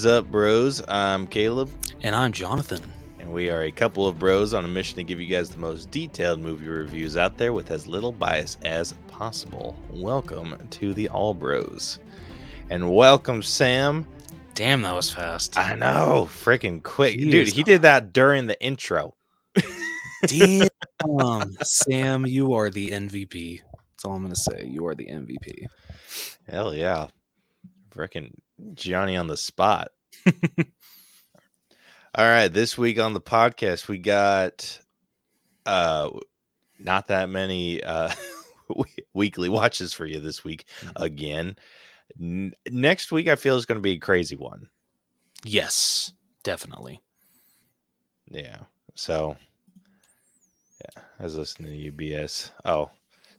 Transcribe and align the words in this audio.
is 0.00 0.06
up, 0.06 0.30
bros? 0.30 0.82
I'm 0.88 1.26
Caleb. 1.26 1.70
And 2.00 2.16
I'm 2.16 2.32
Jonathan. 2.32 2.80
And 3.18 3.30
we 3.30 3.50
are 3.50 3.64
a 3.64 3.70
couple 3.70 4.06
of 4.06 4.18
bros 4.18 4.54
on 4.54 4.64
a 4.64 4.68
mission 4.68 4.96
to 4.96 5.04
give 5.04 5.20
you 5.20 5.26
guys 5.26 5.50
the 5.50 5.58
most 5.58 5.90
detailed 5.90 6.40
movie 6.40 6.68
reviews 6.68 7.18
out 7.18 7.36
there 7.36 7.52
with 7.52 7.70
as 7.70 7.86
little 7.86 8.10
bias 8.10 8.56
as 8.64 8.94
possible. 9.08 9.78
Welcome 9.90 10.56
to 10.70 10.94
the 10.94 11.10
All 11.10 11.34
Bros. 11.34 11.98
And 12.70 12.94
welcome, 12.94 13.42
Sam. 13.42 14.06
Damn, 14.54 14.80
that 14.82 14.94
was 14.94 15.10
fast. 15.10 15.58
I 15.58 15.74
know. 15.74 16.26
Freaking 16.32 16.82
quick. 16.82 17.18
Dude, 17.18 17.48
he 17.48 17.62
did 17.62 17.82
that 17.82 18.14
during 18.14 18.46
the 18.46 18.58
intro. 18.64 19.14
Damn. 20.24 20.66
Sam, 21.62 22.24
you 22.24 22.54
are 22.54 22.70
the 22.70 22.88
MVP. 22.88 23.60
That's 23.90 24.06
all 24.06 24.14
I'm 24.14 24.22
going 24.22 24.32
to 24.32 24.40
say. 24.40 24.66
You 24.66 24.86
are 24.86 24.94
the 24.94 25.08
MVP. 25.08 25.66
Hell 26.48 26.74
yeah. 26.74 27.08
Freaking 28.00 28.32
Johnny 28.72 29.16
on 29.16 29.26
the 29.26 29.36
spot. 29.36 29.88
All 32.14 32.24
right, 32.26 32.48
this 32.48 32.78
week 32.78 32.98
on 32.98 33.12
the 33.12 33.20
podcast 33.20 33.88
we 33.88 33.98
got 33.98 34.80
uh 35.66 36.08
not 36.78 37.08
that 37.08 37.28
many 37.28 37.82
uh 37.82 38.10
weekly 39.14 39.50
watches 39.50 39.92
for 39.92 40.06
you 40.06 40.18
this 40.18 40.42
week 40.42 40.64
mm-hmm. 40.80 41.02
again. 41.02 41.56
N- 42.18 42.54
next 42.70 43.12
week 43.12 43.28
I 43.28 43.36
feel 43.36 43.56
is 43.56 43.66
going 43.66 43.76
to 43.78 43.82
be 43.82 43.92
a 43.92 43.98
crazy 43.98 44.36
one. 44.36 44.68
Yes, 45.44 46.12
definitely. 46.42 47.02
Yeah. 48.30 48.56
So 48.94 49.36
yeah, 50.80 51.02
I 51.18 51.22
was 51.22 51.36
listening 51.36 51.70
to 51.70 51.92
UBS. 51.92 52.50
Oh, 52.64 52.90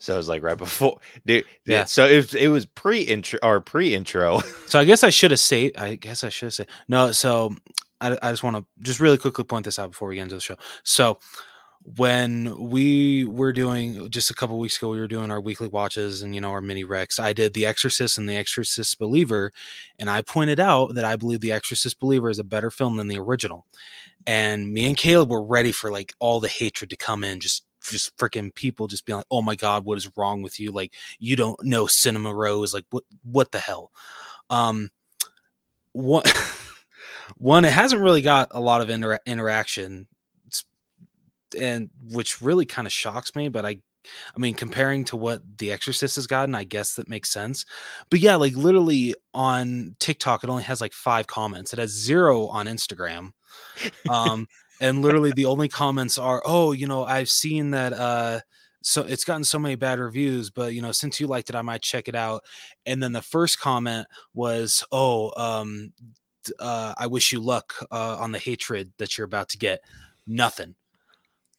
so 0.02 0.16
it 0.16 0.18
was 0.18 0.28
like 0.28 0.42
right 0.42 0.58
before, 0.58 1.00
dude. 1.26 1.46
Yeah. 1.66 1.84
So 1.86 2.06
it, 2.06 2.34
it 2.34 2.48
was 2.48 2.66
pre 2.66 3.02
intro 3.02 3.40
or 3.44 3.62
pre 3.62 3.94
intro. 3.94 4.40
so 4.66 4.80
I 4.80 4.84
guess 4.84 5.04
I 5.04 5.12
should 5.12 5.30
have 5.30 5.40
said. 5.40 5.74
I 5.78 5.96
guess 5.96 6.24
I 6.24 6.30
should 6.30 6.48
have 6.48 6.54
said 6.54 6.70
no. 6.88 7.12
So 7.12 7.56
I, 8.02 8.18
I 8.22 8.32
just 8.32 8.42
want 8.42 8.58
to 8.58 8.66
just 8.82 9.00
really 9.00 9.20
quickly 9.20 9.44
point 9.44 9.66
this 9.66 9.78
out 9.78 9.92
before 9.92 10.08
we 10.08 10.16
get 10.16 10.24
into 10.24 10.36
the 10.36 10.42
show. 10.42 10.58
So 10.84 11.20
when 11.84 12.56
we 12.58 13.26
were 13.26 13.54
doing 13.54 14.10
just 14.10 14.32
a 14.32 14.34
couple 14.34 14.58
weeks 14.58 14.78
ago, 14.78 14.90
we 14.90 15.00
were 15.00 15.08
doing 15.08 15.30
our 15.30 15.40
weekly 15.40 15.68
watches 15.68 16.24
and 16.24 16.34
you 16.34 16.42
know 16.42 16.50
our 16.50 16.62
mini 16.62 16.84
recs. 16.84 17.20
I 17.20 17.34
did 17.34 17.54
The 17.54 17.68
Exorcist 17.68 18.18
and 18.18 18.28
The 18.28 18.36
Exorcist 18.36 18.98
Believer, 18.98 19.52
and 20.00 20.10
I 20.10 20.24
pointed 20.24 20.60
out 20.60 20.96
that 20.96 21.06
I 21.06 21.16
believe 21.16 21.42
The 21.42 21.52
Exorcist 21.52 22.00
Believer 22.00 22.30
is 22.30 22.40
a 22.40 22.44
better 22.44 22.72
film 22.72 22.98
than 22.98 23.08
the 23.08 23.20
original. 23.20 23.68
And 24.26 24.72
me 24.72 24.88
and 24.88 24.98
Caleb 24.98 25.30
were 25.30 25.44
ready 25.44 25.72
for 25.72 25.92
like 25.92 26.14
all 26.20 26.40
the 26.40 26.48
hatred 26.48 26.90
to 26.90 26.98
come 26.98 27.24
in, 27.24 27.40
just 27.40 27.66
just 27.82 28.16
freaking 28.18 28.54
people 28.54 28.88
just 28.88 29.06
being 29.06 29.18
like, 29.18 29.26
"Oh 29.32 29.42
my 29.42 29.56
god, 29.56 29.86
what 29.86 29.98
is 29.98 30.12
wrong 30.16 30.42
with 30.42 30.60
you? 30.60 30.72
Like 30.72 30.94
you 31.20 31.36
don't 31.36 31.62
know 31.64 31.88
Cinema 31.88 32.34
Rose. 32.34 32.74
Like 32.74 32.86
what 32.90 33.04
what 33.24 33.52
the 33.52 33.60
hell?" 33.60 33.92
Um, 34.50 34.90
one 35.94 36.24
one 37.38 37.66
it 37.66 37.74
hasn't 37.74 38.02
really 38.02 38.22
got 38.22 38.50
a 38.52 38.60
lot 38.60 38.82
of 38.82 38.90
inter- 38.90 39.20
interaction, 39.26 40.08
and 41.60 41.90
which 42.10 42.42
really 42.42 42.66
kind 42.66 42.88
of 42.88 42.94
shocks 42.94 43.36
me. 43.36 43.50
But 43.50 43.66
I 43.66 43.78
I 44.36 44.40
mean, 44.40 44.56
comparing 44.56 45.06
to 45.06 45.18
what 45.18 45.42
The 45.58 45.72
Exorcist 45.72 46.16
has 46.16 46.28
gotten, 46.28 46.56
I 46.56 46.64
guess 46.64 46.96
that 46.96 47.10
makes 47.10 47.30
sense. 47.30 47.66
But 48.10 48.20
yeah, 48.20 48.36
like 48.36 48.56
literally 48.56 49.16
on 49.34 49.96
TikTok, 50.00 50.44
it 50.44 50.50
only 50.50 50.64
has 50.64 50.82
like 50.82 50.94
five 50.94 51.28
comments. 51.28 51.74
It 51.74 51.80
has 51.80 51.92
zero 51.92 52.48
on 52.48 52.66
Instagram. 52.68 53.32
Um, 54.10 54.48
and 54.82 55.02
literally 55.02 55.32
the 55.32 55.46
only 55.46 55.70
comments 55.70 56.18
are, 56.18 56.42
"Oh, 56.46 56.74
you 56.74 56.88
know, 56.88 57.06
I've 57.06 57.30
seen 57.30 57.72
that 57.72 57.94
uh 57.94 58.42
so 58.84 59.04
it's 59.04 59.24
gotten 59.24 59.44
so 59.44 59.60
many 59.60 59.76
bad 59.76 60.00
reviews, 60.00 60.50
but 60.50 60.74
you 60.74 60.82
know, 60.82 60.92
since 60.92 61.20
you 61.20 61.28
liked 61.28 61.50
it, 61.50 61.56
I 61.56 61.62
might 61.62 61.82
check 61.84 62.08
it 62.10 62.16
out." 62.16 62.44
And 62.86 63.02
then 63.02 63.14
the 63.14 63.22
first 63.22 63.60
comment 63.60 64.08
was, 64.34 64.84
"Oh, 64.92 65.32
um 65.42 65.94
uh 66.60 66.94
I 66.98 67.08
wish 67.08 67.32
you 67.32 67.40
luck 67.40 67.76
uh 67.92 68.18
on 68.20 68.32
the 68.34 68.40
hatred 68.40 68.92
that 68.98 69.18
you're 69.18 69.26
about 69.26 69.50
to 69.50 69.58
get." 69.58 69.82
Nothing. 70.28 70.76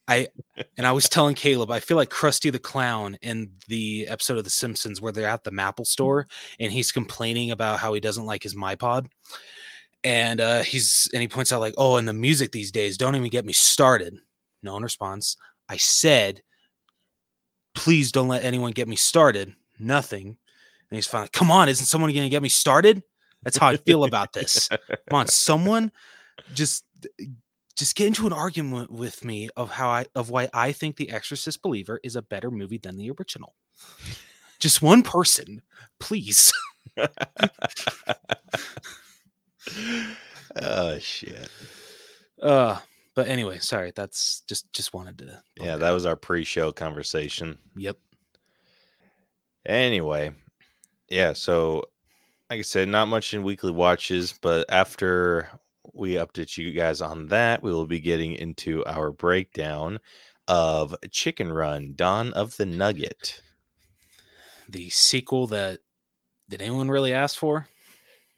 I 0.09 0.28
and 0.77 0.87
I 0.87 0.93
was 0.93 1.09
telling 1.09 1.34
Caleb, 1.37 1.71
I 1.71 1.81
feel 1.81 1.97
like 1.97 2.11
Krusty 2.11 2.50
the 2.50 2.59
Clown 2.59 3.16
in 3.22 3.53
the 3.69 4.06
episode 4.09 4.37
of 4.38 4.44
The 4.44 4.50
Simpsons 4.50 5.00
where 5.00 5.12
they're 5.12 5.28
at 5.28 5.44
the 5.44 5.53
Mapple 5.53 5.87
store 5.87 6.27
and 6.59 6.72
he's 6.72 6.91
complaining 6.93 7.53
about 7.53 7.78
how 7.78 7.94
he 7.94 8.00
doesn't 8.00 8.27
like 8.27 8.43
his 8.43 8.56
MyPod 8.56 9.06
and 10.05 10.41
uh, 10.41 10.63
he's 10.63 11.09
and 11.13 11.23
he 11.23 11.29
points 11.29 11.53
out 11.53 11.61
like, 11.61 11.75
oh, 11.79 11.97
and 11.97 12.09
the 12.09 12.13
music 12.13 12.53
these 12.53 12.73
days 12.73 12.97
don't 12.97 13.17
even 13.17 13.29
get 13.29 13.45
me 13.45 13.53
started. 13.53 14.19
No 14.63 14.75
one 14.75 14.83
responds. 14.83 15.37
I 15.69 15.77
said, 15.77 16.43
please 17.75 18.12
don't 18.12 18.29
let 18.29 18.45
anyone 18.45 18.73
get 18.73 18.89
me 18.89 18.97
started. 18.97 19.55
Nothing. 19.79 20.27
And 20.27 20.97
he's 20.97 21.07
finally, 21.07 21.31
come 21.33 21.51
on, 21.51 21.69
isn't 21.69 21.87
someone 21.87 22.12
going 22.12 22.25
to 22.25 22.29
get 22.29 22.43
me 22.43 22.49
started? 22.49 23.03
That's 23.43 23.57
how 23.57 23.69
I 23.69 23.77
feel 23.77 24.05
about 24.05 24.33
this. 24.33 24.69
Come 24.69 25.19
on, 25.19 25.27
someone 25.27 25.91
just 26.55 26.85
just 27.75 27.97
get 27.97 28.07
into 28.07 28.27
an 28.27 28.33
argument 28.33 28.91
with 28.91 29.25
me 29.25 29.49
of 29.57 29.71
how 29.71 29.89
I 29.89 30.07
of 30.15 30.31
why 30.31 30.49
I 30.53 30.73
think 30.73 30.97
The 30.97 31.11
Exorcist 31.11 31.62
Believer 31.62 31.99
is 32.05 32.17
a 32.17 32.23
better 32.23 32.51
movie 32.51 32.79
than 32.79 32.97
the 32.97 33.11
original. 33.11 33.55
Just 34.59 34.83
one 34.83 35.03
person, 35.03 35.62
please. 35.99 36.53
oh 40.62 40.99
shit. 40.99 41.49
Uh 42.41 42.78
but 43.15 43.28
anyway, 43.28 43.59
sorry. 43.59 43.93
That's 43.95 44.43
just 44.49 44.73
just 44.73 44.95
wanted 44.95 45.19
to. 45.19 45.43
Yeah, 45.61 45.77
that 45.77 45.91
was 45.91 46.06
our 46.06 46.17
pre-show 46.17 46.73
conversation. 46.73 47.59
Yep. 47.77 47.99
Anyway, 49.67 50.33
yeah. 51.09 51.34
So, 51.34 51.84
like 52.49 52.61
I 52.61 52.62
said, 52.62 52.89
not 52.89 53.09
much 53.09 53.34
in 53.34 53.43
weekly 53.43 53.71
watches, 53.71 54.34
but 54.41 54.65
after 54.71 55.49
we 55.93 56.15
update 56.15 56.56
you 56.56 56.73
guys 56.73 57.00
on 57.00 57.27
that, 57.29 57.62
we 57.62 57.73
will 57.73 57.87
be 57.87 58.00
getting 58.00 58.34
into 58.34 58.84
our 58.87 59.12
breakdown 59.12 59.99
of 60.49 60.97
Chicken 61.11 61.53
Run: 61.53 61.93
Dawn 61.94 62.33
of 62.33 62.56
the 62.56 62.67
Nugget, 62.67 63.43
the 64.69 64.89
sequel 64.89 65.47
that 65.49 65.81
did 66.49 66.62
anyone 66.62 66.89
really 66.89 67.12
ask 67.12 67.37
for? 67.37 67.69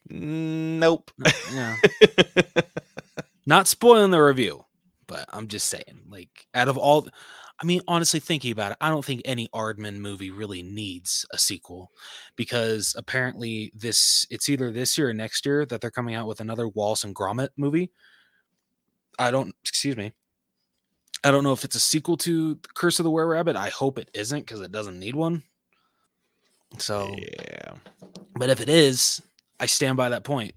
Nope. 0.09 1.11
Yeah. 1.53 1.77
Not 3.47 3.69
spoiling 3.69 4.11
the 4.11 4.23
review, 4.23 4.65
but 5.07 5.27
I'm 5.33 5.49
just 5.49 5.69
saying, 5.69 6.03
like, 6.09 6.47
out 6.55 6.69
of 6.69 6.79
all, 6.79 7.09
I 7.61 7.65
mean, 7.65 7.83
honestly, 7.87 8.21
thinking 8.21 8.53
about 8.53 8.73
it, 8.73 8.79
I 8.81 8.89
don't 8.89 9.05
think 9.05 9.23
any 9.25 9.49
Aardman 9.49 9.99
movie 9.99 10.31
really 10.31 10.63
needs 10.63 11.25
a 11.33 11.39
sequel 11.39 11.91
because 12.37 12.95
apparently 12.99 13.71
this, 13.75 14.27
it's 14.31 14.49
either 14.49 14.73
this 14.73 14.97
year 14.99 15.11
or 15.11 15.15
next 15.15 15.47
year 15.47 15.65
that 15.67 15.81
they're 15.81 15.91
coming 15.91 16.15
out 16.15 16.27
with 16.27 16.41
another 16.41 16.69
Wallace 16.69 17.05
and 17.05 17.15
Gromit 17.15 17.51
movie. 17.57 17.91
I 19.19 19.31
don't, 19.31 19.55
excuse 19.63 19.97
me. 19.97 20.13
I 21.23 21.31
don't 21.31 21.45
know 21.45 21.53
if 21.53 21.65
it's 21.65 21.77
a 21.77 21.81
sequel 21.81 22.17
to 22.19 22.59
Curse 22.75 22.99
of 22.99 23.05
the 23.05 23.11
Were 23.11 23.27
Rabbit. 23.27 23.57
I 23.57 23.71
hope 23.71 23.99
it 23.99 24.11
isn't 24.13 24.41
because 24.41 24.61
it 24.61 24.73
doesn't 24.73 24.99
need 24.99 25.15
one. 25.15 25.43
So, 26.79 27.15
yeah. 27.17 27.75
But 28.37 28.51
if 28.51 28.61
it 28.61 28.69
is, 28.69 29.23
I 29.65 29.67
stand 29.67 29.97
by 29.97 30.11
that 30.11 30.25
point. 30.25 30.55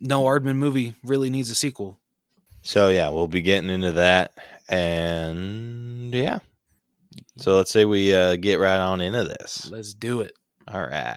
No 0.00 0.24
Aardman 0.24 0.56
movie 0.56 0.94
really 1.02 1.30
needs 1.30 1.48
a 1.48 1.54
sequel. 1.54 1.98
So 2.60 2.90
yeah, 2.90 3.08
we'll 3.08 3.26
be 3.26 3.40
getting 3.40 3.70
into 3.70 3.92
that, 3.92 4.32
and 4.68 6.12
yeah. 6.12 6.40
So 7.38 7.56
let's 7.56 7.70
say 7.70 7.86
we 7.86 8.14
uh, 8.14 8.36
get 8.36 8.56
right 8.60 8.76
on 8.76 9.00
into 9.00 9.24
this. 9.24 9.70
Let's 9.72 9.94
do 9.94 10.20
it. 10.20 10.34
All 10.70 10.82
right. 10.82 11.16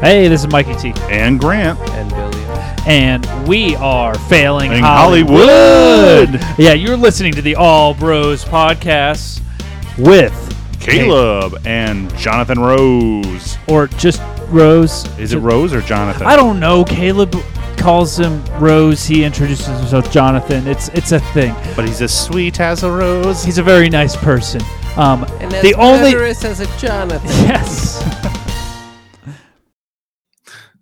Hey, 0.00 0.28
this 0.28 0.40
is 0.40 0.48
Mikey 0.50 0.76
T. 0.76 0.94
And 1.10 1.38
Grant. 1.38 1.78
And 1.90 2.08
Billy. 2.08 2.42
And 2.86 3.46
we 3.46 3.76
are 3.76 4.14
failing 4.30 4.72
Hollywood. 4.72 5.46
Hollywood. 5.46 6.40
Yeah, 6.58 6.72
you're 6.72 6.96
listening 6.96 7.34
to 7.34 7.42
the 7.42 7.54
All 7.54 7.92
Bros 7.92 8.46
podcast 8.46 9.42
with 9.98 10.32
Caleb 10.80 11.60
and 11.66 12.16
Jonathan 12.16 12.58
Rose. 12.58 13.58
Or 13.68 13.88
just 13.88 14.22
Rose. 14.50 15.06
Is 15.18 15.32
it 15.32 15.38
Rose 15.38 15.72
or 15.72 15.80
Jonathan? 15.80 16.26
I 16.26 16.36
don't 16.36 16.58
know. 16.58 16.84
Caleb 16.84 17.34
calls 17.76 18.18
him 18.18 18.44
Rose. 18.58 19.04
He 19.06 19.24
introduces 19.24 19.66
himself 19.66 20.10
Jonathan. 20.12 20.66
It's 20.66 20.88
it's 20.88 21.12
a 21.12 21.20
thing. 21.20 21.54
But 21.76 21.86
he's 21.86 22.02
as 22.02 22.12
sweet 22.12 22.60
as 22.60 22.82
a 22.82 22.90
rose. 22.90 23.44
He's 23.44 23.58
a 23.58 23.62
very 23.62 23.88
nice 23.88 24.16
person. 24.16 24.60
Um, 24.96 25.24
and 25.40 25.52
as 25.54 25.62
the 25.62 25.74
only 25.74 26.14
as 26.14 26.60
a 26.60 26.78
Jonathan. 26.78 27.28
Yes. 27.46 27.98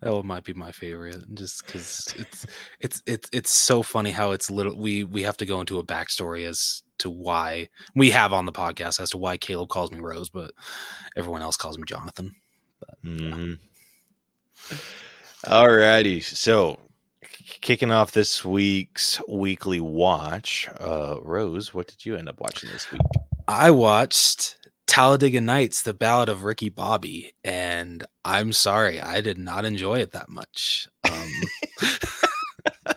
that 0.00 0.12
one 0.12 0.26
might 0.26 0.44
be 0.44 0.54
my 0.54 0.72
favorite, 0.72 1.22
just 1.34 1.66
because 1.66 2.14
it's 2.18 2.46
it's 2.80 3.02
it's 3.06 3.28
it's 3.32 3.52
so 3.52 3.82
funny 3.82 4.10
how 4.10 4.32
it's 4.32 4.50
little. 4.50 4.76
We 4.76 5.04
we 5.04 5.22
have 5.22 5.36
to 5.38 5.46
go 5.46 5.60
into 5.60 5.78
a 5.78 5.84
backstory 5.84 6.46
as 6.46 6.82
to 6.98 7.10
why 7.10 7.68
we 7.94 8.10
have 8.10 8.32
on 8.32 8.46
the 8.46 8.52
podcast 8.52 9.00
as 9.00 9.10
to 9.10 9.18
why 9.18 9.36
Caleb 9.36 9.68
calls 9.68 9.92
me 9.92 10.00
Rose, 10.00 10.30
but 10.30 10.52
everyone 11.16 11.42
else 11.42 11.56
calls 11.56 11.78
me 11.78 11.84
Jonathan. 11.86 12.34
Mm-hmm. 13.04 13.54
All 15.46 15.70
righty. 15.70 16.20
So, 16.20 16.78
kicking 17.60 17.90
off 17.90 18.12
this 18.12 18.44
week's 18.44 19.20
weekly 19.28 19.80
watch, 19.80 20.68
uh, 20.80 21.16
Rose, 21.22 21.72
what 21.72 21.86
did 21.86 22.04
you 22.04 22.16
end 22.16 22.28
up 22.28 22.40
watching 22.40 22.70
this 22.70 22.90
week? 22.90 23.00
I 23.46 23.70
watched 23.70 24.56
Talladega 24.86 25.40
Nights, 25.40 25.82
the 25.82 25.94
Ballad 25.94 26.28
of 26.28 26.44
Ricky 26.44 26.70
Bobby, 26.70 27.32
and 27.44 28.04
I'm 28.24 28.52
sorry, 28.52 29.00
I 29.00 29.20
did 29.20 29.38
not 29.38 29.64
enjoy 29.64 30.00
it 30.00 30.12
that 30.12 30.28
much. 30.28 30.88
Um, 31.04 31.30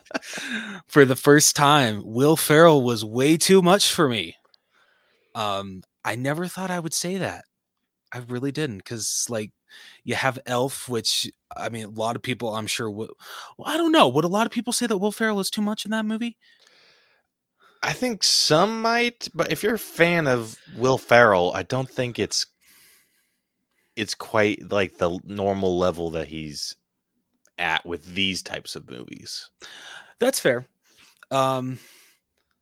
for 0.88 1.06
the 1.06 1.16
first 1.16 1.56
time, 1.56 2.02
Will 2.04 2.36
Ferrell 2.36 2.82
was 2.82 3.06
way 3.06 3.38
too 3.38 3.62
much 3.62 3.92
for 3.92 4.10
me. 4.10 4.36
Um, 5.36 5.84
I 6.04 6.16
never 6.16 6.48
thought 6.48 6.72
I 6.72 6.80
would 6.80 6.94
say 6.94 7.18
that. 7.18 7.46
I 8.14 8.20
really 8.28 8.52
didn't, 8.52 8.78
because 8.78 9.26
like 9.30 9.52
you 10.04 10.16
have 10.16 10.40
Elf, 10.46 10.90
which 10.90 11.32
I 11.56 11.70
mean, 11.70 11.86
a 11.86 11.90
lot 11.90 12.16
of 12.16 12.22
people, 12.22 12.56
I'm 12.56 12.68
sure, 12.68 12.90
would, 12.90 13.10
well, 13.58 13.68
I 13.68 13.78
don't 13.78 13.92
know. 13.92 14.08
Would 14.08 14.26
a 14.26 14.30
lot 14.30 14.46
of 14.46 14.52
people 14.52 14.74
say 14.74 14.88
that 14.88 14.98
Will 14.98 15.12
Ferrell 15.12 15.40
is 15.40 15.50
too 15.50 15.62
much 15.62 15.86
in 15.86 15.92
that 15.92 16.06
movie? 16.06 16.38
I 17.84 17.94
think 17.94 18.24
some 18.24 18.82
might, 18.82 19.28
but 19.34 19.52
if 19.52 19.64
you're 19.64 19.76
a 19.76 19.80
fan 19.80 20.28
of 20.28 20.58
Will 20.78 20.98
Ferrell, 20.98 21.52
I 21.54 21.64
don't 21.64 21.90
think 21.90 22.20
it's 22.20 22.46
it's 23.96 24.16
quite 24.16 24.72
like 24.72 24.98
the 24.98 25.20
normal 25.26 25.78
level 25.78 26.12
that 26.12 26.28
he's 26.28 26.76
at 27.58 27.86
with 27.86 28.14
these 28.16 28.42
types 28.42 28.76
of 28.76 28.90
movies. 28.90 29.50
That's 30.20 30.40
fair. 30.40 30.68
Um 31.30 31.80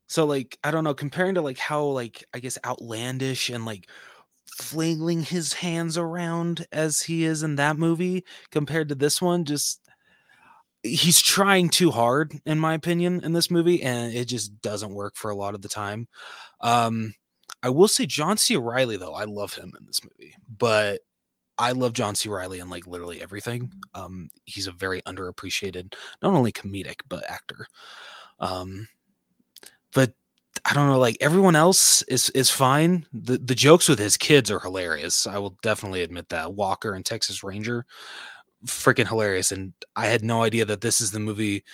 so 0.08 0.24
like 0.24 0.58
I 0.64 0.70
don't 0.70 0.84
know 0.84 0.94
comparing 0.94 1.34
to 1.34 1.42
like 1.42 1.58
how 1.58 1.84
like 1.84 2.24
I 2.34 2.40
guess 2.40 2.58
outlandish 2.64 3.50
and 3.50 3.64
like 3.64 3.88
flailing 4.58 5.22
his 5.22 5.52
hands 5.52 5.96
around 5.96 6.66
as 6.72 7.02
he 7.02 7.24
is 7.24 7.42
in 7.42 7.56
that 7.56 7.76
movie 7.76 8.24
compared 8.50 8.88
to 8.88 8.94
this 8.94 9.20
one 9.20 9.44
just 9.44 9.80
he's 10.82 11.20
trying 11.20 11.68
too 11.68 11.90
hard 11.90 12.32
in 12.46 12.58
my 12.58 12.74
opinion 12.74 13.22
in 13.22 13.32
this 13.32 13.50
movie 13.50 13.82
and 13.82 14.14
it 14.14 14.24
just 14.26 14.60
doesn't 14.62 14.94
work 14.94 15.14
for 15.16 15.30
a 15.30 15.36
lot 15.36 15.54
of 15.54 15.62
the 15.62 15.68
time. 15.68 16.08
Um 16.60 17.14
I 17.62 17.68
will 17.68 17.88
say 17.88 18.06
John 18.06 18.36
C. 18.38 18.56
Reilly 18.56 18.96
though, 18.96 19.14
I 19.14 19.24
love 19.24 19.54
him 19.54 19.72
in 19.78 19.86
this 19.86 20.00
movie, 20.02 20.34
but 20.58 21.00
I 21.58 21.72
love 21.72 21.92
John 21.92 22.14
C. 22.14 22.30
Reilly 22.30 22.58
in 22.58 22.70
like 22.70 22.86
literally 22.86 23.20
everything. 23.20 23.70
Um, 23.94 24.30
he's 24.46 24.66
a 24.66 24.72
very 24.72 25.02
underappreciated, 25.02 25.92
not 26.22 26.32
only 26.32 26.52
comedic 26.52 27.00
but 27.06 27.28
actor. 27.28 27.66
Um, 28.38 28.88
but 29.92 30.14
I 30.64 30.74
don't 30.74 30.88
know, 30.88 30.98
like 30.98 31.16
everyone 31.20 31.56
else 31.56 32.02
is 32.02 32.30
is 32.30 32.50
fine. 32.50 33.06
The 33.12 33.38
the 33.38 33.54
jokes 33.54 33.88
with 33.88 33.98
his 33.98 34.16
kids 34.16 34.50
are 34.50 34.60
hilarious. 34.60 35.26
I 35.26 35.38
will 35.38 35.56
definitely 35.62 36.02
admit 36.02 36.28
that. 36.30 36.54
Walker 36.54 36.94
and 36.94 37.04
Texas 37.04 37.42
Ranger, 37.42 37.86
freaking 38.66 39.08
hilarious. 39.08 39.52
And 39.52 39.72
I 39.96 40.06
had 40.06 40.24
no 40.24 40.42
idea 40.42 40.64
that 40.66 40.80
this 40.82 41.00
is 41.00 41.12
the 41.12 41.20
movie 41.20 41.64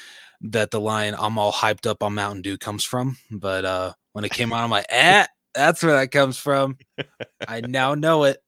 that 0.42 0.70
the 0.70 0.80
line 0.80 1.14
"I'm 1.18 1.38
all 1.38 1.52
hyped 1.52 1.86
up 1.86 2.02
on 2.02 2.14
Mountain 2.14 2.42
Dew" 2.42 2.58
comes 2.58 2.84
from. 2.84 3.16
But 3.30 3.64
uh, 3.64 3.92
when 4.12 4.24
it 4.24 4.32
came 4.32 4.52
out, 4.52 4.64
I'm 4.64 4.70
like, 4.70 4.86
eh, 4.90 5.26
that's 5.54 5.82
where 5.82 5.96
that 5.98 6.10
comes 6.12 6.38
from. 6.38 6.78
I 7.48 7.60
now 7.62 7.94
know 7.94 8.24
it. 8.24 8.38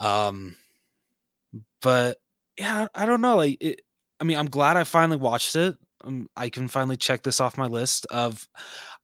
Um, 0.00 0.56
but 1.82 2.18
yeah, 2.58 2.86
I 2.94 3.06
don't 3.06 3.20
know. 3.20 3.36
Like, 3.36 3.58
it, 3.60 3.80
I 4.20 4.24
mean, 4.24 4.38
I'm 4.38 4.50
glad 4.50 4.76
I 4.76 4.84
finally 4.84 5.16
watched 5.18 5.56
it. 5.56 5.76
Um, 6.02 6.28
I 6.36 6.48
can 6.50 6.68
finally 6.68 6.96
check 6.96 7.22
this 7.22 7.40
off 7.40 7.58
my 7.58 7.66
list 7.66 8.06
of. 8.10 8.46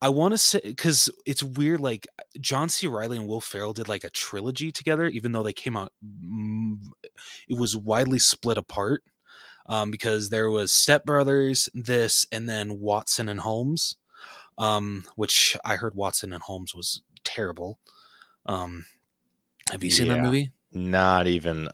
I 0.03 0.09
want 0.09 0.33
to 0.33 0.39
say 0.39 0.61
because 0.65 1.11
it's 1.27 1.43
weird. 1.43 1.81
Like 1.81 2.07
John 2.41 2.69
C. 2.69 2.87
Reilly 2.87 3.19
and 3.19 3.27
Will 3.27 3.41
Ferrell 3.41 3.73
did 3.73 3.89
like 3.89 4.05
a 4.05 4.11
trilogy 4.11 4.73
together, 4.73 5.07
even 5.07 5.33
though 5.33 5.43
they 5.43 5.53
came 5.53 5.77
out. 5.77 5.93
It 7.49 7.59
was 7.59 7.77
widely 7.77 8.19
split 8.19 8.57
apart 8.57 9.03
um, 9.67 9.91
because 9.91 10.31
there 10.31 10.51
was 10.51 10.73
Step 10.73 11.05
Brothers, 11.05 11.69
this, 11.75 12.27
and 12.33 12.49
then 12.49 12.81
Watson 12.81 13.29
and 13.29 13.41
Holmes, 13.41 13.97
um, 14.57 15.05
which 15.17 15.57
I 15.65 15.77
heard 15.77 15.95
Watson 15.95 16.33
and 16.33 16.43
Holmes 16.43 16.75
was 16.75 17.03
terrible. 17.23 17.79
Um, 18.47 18.87
have 19.71 19.85
you 19.85 19.91
seen 19.91 20.09
that 20.09 20.21
movie? 20.21 20.51
Not 20.73 21.27
even 21.27 21.69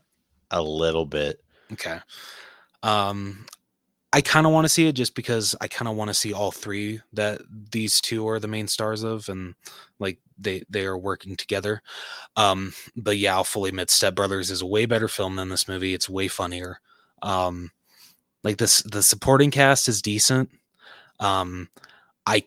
a 0.51 0.63
little 0.63 1.07
bit. 1.07 1.43
Okay. 1.73 1.99
Um 2.83 3.47
I 4.13 4.21
kind 4.21 4.47
of 4.47 4.53
want 4.53 4.65
to 4.65 4.69
see 4.69 4.87
it 4.87 4.93
just 4.93 5.15
because 5.15 5.55
I 5.61 5.69
kind 5.69 5.89
of 5.89 5.97
want 5.97 6.09
to 6.09 6.15
see 6.15 6.33
all 6.33 6.51
three 6.51 7.01
that 7.13 7.41
these 7.73 8.01
two 8.01 8.27
are 8.29 8.39
the 8.39 8.49
main 8.49 8.69
stars 8.69 9.03
of 9.03 9.29
and 9.29 9.55
like 9.99 10.19
they 10.39 10.63
they 10.71 10.87
are 10.87 10.97
working 10.97 11.37
together. 11.37 11.83
Um 12.37 12.73
but 12.97 13.19
yeah, 13.19 13.35
I'll 13.35 13.45
fully 13.45 13.69
admit 13.71 13.91
Step 13.91 14.15
Brothers 14.15 14.51
is 14.51 14.63
a 14.63 14.67
way 14.67 14.87
better 14.87 15.09
film 15.09 15.37
than 15.37 15.49
this 15.49 15.69
movie. 15.69 15.93
It's 15.95 16.09
way 16.09 16.29
funnier. 16.29 16.81
Um 17.23 17.71
like 18.45 18.59
this 18.59 18.83
the 18.83 19.03
supporting 19.03 19.51
cast 19.51 19.89
is 19.89 20.03
decent. 20.03 20.51
Um 21.21 21.69
I 22.27 22.45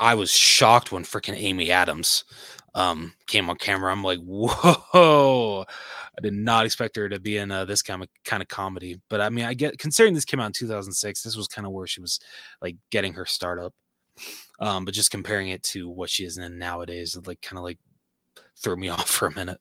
I 0.00 0.14
was 0.14 0.30
shocked 0.32 0.92
when 0.92 1.04
freaking 1.04 1.36
Amy 1.36 1.70
Adams 1.72 2.24
um 2.74 3.14
came 3.26 3.50
on 3.50 3.56
camera. 3.56 3.92
I'm 3.92 4.04
like, 4.04 4.20
"Whoa." 4.24 5.66
I 6.18 6.20
did 6.20 6.34
not 6.34 6.66
expect 6.66 6.96
her 6.96 7.08
to 7.08 7.20
be 7.20 7.36
in 7.36 7.52
uh, 7.52 7.64
this 7.64 7.80
kind 7.80 8.02
of 8.02 8.08
kind 8.24 8.42
of 8.42 8.48
comedy, 8.48 9.00
but 9.08 9.20
I 9.20 9.30
mean, 9.30 9.44
I 9.44 9.54
get 9.54 9.78
considering 9.78 10.14
this 10.14 10.24
came 10.24 10.40
out 10.40 10.46
in 10.46 10.52
2006. 10.52 11.22
This 11.22 11.36
was 11.36 11.46
kind 11.46 11.64
of 11.64 11.72
where 11.72 11.86
she 11.86 12.00
was 12.00 12.18
like 12.60 12.76
getting 12.90 13.12
her 13.14 13.24
start 13.24 13.60
up. 13.60 13.72
Um, 14.58 14.84
but 14.84 14.94
just 14.94 15.12
comparing 15.12 15.50
it 15.50 15.62
to 15.64 15.88
what 15.88 16.10
she 16.10 16.24
is 16.24 16.36
in 16.36 16.58
nowadays, 16.58 17.14
it 17.14 17.28
like 17.28 17.40
kind 17.40 17.56
of 17.56 17.62
like 17.62 17.78
threw 18.56 18.76
me 18.76 18.88
off 18.88 19.08
for 19.08 19.28
a 19.28 19.34
minute. 19.34 19.60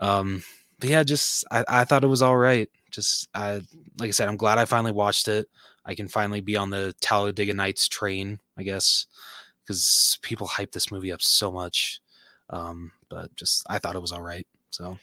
Um, 0.00 0.42
but 0.80 0.88
yeah, 0.88 1.04
just 1.04 1.44
I, 1.52 1.64
I 1.68 1.84
thought 1.84 2.02
it 2.02 2.08
was 2.08 2.22
all 2.22 2.36
right. 2.36 2.68
Just 2.90 3.28
I 3.32 3.62
like 4.00 4.08
I 4.08 4.10
said, 4.10 4.28
I'm 4.28 4.36
glad 4.36 4.58
I 4.58 4.64
finally 4.64 4.92
watched 4.92 5.28
it. 5.28 5.46
I 5.84 5.94
can 5.94 6.08
finally 6.08 6.40
be 6.40 6.56
on 6.56 6.70
the 6.70 6.94
Talladega 7.00 7.54
Nights 7.54 7.86
train, 7.86 8.40
I 8.58 8.64
guess, 8.64 9.06
because 9.62 10.18
people 10.22 10.48
hype 10.48 10.72
this 10.72 10.90
movie 10.90 11.12
up 11.12 11.22
so 11.22 11.52
much. 11.52 12.00
Um, 12.50 12.90
but 13.08 13.34
just 13.36 13.62
I 13.68 13.78
thought 13.78 13.94
it 13.94 14.02
was 14.02 14.10
all 14.10 14.22
right. 14.22 14.46
So 14.70 14.98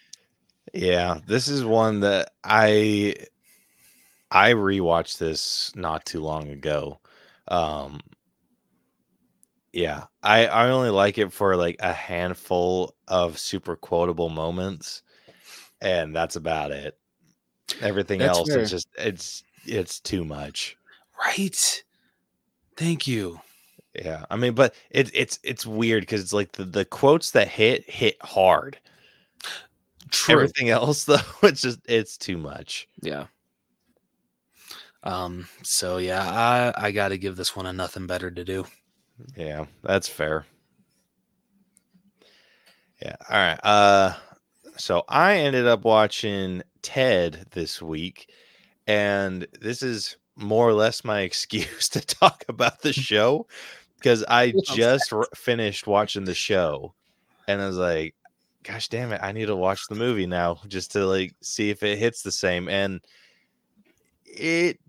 Yeah, 0.73 1.19
this 1.27 1.47
is 1.47 1.63
one 1.63 2.01
that 2.01 2.31
I 2.43 3.15
I 4.31 4.53
rewatched 4.53 5.17
this 5.17 5.71
not 5.75 6.05
too 6.05 6.21
long 6.21 6.49
ago. 6.49 6.99
Um 7.47 7.99
yeah, 9.73 10.05
I 10.23 10.47
I 10.47 10.69
only 10.69 10.89
like 10.89 11.17
it 11.17 11.31
for 11.31 11.55
like 11.55 11.77
a 11.79 11.93
handful 11.93 12.95
of 13.07 13.37
super 13.39 13.75
quotable 13.75 14.29
moments 14.29 15.03
and 15.81 16.15
that's 16.15 16.35
about 16.35 16.71
it. 16.71 16.97
Everything 17.81 18.19
That's 18.19 18.37
else 18.37 18.49
fair. 18.49 18.59
is 18.59 18.71
just 18.71 18.87
it's 18.97 19.43
it's 19.65 19.99
too 19.99 20.23
much. 20.23 20.77
Right. 21.19 21.83
Thank 22.75 23.07
you. 23.07 23.39
Yeah. 23.93 24.25
I 24.29 24.35
mean, 24.35 24.53
but 24.53 24.73
it, 24.89 25.11
it's 25.13 25.39
it's 25.43 25.65
weird 25.65 26.03
because 26.03 26.21
it's 26.21 26.33
like 26.33 26.53
the, 26.53 26.65
the 26.65 26.85
quotes 26.85 27.31
that 27.31 27.47
hit 27.47 27.89
hit 27.89 28.17
hard. 28.21 28.77
True. 30.11 30.35
Everything 30.35 30.69
else 30.69 31.03
though, 31.05 31.17
it's 31.43 31.61
just 31.61 31.79
it's 31.85 32.17
too 32.17 32.37
much. 32.37 32.87
Yeah. 33.01 33.25
Um, 35.03 35.47
so 35.63 35.97
yeah, 35.97 36.21
I 36.21 36.87
I 36.87 36.91
gotta 36.91 37.17
give 37.17 37.35
this 37.35 37.55
one 37.55 37.65
a 37.65 37.73
nothing 37.73 38.07
better 38.07 38.29
to 38.31 38.43
do. 38.43 38.65
Yeah, 39.35 39.65
that's 39.83 40.07
fair. 40.07 40.45
Yeah. 43.01 43.15
All 43.29 43.37
right. 43.37 43.59
Uh 43.63 44.13
so 44.77 45.03
I 45.09 45.37
ended 45.37 45.65
up 45.65 45.85
watching 45.85 46.61
Ted 46.81 47.47
this 47.51 47.81
week 47.81 48.31
and 48.85 49.47
this 49.59 49.81
is 49.81 50.17
more 50.35 50.67
or 50.67 50.73
less 50.73 51.03
my 51.03 51.21
excuse 51.21 51.89
to 51.89 52.01
talk 52.01 52.45
about 52.47 52.81
the 52.81 52.93
show 52.93 53.47
because 53.95 54.23
I 54.27 54.53
just 54.63 55.13
finished 55.35 55.87
watching 55.87 56.25
the 56.25 56.35
show 56.35 56.93
and 57.47 57.61
I 57.61 57.67
was 57.67 57.77
like 57.77 58.15
gosh 58.67 58.89
damn 58.89 59.13
it, 59.13 59.21
I 59.23 59.31
need 59.31 59.45
to 59.45 59.55
watch 59.55 59.87
the 59.87 59.95
movie 59.95 60.27
now 60.27 60.59
just 60.67 60.91
to 60.91 61.05
like 61.05 61.35
see 61.41 61.69
if 61.69 61.83
it 61.83 61.97
hits 61.97 62.21
the 62.21 62.31
same 62.31 62.67
and 62.67 62.99
it 64.25 64.79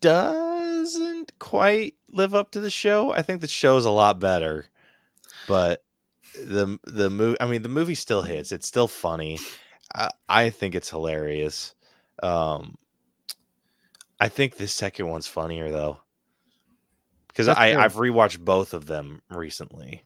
doesn't 0.00 1.32
quite 1.38 1.94
live 2.10 2.34
up 2.34 2.50
to 2.50 2.60
the 2.60 2.70
show. 2.70 3.12
I 3.12 3.22
think 3.22 3.40
the 3.40 3.48
show's 3.48 3.86
a 3.86 3.90
lot 3.90 4.20
better, 4.20 4.66
but 5.48 5.82
the 6.34 6.78
the 6.84 7.08
movie. 7.08 7.40
I 7.40 7.46
mean, 7.46 7.62
the 7.62 7.68
movie 7.68 7.94
still 7.94 8.22
hits. 8.22 8.52
It's 8.52 8.66
still 8.66 8.88
funny. 8.88 9.38
I, 9.94 10.10
I 10.28 10.50
think 10.50 10.74
it's 10.74 10.90
hilarious. 10.90 11.74
Um, 12.22 12.76
I 14.20 14.28
think 14.28 14.56
the 14.56 14.68
second 14.68 15.08
one's 15.08 15.26
funnier 15.26 15.70
though, 15.70 16.00
because 17.28 17.48
I. 17.48 17.82
I've 17.82 17.94
rewatched 17.94 18.40
both 18.40 18.74
of 18.74 18.86
them 18.86 19.22
recently. 19.30 20.04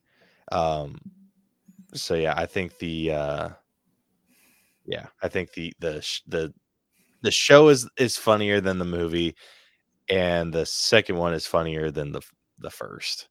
Um, 0.53 1.01
so 1.95 2.15
yeah, 2.15 2.35
I 2.37 2.47
think 2.47 2.79
the 2.79 3.13
uh, 3.13 3.49
yeah, 4.85 5.07
I 5.23 5.29
think 5.29 5.53
the 5.53 5.73
the 5.81 6.07
the 6.27 6.55
the 7.23 7.31
show 7.31 7.69
is 7.69 7.89
is 7.97 8.17
funnier 8.17 8.61
than 8.61 8.79
the 8.79 8.85
movie, 8.85 9.37
and 10.09 10.53
the 10.53 10.67
second 10.67 11.17
one 11.17 11.35
is 11.35 11.47
funnier 11.47 11.91
than 11.91 12.13
the 12.13 12.23
the 12.59 12.71
first. 12.71 13.29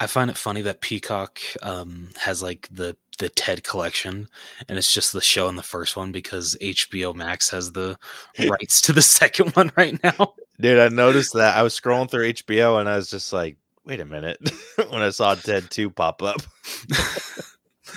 I 0.00 0.06
find 0.06 0.30
it 0.30 0.36
funny 0.36 0.62
that 0.62 0.80
Peacock 0.80 1.40
um 1.62 2.08
has 2.18 2.42
like 2.42 2.68
the 2.70 2.96
the 3.18 3.28
Ted 3.28 3.62
collection 3.62 4.28
and 4.68 4.76
it's 4.76 4.92
just 4.92 5.12
the 5.12 5.20
show 5.20 5.48
in 5.48 5.56
the 5.56 5.62
first 5.62 5.96
one 5.96 6.10
because 6.12 6.56
HBO 6.60 7.14
Max 7.14 7.50
has 7.50 7.72
the 7.72 7.96
rights 8.48 8.80
to 8.82 8.92
the 8.92 9.02
second 9.02 9.54
one 9.54 9.70
right 9.76 10.02
now. 10.02 10.34
Dude, 10.60 10.80
I 10.80 10.88
noticed 10.88 11.34
that 11.34 11.56
I 11.56 11.62
was 11.62 11.78
scrolling 11.78 12.10
through 12.10 12.32
HBO 12.32 12.80
and 12.80 12.88
I 12.88 12.96
was 12.96 13.10
just 13.10 13.32
like, 13.32 13.56
wait 13.84 14.00
a 14.00 14.04
minute, 14.04 14.38
when 14.88 15.02
I 15.02 15.10
saw 15.10 15.34
Ted 15.34 15.70
2 15.70 15.90
pop 15.90 16.22
up. 16.22 16.42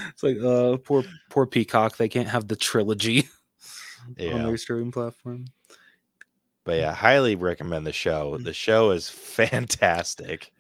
It's 0.10 0.24
like 0.24 0.38
uh 0.42 0.78
poor 0.78 1.04
poor 1.30 1.46
Peacock. 1.46 1.98
They 1.98 2.10
can't 2.10 2.28
have 2.28 2.48
the 2.48 2.56
trilogy 2.56 3.28
on 4.08 4.16
Yeah. 4.18 4.44
their 4.46 4.58
streaming 4.58 4.92
platform. 4.92 5.46
But 6.64 6.78
yeah, 6.78 6.94
highly 6.94 7.36
recommend 7.36 7.86
the 7.86 7.94
show. 7.94 8.38
The 8.38 8.54
show 8.54 8.92
is 8.92 9.08
fantastic. 9.10 10.52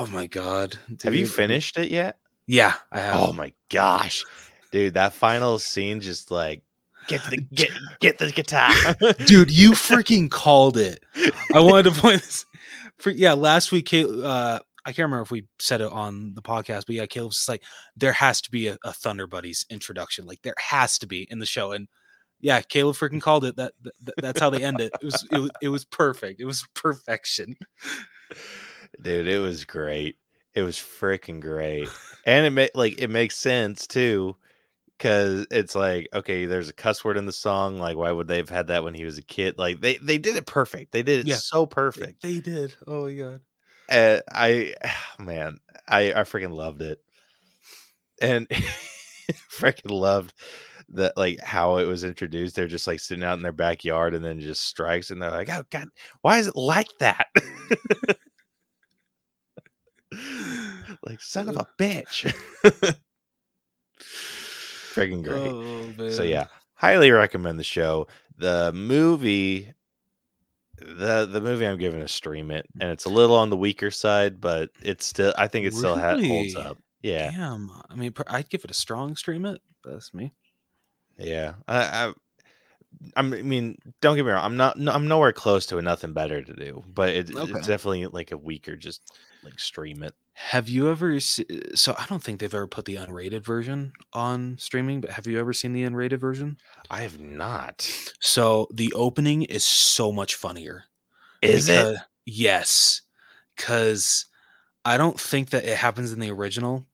Oh 0.00 0.06
my 0.10 0.26
god. 0.26 0.78
Have 1.02 1.14
you 1.14 1.26
finished 1.26 1.78
it 1.78 1.90
yet? 1.90 2.18
Yeah, 2.46 2.74
I 2.90 3.00
have. 3.00 3.20
Oh 3.20 3.32
my 3.32 3.52
gosh. 3.70 4.24
Dude, 4.70 4.94
that 4.94 5.12
final 5.12 5.58
scene 5.58 6.00
just 6.00 6.30
like 6.30 6.62
get 7.06 7.22
the 7.30 7.36
get 7.54 7.70
get 8.00 8.18
the 8.18 8.30
guitar. 8.32 8.72
dude 9.26 9.50
you 9.50 9.72
freaking 9.72 10.30
called 10.30 10.78
it 10.78 11.04
i 11.52 11.60
wanted 11.60 11.92
to 11.94 12.00
point 12.00 12.22
this 12.22 12.46
for 12.98 13.10
yeah 13.10 13.34
last 13.34 13.70
week 13.72 13.92
uh 13.92 14.58
i 14.86 14.90
can't 14.90 15.06
remember 15.06 15.22
if 15.22 15.30
we 15.30 15.46
said 15.58 15.80
it 15.80 15.90
on 15.92 16.34
the 16.34 16.42
podcast 16.42 16.84
but 16.86 16.94
yeah 16.94 17.06
caleb's 17.06 17.36
just 17.36 17.48
like 17.48 17.62
there 17.96 18.12
has 18.12 18.40
to 18.40 18.50
be 18.50 18.68
a, 18.68 18.76
a 18.84 18.92
thunder 18.92 19.26
buddies 19.26 19.64
introduction 19.70 20.26
like 20.26 20.40
there 20.42 20.54
has 20.58 20.98
to 20.98 21.06
be 21.06 21.26
in 21.30 21.38
the 21.38 21.46
show 21.46 21.72
and 21.72 21.88
yeah 22.40 22.60
caleb 22.60 22.96
freaking 22.96 23.20
called 23.22 23.44
it 23.44 23.56
that, 23.56 23.72
that 24.02 24.14
that's 24.18 24.40
how 24.40 24.50
they 24.50 24.62
end 24.62 24.80
it 24.80 24.92
it 25.00 25.04
was, 25.04 25.26
it 25.32 25.38
was 25.38 25.50
it 25.62 25.68
was 25.68 25.84
perfect 25.84 26.40
it 26.40 26.44
was 26.46 26.66
perfection 26.74 27.56
Dude, 29.02 29.26
it 29.28 29.38
was 29.38 29.64
great. 29.64 30.16
It 30.54 30.62
was 30.62 30.76
freaking 30.76 31.40
great. 31.40 31.88
And 32.26 32.46
it 32.46 32.50
made 32.50 32.70
like 32.74 33.00
it 33.00 33.10
makes 33.10 33.36
sense 33.36 33.86
too. 33.86 34.36
Cause 35.00 35.46
it's 35.50 35.74
like, 35.74 36.08
okay, 36.14 36.46
there's 36.46 36.68
a 36.68 36.72
cuss 36.72 37.04
word 37.04 37.16
in 37.16 37.26
the 37.26 37.32
song. 37.32 37.78
Like, 37.80 37.96
why 37.96 38.12
would 38.12 38.28
they 38.28 38.36
have 38.36 38.48
had 38.48 38.68
that 38.68 38.84
when 38.84 38.94
he 38.94 39.04
was 39.04 39.18
a 39.18 39.22
kid? 39.22 39.58
Like 39.58 39.80
they 39.80 39.96
they 39.96 40.18
did 40.18 40.36
it 40.36 40.46
perfect. 40.46 40.92
They 40.92 41.02
did 41.02 41.20
it 41.20 41.26
Yeah. 41.26 41.36
so 41.36 41.66
perfect. 41.66 42.22
they 42.22 42.38
did 42.38 42.74
oh 42.86 43.06
my 43.06 43.14
god 43.14 43.40
Uh, 43.88 44.20
I 44.30 44.74
man, 45.18 45.58
I 45.88 46.12
I 46.12 46.20
freaking 46.22 46.52
loved 46.52 46.82
it, 46.82 46.98
and 48.20 48.48
freaking 49.50 49.90
loved 49.90 50.32
that 50.90 51.16
like 51.16 51.40
how 51.40 51.78
it 51.78 51.86
was 51.86 52.04
introduced. 52.04 52.54
They're 52.56 52.68
just 52.68 52.86
like 52.86 53.00
sitting 53.00 53.24
out 53.24 53.36
in 53.36 53.42
their 53.42 53.52
backyard, 53.52 54.14
and 54.14 54.24
then 54.24 54.40
just 54.40 54.64
strikes, 54.64 55.10
and 55.10 55.20
they're 55.20 55.30
like, 55.30 55.50
"Oh 55.50 55.64
God, 55.70 55.88
why 56.22 56.38
is 56.38 56.46
it 56.46 56.56
like 56.56 56.88
that?" 57.00 57.26
like 61.06 61.20
son 61.20 61.48
of 61.48 61.56
a 61.56 61.66
bitch. 61.78 62.32
freaking 64.94 65.22
great. 65.22 65.36
oh, 65.36 66.10
So 66.10 66.22
yeah, 66.22 66.46
highly 66.74 67.10
recommend 67.10 67.58
the 67.58 67.64
show. 67.64 68.06
The 68.38 68.72
movie, 68.72 69.72
the 70.84 71.26
the 71.26 71.40
movie 71.40 71.66
I'm 71.66 71.78
giving 71.78 72.02
a 72.02 72.08
stream 72.08 72.50
it, 72.50 72.66
mm. 72.76 72.82
and 72.82 72.90
it's 72.90 73.06
a 73.06 73.10
little 73.10 73.36
on 73.36 73.50
the 73.50 73.56
weaker 73.56 73.90
side, 73.90 74.40
but 74.40 74.70
it's 74.82 75.06
still 75.06 75.34
I 75.36 75.48
think 75.48 75.66
it 75.66 75.74
still 75.74 75.96
ha- 75.96 76.18
holds 76.18 76.56
up. 76.56 76.78
Yeah, 77.02 77.30
damn 77.32 77.70
i 77.90 77.94
mean 77.94 78.14
i'd 78.28 78.48
give 78.48 78.64
it 78.64 78.70
a 78.70 78.74
strong 78.74 79.14
stream 79.14 79.44
it 79.44 79.60
that's 79.84 80.14
me 80.14 80.32
yeah. 81.18 81.54
I, 81.68 81.76
I 81.76 82.12
I 83.16 83.22
mean, 83.22 83.76
don't 84.00 84.16
get 84.16 84.24
me 84.24 84.30
wrong. 84.30 84.44
I'm 84.44 84.56
not. 84.56 84.78
No, 84.78 84.92
I'm 84.92 85.08
nowhere 85.08 85.32
close 85.32 85.66
to 85.66 85.78
a 85.78 85.82
nothing 85.82 86.12
better 86.12 86.42
to 86.42 86.52
do, 86.54 86.84
but 86.86 87.10
it, 87.10 87.34
Okay. 87.34 87.52
it's 87.52 87.66
definitely 87.66 88.06
like 88.06 88.30
a 88.32 88.36
weaker. 88.36 88.76
Just 88.76 89.18
like 89.42 89.58
stream 89.58 90.02
it. 90.02 90.14
Have 90.34 90.68
you 90.68 90.90
ever 90.90 91.20
se- 91.20 91.46
so 91.74 91.94
I 91.96 92.06
don't 92.08 92.22
think 92.22 92.40
they've 92.40 92.52
ever 92.52 92.66
put 92.66 92.84
the 92.84 92.96
unrated 92.96 93.44
version 93.44 93.92
on 94.12 94.56
streaming, 94.58 95.00
but 95.00 95.10
have 95.10 95.26
you 95.26 95.38
ever 95.38 95.52
seen 95.52 95.72
the 95.72 95.84
unrated 95.84 96.18
version? 96.18 96.58
I 96.90 97.02
have 97.02 97.20
not. 97.20 97.88
So 98.20 98.66
the 98.74 98.92
opening 98.94 99.42
is 99.42 99.64
so 99.64 100.10
much 100.10 100.34
funnier. 100.34 100.84
Is 101.40 101.68
it? 101.68 101.96
Yes. 102.26 103.02
Cuz 103.56 104.26
I 104.84 104.96
don't 104.96 105.18
think 105.18 105.50
that 105.50 105.64
it 105.64 105.78
happens 105.78 106.12
in 106.12 106.18
the 106.18 106.30
original, 106.32 106.84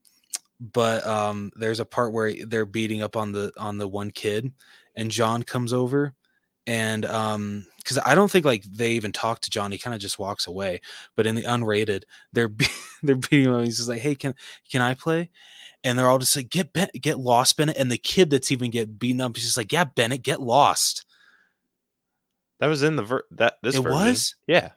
but 0.60 1.06
um 1.06 1.50
there's 1.56 1.80
a 1.80 1.86
part 1.86 2.12
where 2.12 2.34
they're 2.46 2.66
beating 2.66 3.02
up 3.02 3.16
on 3.16 3.32
the 3.32 3.52
on 3.56 3.78
the 3.78 3.88
one 3.88 4.10
kid 4.10 4.52
and 4.96 5.10
John 5.10 5.42
comes 5.42 5.72
over 5.72 6.14
and 6.66 7.04
um 7.06 7.66
cuz 7.84 7.98
I 8.04 8.14
don't 8.14 8.30
think 8.30 8.44
like 8.44 8.64
they 8.64 8.92
even 8.92 9.12
talk 9.12 9.40
to 9.40 9.50
John, 9.50 9.72
he 9.72 9.78
kind 9.78 9.94
of 9.94 10.00
just 10.00 10.18
walks 10.18 10.46
away. 10.46 10.80
But 11.16 11.26
in 11.26 11.34
the 11.34 11.42
unrated, 11.42 12.02
they're 12.32 12.48
be- 12.48 12.66
they're 13.02 13.16
beating 13.16 13.52
him. 13.52 13.64
He's 13.64 13.78
just 13.78 13.88
like, 13.88 14.00
"Hey, 14.00 14.14
can 14.14 14.34
can 14.70 14.82
I 14.82 14.94
play?" 14.94 15.30
And 15.82 15.98
they're 15.98 16.08
all 16.08 16.18
just 16.18 16.36
like, 16.36 16.50
"Get 16.50 16.72
ben- 16.72 16.90
get 17.00 17.18
lost, 17.18 17.56
Bennett." 17.56 17.76
And 17.78 17.90
the 17.90 17.96
kid 17.98 18.30
that's 18.30 18.52
even 18.52 18.70
get 18.70 18.98
beaten 18.98 19.20
up, 19.20 19.34
he's 19.36 19.46
just 19.46 19.56
like, 19.56 19.72
"Yeah, 19.72 19.84
Bennett, 19.84 20.22
get 20.22 20.40
lost." 20.40 21.06
That 22.60 22.66
was 22.66 22.82
in 22.82 22.96
the 22.96 23.02
ver- 23.02 23.24
that 23.32 23.54
this 23.62 23.76
It 23.76 23.80
version. 23.82 23.98
was? 23.98 24.34
Yeah. 24.46 24.70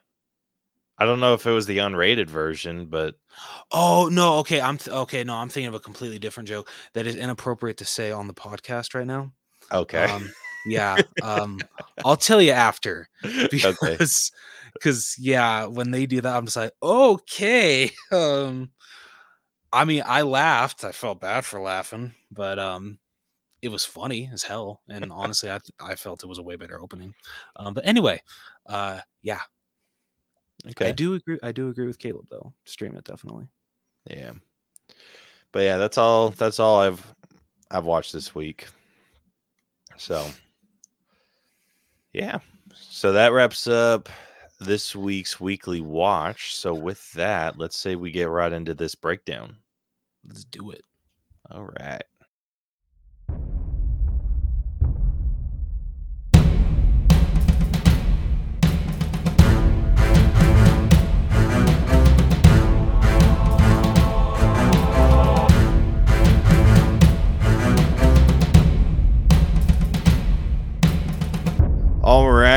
I 0.97 1.05
don't 1.05 1.19
know 1.19 1.33
if 1.33 1.45
it 1.45 1.51
was 1.51 1.65
the 1.65 1.79
unrated 1.79 2.29
version, 2.29 2.85
but 2.85 3.15
Oh 3.71 4.07
no, 4.11 4.35
okay, 4.37 4.61
I'm 4.61 4.77
th- 4.77 4.95
okay. 4.95 5.23
No, 5.23 5.35
I'm 5.35 5.49
thinking 5.49 5.67
of 5.67 5.73
a 5.73 5.79
completely 5.79 6.19
different 6.19 6.47
joke 6.47 6.69
that 6.93 7.07
is 7.07 7.15
inappropriate 7.15 7.77
to 7.77 7.85
say 7.85 8.11
on 8.11 8.27
the 8.27 8.33
podcast 8.33 8.93
right 8.95 9.07
now. 9.07 9.33
okay. 9.71 10.03
Um, 10.05 10.31
yeah, 10.65 11.01
um, 11.21 11.59
I'll 12.05 12.17
tell 12.17 12.41
you 12.41 12.51
after 12.51 13.09
okay. 13.25 13.47
because 13.51 14.31
because 14.73 15.15
yeah, 15.19 15.65
when 15.65 15.91
they 15.91 16.05
do 16.05 16.21
that, 16.21 16.35
I'm 16.35 16.45
just 16.45 16.57
like, 16.57 16.73
okay. 16.81 17.91
Um, 18.11 18.71
I 19.71 19.85
mean, 19.85 20.03
I 20.05 20.21
laughed. 20.21 20.83
I 20.83 20.91
felt 20.91 21.19
bad 21.19 21.45
for 21.45 21.59
laughing, 21.59 22.13
but 22.31 22.59
um, 22.59 22.99
it 23.63 23.69
was 23.69 23.83
funny 23.83 24.29
as 24.31 24.43
hell. 24.43 24.81
And 24.87 25.11
honestly, 25.11 25.49
I 25.49 25.59
I 25.79 25.95
felt 25.95 26.23
it 26.23 26.27
was 26.27 26.37
a 26.37 26.43
way 26.43 26.55
better 26.55 26.79
opening. 26.79 27.15
Um, 27.55 27.73
but 27.73 27.85
anyway, 27.87 28.21
uh, 28.67 28.99
yeah, 29.23 29.41
I 30.79 30.91
do 30.91 31.15
agree. 31.15 31.39
I 31.43 31.51
do 31.51 31.69
agree 31.69 31.87
with 31.87 31.99
Caleb 31.99 32.27
though. 32.29 32.53
Stream 32.65 32.95
it 32.95 33.03
definitely. 33.03 33.47
Yeah. 34.09 34.33
But 35.51 35.63
yeah, 35.63 35.77
that's 35.77 35.97
all 35.97 36.29
that's 36.31 36.59
all 36.59 36.79
I've 36.79 37.15
I've 37.69 37.85
watched 37.85 38.13
this 38.13 38.33
week. 38.33 38.67
So 39.97 40.25
yeah. 42.13 42.39
So 42.73 43.11
that 43.11 43.33
wraps 43.33 43.67
up 43.67 44.09
this 44.59 44.95
week's 44.95 45.39
weekly 45.39 45.81
watch. 45.81 46.55
So 46.55 46.73
with 46.73 47.11
that, 47.13 47.57
let's 47.57 47.77
say 47.77 47.95
we 47.95 48.11
get 48.11 48.29
right 48.29 48.51
into 48.51 48.73
this 48.73 48.95
breakdown. 48.95 49.57
Let's 50.27 50.45
do 50.45 50.71
it. 50.71 50.83
All 51.51 51.69
right. 51.79 52.03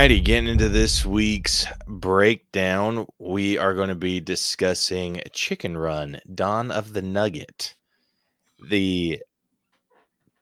Alrighty, 0.06 0.22
getting 0.22 0.48
into 0.48 0.68
this 0.68 1.04
week's 1.04 1.66
breakdown, 1.88 3.08
we 3.18 3.58
are 3.58 3.74
going 3.74 3.88
to 3.88 3.96
be 3.96 4.20
discussing 4.20 5.20
Chicken 5.32 5.76
Run, 5.76 6.20
Dawn 6.32 6.70
of 6.70 6.92
the 6.92 7.02
Nugget. 7.02 7.74
The 8.68 9.18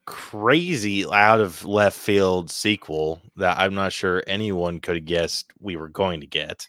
crazy 0.05 1.07
out 1.11 1.41
of 1.41 1.65
left 1.65 1.97
field 1.99 2.51
sequel 2.51 3.23
that 3.37 3.59
I'm 3.59 3.75
not 3.75 3.95
sure 3.95 4.23
anyone 4.27 4.81
could 4.81 4.97
have 4.97 5.07
guessed 5.07 5.51
we 5.59 5.77
were 5.77 5.89
going 5.89 6.21
to 6.21 6.27
get. 6.27 6.69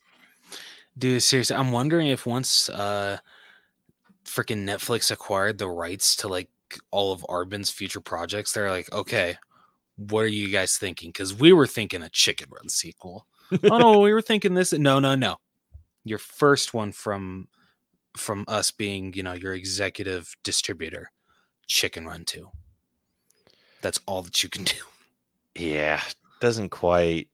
Dude, 0.97 1.21
seriously, 1.21 1.57
I'm 1.57 1.73
wondering 1.73 2.07
if 2.07 2.25
once 2.25 2.69
uh 2.69 3.17
freaking 4.23 4.63
Netflix 4.63 5.11
acquired 5.11 5.57
the 5.57 5.67
rights 5.67 6.15
to 6.15 6.29
like 6.29 6.47
all 6.91 7.11
of 7.11 7.25
Aardman's 7.27 7.71
future 7.71 7.99
projects, 7.99 8.53
they're 8.53 8.71
like, 8.71 8.89
okay, 8.93 9.35
what 9.97 10.21
are 10.21 10.27
you 10.27 10.49
guys 10.49 10.77
thinking? 10.77 11.09
Because 11.09 11.33
we 11.33 11.53
were 11.53 11.67
thinking 11.67 12.01
a 12.01 12.09
Chicken 12.09 12.47
Run 12.51 12.69
sequel. 12.69 13.27
oh 13.63 13.77
no, 13.77 13.99
we 13.99 14.13
were 14.13 14.21
thinking 14.21 14.53
this. 14.53 14.73
No, 14.73 14.99
no, 14.99 15.15
no. 15.15 15.37
Your 16.03 16.19
first 16.19 16.73
one 16.73 16.91
from 16.91 17.47
from 18.17 18.45
us 18.47 18.71
being, 18.71 19.13
you 19.13 19.23
know, 19.23 19.33
your 19.33 19.53
executive 19.53 20.35
distributor, 20.43 21.11
Chicken 21.67 22.05
Run 22.07 22.23
2. 22.23 22.49
That's 23.81 23.99
all 24.05 24.21
that 24.21 24.41
you 24.41 24.49
can 24.49 24.63
do. 24.63 24.75
Yeah, 25.55 26.01
doesn't 26.39 26.69
quite. 26.69 27.27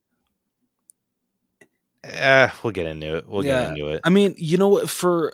Eh, 2.04 2.50
we'll 2.64 2.72
get 2.72 2.88
into 2.88 3.18
it. 3.18 3.28
We'll 3.28 3.46
Yeah, 3.46 3.62
get 3.66 3.70
into 3.70 3.88
it. 3.90 4.02
I 4.04 4.10
mean, 4.10 4.34
you 4.38 4.58
know 4.58 4.70
what? 4.70 4.90
For 4.90 5.34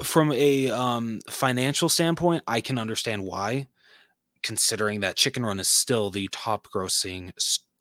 uh, 0.00 0.02
from 0.04 0.32
a 0.32 0.70
um, 0.70 1.20
financial 1.28 1.88
standpoint, 1.88 2.42
I 2.46 2.60
can 2.60 2.78
understand 2.78 3.24
why, 3.24 3.68
considering 4.42 5.00
that 5.00 5.16
Chicken 5.16 5.44
Run 5.44 5.60
is 5.60 5.68
still 5.68 6.10
the 6.10 6.28
top 6.32 6.68
grossing 6.74 7.32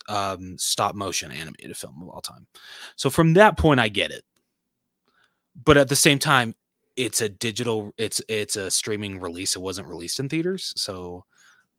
um, 0.09 0.57
stop 0.57 0.95
motion 0.95 1.31
animated 1.31 1.75
film 1.77 2.01
of 2.01 2.09
all 2.09 2.21
time. 2.21 2.47
So 2.95 3.09
from 3.09 3.33
that 3.33 3.57
point, 3.57 3.79
I 3.79 3.89
get 3.89 4.11
it. 4.11 4.23
But 5.63 5.77
at 5.77 5.89
the 5.89 5.95
same 5.95 6.19
time, 6.19 6.55
it's 6.95 7.21
a 7.21 7.29
digital. 7.29 7.93
It's 7.97 8.21
it's 8.27 8.55
a 8.55 8.71
streaming 8.71 9.19
release. 9.19 9.55
It 9.55 9.61
wasn't 9.61 9.87
released 9.87 10.19
in 10.19 10.29
theaters, 10.29 10.73
so 10.75 11.25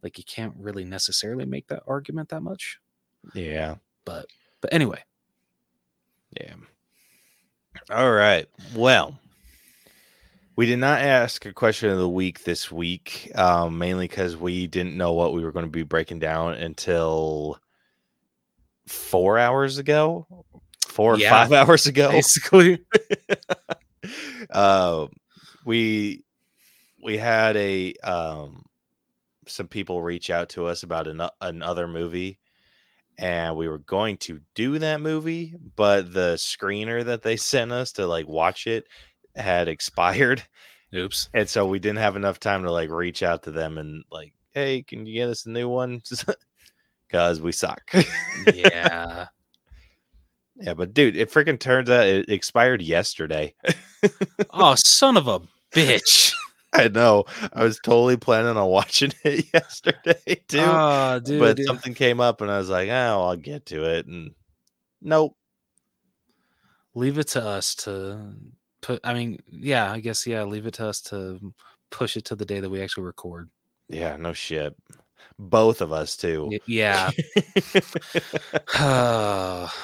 like 0.02 0.18
you 0.18 0.24
can't 0.24 0.54
really 0.58 0.84
necessarily 0.84 1.46
make 1.46 1.68
that 1.68 1.82
argument 1.86 2.28
that 2.30 2.42
much. 2.42 2.78
Yeah. 3.34 3.76
But 4.04 4.26
but 4.60 4.72
anyway, 4.72 5.02
Yeah. 6.40 6.54
All 7.90 8.12
right. 8.12 8.46
Well, 8.74 9.18
We 10.54 10.66
did 10.66 10.78
not 10.78 11.00
ask 11.00 11.46
a 11.46 11.52
question 11.52 11.88
of 11.88 11.98
the 11.98 12.08
week 12.08 12.44
this 12.44 12.70
week, 12.70 13.30
um, 13.34 13.78
mainly 13.78 14.06
because 14.06 14.36
we 14.36 14.66
didn't 14.66 14.96
know 14.96 15.14
what 15.14 15.32
we 15.32 15.42
were 15.42 15.52
going 15.52 15.64
to 15.64 15.70
be 15.70 15.82
breaking 15.82 16.18
down 16.18 16.54
until 16.54 17.58
four 18.86 19.38
hours 19.38 19.78
ago, 19.78 20.26
four 20.86 21.14
or 21.14 21.18
five 21.18 21.52
hours 21.52 21.86
ago. 21.86 22.10
Basically, 22.10 22.84
uh, 24.50 25.06
we 25.64 26.22
we 27.02 27.16
had 27.16 27.56
a 27.56 27.94
um, 28.04 28.66
some 29.46 29.68
people 29.68 30.02
reach 30.02 30.28
out 30.28 30.50
to 30.50 30.66
us 30.66 30.82
about 30.82 31.08
an, 31.08 31.22
another 31.40 31.88
movie, 31.88 32.38
and 33.16 33.56
we 33.56 33.68
were 33.68 33.78
going 33.78 34.18
to 34.18 34.40
do 34.54 34.78
that 34.78 35.00
movie, 35.00 35.54
but 35.76 36.12
the 36.12 36.34
screener 36.34 37.02
that 37.04 37.22
they 37.22 37.36
sent 37.36 37.72
us 37.72 37.92
to 37.92 38.06
like 38.06 38.28
watch 38.28 38.66
it 38.66 38.84
had 39.36 39.68
expired. 39.68 40.42
oops. 40.94 41.28
And 41.34 41.48
so 41.48 41.66
we 41.66 41.78
didn't 41.78 41.98
have 41.98 42.16
enough 42.16 42.40
time 42.40 42.62
to 42.64 42.72
like 42.72 42.90
reach 42.90 43.22
out 43.22 43.44
to 43.44 43.50
them 43.50 43.78
and 43.78 44.04
like, 44.10 44.32
hey, 44.52 44.82
can 44.82 45.06
you 45.06 45.14
get 45.14 45.30
us 45.30 45.46
a 45.46 45.50
new 45.50 45.68
one? 45.68 46.02
Because 47.08 47.42
we 47.42 47.52
suck. 47.52 47.82
Yeah. 48.54 49.26
yeah, 50.56 50.72
but 50.72 50.94
dude, 50.94 51.14
it 51.14 51.30
freaking 51.30 51.60
turns 51.60 51.90
out 51.90 52.06
it 52.06 52.30
expired 52.30 52.80
yesterday. 52.80 53.54
oh, 54.50 54.74
son 54.78 55.18
of 55.18 55.28
a 55.28 55.42
bitch. 55.74 56.32
I 56.72 56.88
know. 56.88 57.24
I 57.52 57.64
was 57.64 57.78
totally 57.84 58.16
planning 58.16 58.56
on 58.56 58.66
watching 58.66 59.12
it 59.24 59.44
yesterday 59.52 60.42
too. 60.48 60.60
Oh, 60.60 61.20
dude. 61.22 61.38
but 61.38 61.58
yeah. 61.58 61.66
something 61.66 61.92
came 61.92 62.18
up 62.18 62.40
and 62.40 62.50
I 62.50 62.56
was 62.56 62.70
like, 62.70 62.88
oh, 62.88 63.26
I'll 63.28 63.36
get 63.36 63.66
to 63.66 63.84
it. 63.84 64.06
And 64.06 64.30
nope. 65.02 65.36
leave 66.94 67.18
it 67.18 67.28
to 67.28 67.44
us 67.44 67.74
to 67.74 68.34
put. 68.82 69.00
I 69.04 69.14
mean, 69.14 69.38
yeah, 69.50 69.90
I 69.90 70.00
guess 70.00 70.26
yeah. 70.26 70.42
Leave 70.44 70.66
it 70.66 70.74
to 70.74 70.86
us 70.88 71.00
to 71.02 71.54
push 71.90 72.16
it 72.16 72.24
to 72.26 72.36
the 72.36 72.44
day 72.44 72.60
that 72.60 72.68
we 72.70 72.82
actually 72.82 73.04
record. 73.04 73.48
Yeah, 73.88 74.16
no 74.16 74.32
shit. 74.32 74.76
Both 75.38 75.80
of 75.80 75.92
us 75.92 76.16
too. 76.16 76.48
Y- 76.50 76.58
Yeah. 76.66 77.10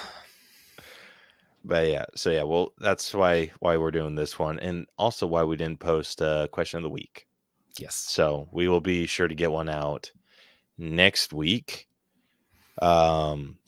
But 1.65 1.89
yeah, 1.89 2.05
so 2.15 2.31
yeah, 2.31 2.45
well, 2.45 2.73
that's 2.79 3.13
why 3.13 3.51
why 3.59 3.77
we're 3.77 3.91
doing 3.91 4.15
this 4.15 4.39
one, 4.39 4.59
and 4.61 4.87
also 4.97 5.27
why 5.27 5.43
we 5.43 5.57
didn't 5.57 5.81
post 5.81 6.21
a 6.21 6.49
question 6.51 6.79
of 6.79 6.83
the 6.85 6.89
week. 6.91 7.27
yes. 7.79 7.95
So 7.97 8.49
we 8.53 8.69
will 8.69 8.81
be 8.81 9.07
sure 9.07 9.29
to 9.29 9.35
get 9.35 9.51
one 9.53 9.69
out 9.69 10.11
next 10.79 11.33
week. 11.33 11.89
Um. 12.81 13.59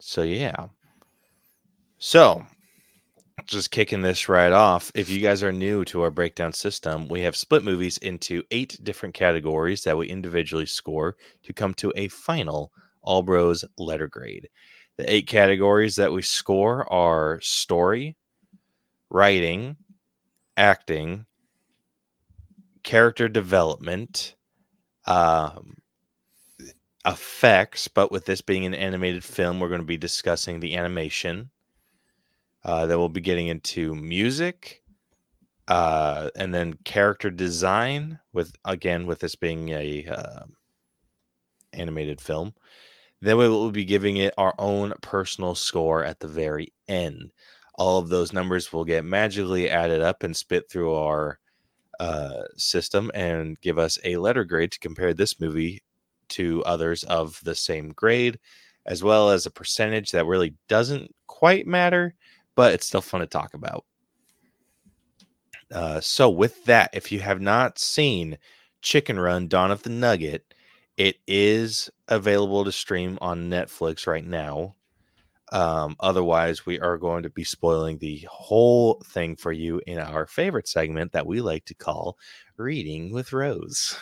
So 0.00 0.22
yeah. 0.22 0.68
So 1.98 2.44
just 3.46 3.70
kicking 3.70 4.02
this 4.02 4.28
right 4.28 4.52
off. 4.52 4.90
If 4.94 5.08
you 5.08 5.20
guys 5.20 5.42
are 5.42 5.52
new 5.52 5.84
to 5.86 6.02
our 6.02 6.10
breakdown 6.10 6.52
system, 6.52 7.08
we 7.08 7.22
have 7.22 7.36
split 7.36 7.64
movies 7.64 7.98
into 7.98 8.42
eight 8.50 8.78
different 8.82 9.14
categories 9.14 9.82
that 9.82 9.96
we 9.96 10.08
individually 10.08 10.66
score 10.66 11.16
to 11.42 11.52
come 11.52 11.74
to 11.74 11.92
a 11.96 12.08
final 12.08 12.72
All 13.02 13.22
Bros 13.22 13.64
letter 13.78 14.08
grade. 14.08 14.48
The 14.96 15.12
eight 15.12 15.26
categories 15.26 15.96
that 15.96 16.12
we 16.12 16.22
score 16.22 16.90
are 16.92 17.40
story, 17.40 18.16
writing, 19.08 19.76
acting, 20.56 21.26
character 22.82 23.28
development, 23.28 24.36
um, 25.06 25.76
effects. 27.06 27.88
But 27.88 28.12
with 28.12 28.26
this 28.26 28.40
being 28.40 28.66
an 28.66 28.74
animated 28.74 29.24
film, 29.24 29.60
we're 29.60 29.68
going 29.68 29.80
to 29.80 29.86
be 29.86 29.96
discussing 29.96 30.60
the 30.60 30.76
animation. 30.76 31.50
Uh, 32.64 32.86
then 32.86 32.98
we'll 32.98 33.08
be 33.08 33.20
getting 33.20 33.48
into 33.48 33.94
music, 33.94 34.82
uh, 35.68 36.30
and 36.36 36.54
then 36.54 36.74
character 36.84 37.30
design. 37.30 38.18
With 38.32 38.52
again, 38.64 39.06
with 39.06 39.20
this 39.20 39.34
being 39.34 39.70
a 39.70 40.06
uh, 40.06 40.44
animated 41.72 42.20
film, 42.20 42.54
then 43.20 43.36
we 43.36 43.48
will 43.48 43.70
be 43.70 43.84
giving 43.84 44.18
it 44.18 44.34
our 44.36 44.54
own 44.58 44.92
personal 45.00 45.54
score 45.54 46.04
at 46.04 46.20
the 46.20 46.28
very 46.28 46.72
end. 46.88 47.32
All 47.76 47.98
of 47.98 48.08
those 48.08 48.32
numbers 48.32 48.72
will 48.72 48.84
get 48.84 49.04
magically 49.04 49.70
added 49.70 50.02
up 50.02 50.22
and 50.22 50.36
spit 50.36 50.70
through 50.70 50.94
our 50.94 51.38
uh, 51.98 52.42
system 52.56 53.10
and 53.14 53.60
give 53.60 53.78
us 53.78 53.98
a 54.04 54.16
letter 54.16 54.44
grade 54.44 54.72
to 54.72 54.78
compare 54.78 55.14
this 55.14 55.40
movie 55.40 55.82
to 56.28 56.62
others 56.64 57.04
of 57.04 57.40
the 57.44 57.54
same 57.54 57.90
grade, 57.90 58.38
as 58.86 59.02
well 59.02 59.30
as 59.30 59.46
a 59.46 59.50
percentage 59.50 60.10
that 60.10 60.26
really 60.26 60.54
doesn't 60.68 61.14
quite 61.26 61.66
matter, 61.66 62.14
but 62.54 62.72
it's 62.72 62.86
still 62.86 63.00
fun 63.00 63.20
to 63.20 63.26
talk 63.26 63.54
about. 63.54 63.84
Uh, 65.72 66.00
so, 66.00 66.28
with 66.28 66.64
that, 66.64 66.90
if 66.92 67.12
you 67.12 67.20
have 67.20 67.40
not 67.40 67.78
seen 67.78 68.38
Chicken 68.82 69.18
Run 69.18 69.48
Dawn 69.48 69.70
of 69.70 69.82
the 69.82 69.90
Nugget, 69.90 70.54
it 70.96 71.16
is 71.26 71.88
available 72.08 72.64
to 72.64 72.72
stream 72.72 73.18
on 73.20 73.48
Netflix 73.48 74.06
right 74.06 74.24
now. 74.24 74.74
Um, 75.52 75.96
otherwise, 75.98 76.64
we 76.66 76.78
are 76.78 76.96
going 76.96 77.22
to 77.24 77.30
be 77.30 77.44
spoiling 77.44 77.98
the 77.98 78.26
whole 78.30 79.02
thing 79.06 79.36
for 79.36 79.52
you 79.52 79.80
in 79.86 79.98
our 79.98 80.26
favorite 80.26 80.68
segment 80.68 81.12
that 81.12 81.26
we 81.26 81.40
like 81.40 81.64
to 81.66 81.74
call 81.74 82.18
Reading 82.56 83.12
with 83.12 83.32
Rose. 83.32 83.96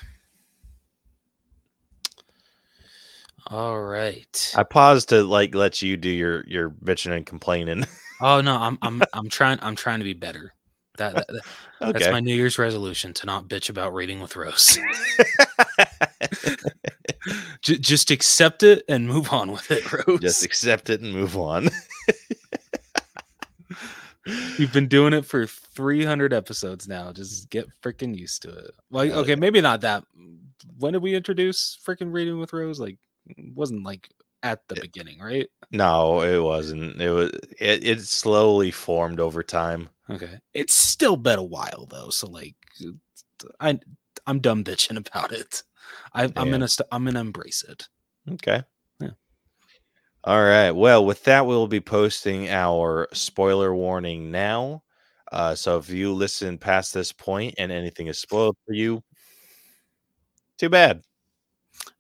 All 3.47 3.81
right. 3.81 4.53
I 4.57 4.63
paused 4.63 5.09
to 5.09 5.25
like 5.25 5.55
let 5.55 5.81
you 5.81 5.97
do 5.97 6.11
your 6.11 6.45
your 6.47 6.69
bitching 6.69 7.17
and 7.17 7.25
complaining. 7.25 7.87
Oh 8.21 8.41
no, 8.41 8.57
I'm 8.57 8.79
I'm 8.83 9.03
I'm 9.13 9.29
trying 9.29 9.59
I'm 9.63 9.77
trying 9.77 10.01
to 10.01 10.05
be 10.05 10.15
better. 10.15 10.53
That, 10.97 11.15
that- 11.15 11.27
that- 11.29 11.43
that's 11.93 12.09
my 12.11 12.19
New 12.21 12.35
Year's 12.35 12.59
resolution 12.59 13.13
to 13.15 13.27
not 13.27 13.47
bitch 13.49 13.71
about 13.71 13.95
reading 13.95 14.21
with 14.21 14.35
Rose. 14.35 14.77
J- 17.63 17.79
just 17.79 18.11
accept 18.11 18.63
it 18.65 18.85
and 18.89 19.07
move 19.07 19.33
on 19.33 19.53
with 19.53 19.71
it, 19.71 19.91
Rose. 19.93 20.21
Just 20.21 20.45
accept 20.45 20.91
it 20.91 21.01
and 21.01 21.13
move 21.13 21.37
on. 21.37 21.69
You've 24.59 24.73
been 24.73 24.89
doing 24.89 25.15
it 25.15 25.25
for 25.25 25.47
300 25.47 26.35
episodes 26.35 26.87
now. 26.87 27.13
Just 27.13 27.49
get 27.49 27.67
freaking 27.83 28.17
used 28.17 28.43
to 28.43 28.51
it. 28.51 28.73
Like, 28.91 29.11
okay, 29.13 29.37
maybe 29.37 29.61
not 29.61 29.81
that. 29.83 30.05
When 30.79 30.93
did 30.93 31.03
we 31.03 31.15
introduce 31.15 31.79
freaking 31.87 32.13
reading 32.13 32.39
with 32.39 32.53
Rose? 32.53 32.79
Like, 32.79 32.99
wasn't 33.55 33.85
like 33.85 34.11
at 34.53 34.67
the 34.69 34.75
Yeah. 34.77 34.83
beginning, 34.83 35.19
right? 35.21 35.49
no, 35.71 36.23
it 36.23 36.43
wasn't. 36.43 37.01
It 37.01 37.11
was 37.11 37.31
it, 37.61 37.85
it 37.87 38.01
slowly 38.03 38.71
formed 38.71 39.21
over 39.21 39.43
time. 39.43 39.89
Okay, 40.11 40.39
it's 40.55 40.75
still 40.75 41.17
been 41.17 41.39
a 41.39 41.43
while 41.45 41.87
though. 41.91 42.11
So 42.11 42.29
like, 42.29 42.55
I 43.61 43.79
I'm 44.27 44.41
dumb 44.41 44.65
bitching 44.65 44.97
about 44.97 45.33
it. 45.33 45.63
I, 46.15 46.25
I'm 46.25 46.47
Yeah. 46.47 46.53
gonna 46.53 46.69
st- 46.69 46.89
I'm 46.91 47.05
gonna 47.05 47.21
embrace 47.21 47.63
it. 47.69 47.89
Okay. 48.31 48.63
Yeah. 49.01 49.11
All 50.25 50.43
right. 50.43 50.71
Well, 50.71 51.05
with 51.05 51.23
that, 51.25 51.47
we'll 51.47 51.69
be 51.69 51.81
posting 51.81 52.49
our 52.49 53.09
spoiler 53.13 53.75
warning 53.75 54.31
now. 54.31 54.83
Uh, 55.31 55.55
so 55.55 55.77
if 55.77 55.91
you 55.91 56.13
listen 56.15 56.57
past 56.59 56.95
this 56.95 57.13
point 57.13 57.55
and 57.59 57.71
anything 57.71 58.07
is 58.07 58.19
spoiled 58.19 58.57
for 58.67 58.73
you, 58.73 59.03
too 60.57 60.71
bad. 60.71 61.03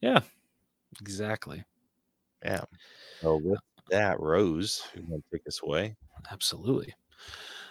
Yeah. 0.01 0.21
Exactly. 1.01 1.63
Yeah. 2.44 2.64
So 3.20 3.37
with 3.37 3.61
that, 3.90 4.20
Rose, 4.20 4.83
who's 4.92 5.05
going 5.05 5.22
to 5.22 5.29
take 5.31 5.46
us 5.46 5.61
away? 5.62 5.96
Absolutely. 6.31 6.94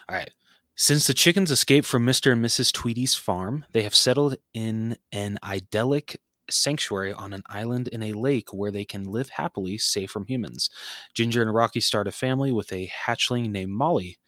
All 0.08 0.16
right. 0.16 0.30
Since 0.76 1.06
the 1.06 1.14
chickens 1.14 1.50
escaped 1.50 1.86
from 1.86 2.06
Mr. 2.06 2.32
and 2.32 2.44
Mrs. 2.44 2.72
Tweedy's 2.72 3.14
farm, 3.14 3.64
they 3.72 3.82
have 3.82 3.94
settled 3.94 4.36
in 4.54 4.96
an 5.10 5.38
idyllic 5.42 6.20
sanctuary 6.50 7.12
on 7.12 7.32
an 7.32 7.42
island 7.46 7.88
in 7.88 8.02
a 8.02 8.12
lake 8.12 8.52
where 8.52 8.70
they 8.70 8.84
can 8.84 9.04
live 9.04 9.28
happily, 9.28 9.76
safe 9.78 10.10
from 10.10 10.26
humans. 10.26 10.70
Ginger 11.14 11.42
and 11.42 11.52
Rocky 11.52 11.80
start 11.80 12.06
a 12.06 12.12
family 12.12 12.52
with 12.52 12.72
a 12.72 12.88
hatchling 12.88 13.50
named 13.50 13.72
Molly. 13.72 14.18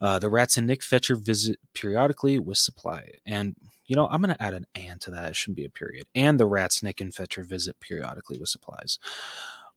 Uh, 0.00 0.18
the 0.18 0.28
rats 0.28 0.58
and 0.58 0.66
Nick 0.66 0.82
Fetcher 0.82 1.16
visit 1.16 1.58
periodically 1.72 2.38
with 2.38 2.58
supply. 2.58 3.10
And, 3.24 3.56
you 3.86 3.96
know, 3.96 4.06
I'm 4.08 4.20
going 4.20 4.34
to 4.34 4.42
add 4.42 4.54
an 4.54 4.66
and 4.74 5.00
to 5.00 5.10
that. 5.12 5.30
It 5.30 5.36
shouldn't 5.36 5.56
be 5.56 5.64
a 5.64 5.70
period. 5.70 6.06
And 6.14 6.38
the 6.38 6.46
rats, 6.46 6.82
Nick 6.82 7.00
and 7.00 7.14
Fetcher 7.14 7.42
visit 7.42 7.80
periodically 7.80 8.38
with 8.38 8.50
supplies. 8.50 8.98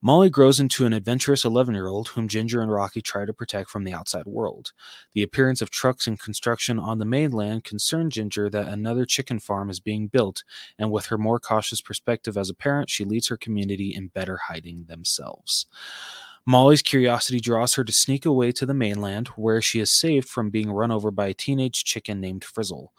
Molly 0.02 0.30
grows 0.30 0.62
into 0.62 0.86
an 0.86 0.94
adventurous 0.94 1.44
11 1.44 1.76
year 1.76 1.88
old 1.88 2.10
whom 2.10 2.30
Ginger 2.30 2.62
and 2.62 2.72
Rocky 2.72 3.02
try 3.02 3.26
to 3.26 3.34
protect 3.34 3.70
from 3.70 3.84
the 3.84 3.92
outside 3.92 4.26
world. 4.26 4.72
The 5.14 5.24
appearance 5.24 5.62
of 5.62 5.70
trucks 5.70 6.08
and 6.08 6.18
construction 6.18 6.80
on 6.80 7.00
the 7.00 7.06
mainland 7.06 7.66
concern 7.66 8.10
Ginger 8.10 8.50
that 8.50 8.70
another 8.70 9.06
chicken 9.06 9.40
farm 9.40 9.70
is 9.70 9.82
being 9.82 10.08
built, 10.08 10.44
and 10.78 10.90
with 10.90 11.08
her 11.08 11.18
more 11.18 11.40
cautious 11.40 11.82
perspective 11.82 12.38
as 12.38 12.50
a 12.50 12.54
parent, 12.56 12.90
she 12.90 13.04
leads 13.04 13.28
her 13.28 13.36
community 13.36 13.94
in 13.94 14.08
better 14.08 14.38
hiding 14.48 14.86
themselves. 14.88 15.66
Molly's 16.46 16.82
curiosity 16.82 17.40
draws 17.40 17.76
her 17.76 17.84
to 17.84 17.92
sneak 17.92 18.26
away 18.26 18.52
to 18.54 18.66
the 18.66 18.74
mainland, 18.74 19.28
where 19.30 19.62
she 19.62 19.80
is 19.80 19.92
saved 19.92 20.28
from 20.28 20.50
being 20.50 20.72
run 20.72 20.92
over 20.92 21.12
by 21.12 21.28
a 21.28 21.34
teenage 21.34 21.84
chicken 21.84 22.20
named 22.20 22.44
Frizzle. 22.44 22.94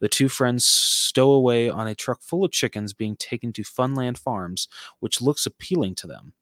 The 0.00 0.08
two 0.08 0.28
friends 0.28 0.66
stow 0.66 1.30
away 1.30 1.70
on 1.70 1.86
a 1.86 1.94
truck 1.94 2.20
full 2.22 2.44
of 2.44 2.50
chickens 2.50 2.92
being 2.92 3.16
taken 3.16 3.52
to 3.52 3.62
Funland 3.62 4.18
Farms, 4.18 4.68
which 5.00 5.22
looks 5.22 5.46
appealing 5.46 5.94
to 5.96 6.06
them. 6.06 6.32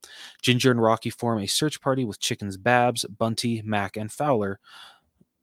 Ginger 0.41 0.71
and 0.71 0.81
Rocky 0.81 1.09
form 1.09 1.39
a 1.39 1.47
search 1.47 1.81
party 1.81 2.03
with 2.03 2.19
chickens 2.19 2.57
Babs, 2.57 3.05
Bunty, 3.05 3.61
Mac, 3.63 3.95
and 3.95 4.11
Fowler. 4.11 4.59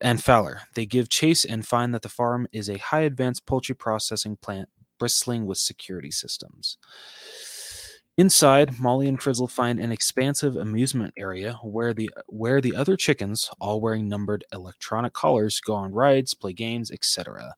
and 0.00 0.22
Fowler. 0.22 0.62
They 0.74 0.84
give 0.84 1.08
chase 1.08 1.44
and 1.44 1.64
find 1.64 1.94
that 1.94 2.02
the 2.02 2.08
farm 2.08 2.48
is 2.52 2.68
a 2.68 2.78
high 2.78 3.02
advanced 3.02 3.46
poultry 3.46 3.76
processing 3.76 4.36
plant 4.36 4.68
bristling 4.98 5.46
with 5.46 5.58
security 5.58 6.10
systems. 6.10 6.78
Inside, 8.18 8.78
Molly 8.78 9.08
and 9.08 9.20
Frizzle 9.20 9.48
find 9.48 9.80
an 9.80 9.90
expansive 9.90 10.54
amusement 10.56 11.14
area 11.16 11.58
where 11.62 11.94
the 11.94 12.10
where 12.26 12.60
the 12.60 12.76
other 12.76 12.94
chickens, 12.94 13.48
all 13.58 13.80
wearing 13.80 14.06
numbered 14.06 14.44
electronic 14.52 15.14
collars, 15.14 15.60
go 15.60 15.72
on 15.74 15.92
rides, 15.92 16.34
play 16.34 16.52
games, 16.52 16.90
etc. 16.90 17.54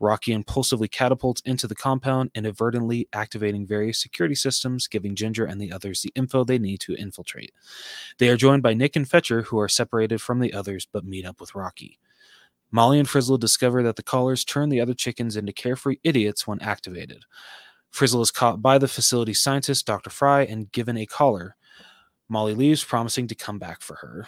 Rocky 0.00 0.32
impulsively 0.32 0.88
catapults 0.88 1.42
into 1.44 1.68
the 1.68 1.76
compound, 1.76 2.32
inadvertently 2.34 3.08
activating 3.12 3.68
various 3.68 4.02
security 4.02 4.34
systems, 4.34 4.88
giving 4.88 5.14
Ginger 5.14 5.44
and 5.44 5.60
the 5.60 5.70
others 5.70 6.02
the 6.02 6.12
info 6.16 6.42
they 6.42 6.58
need 6.58 6.80
to 6.80 6.96
infiltrate. 6.96 7.52
They 8.18 8.28
are 8.28 8.36
joined 8.36 8.64
by 8.64 8.74
Nick 8.74 8.96
and 8.96 9.08
Fetcher, 9.08 9.42
who 9.42 9.60
are 9.60 9.68
separated 9.68 10.20
from 10.20 10.40
the 10.40 10.52
others 10.54 10.88
but 10.92 11.04
meet 11.04 11.24
up 11.24 11.40
with 11.40 11.54
Rocky. 11.54 12.00
Molly 12.72 12.98
and 12.98 13.08
Frizzle 13.08 13.38
discover 13.38 13.84
that 13.84 13.94
the 13.94 14.02
collars 14.02 14.44
turn 14.44 14.70
the 14.70 14.80
other 14.80 14.94
chickens 14.94 15.36
into 15.36 15.52
carefree 15.52 15.98
idiots 16.02 16.48
when 16.48 16.60
activated. 16.60 17.24
Frizzle 17.94 18.22
is 18.22 18.32
caught 18.32 18.60
by 18.60 18.76
the 18.78 18.88
facility 18.88 19.34
scientist, 19.34 19.86
Dr. 19.86 20.10
Fry, 20.10 20.42
and 20.42 20.72
given 20.72 20.96
a 20.96 21.06
collar. 21.06 21.54
Molly 22.28 22.52
leaves, 22.52 22.82
promising 22.82 23.28
to 23.28 23.36
come 23.36 23.60
back 23.60 23.82
for 23.82 23.94
her. 23.94 24.26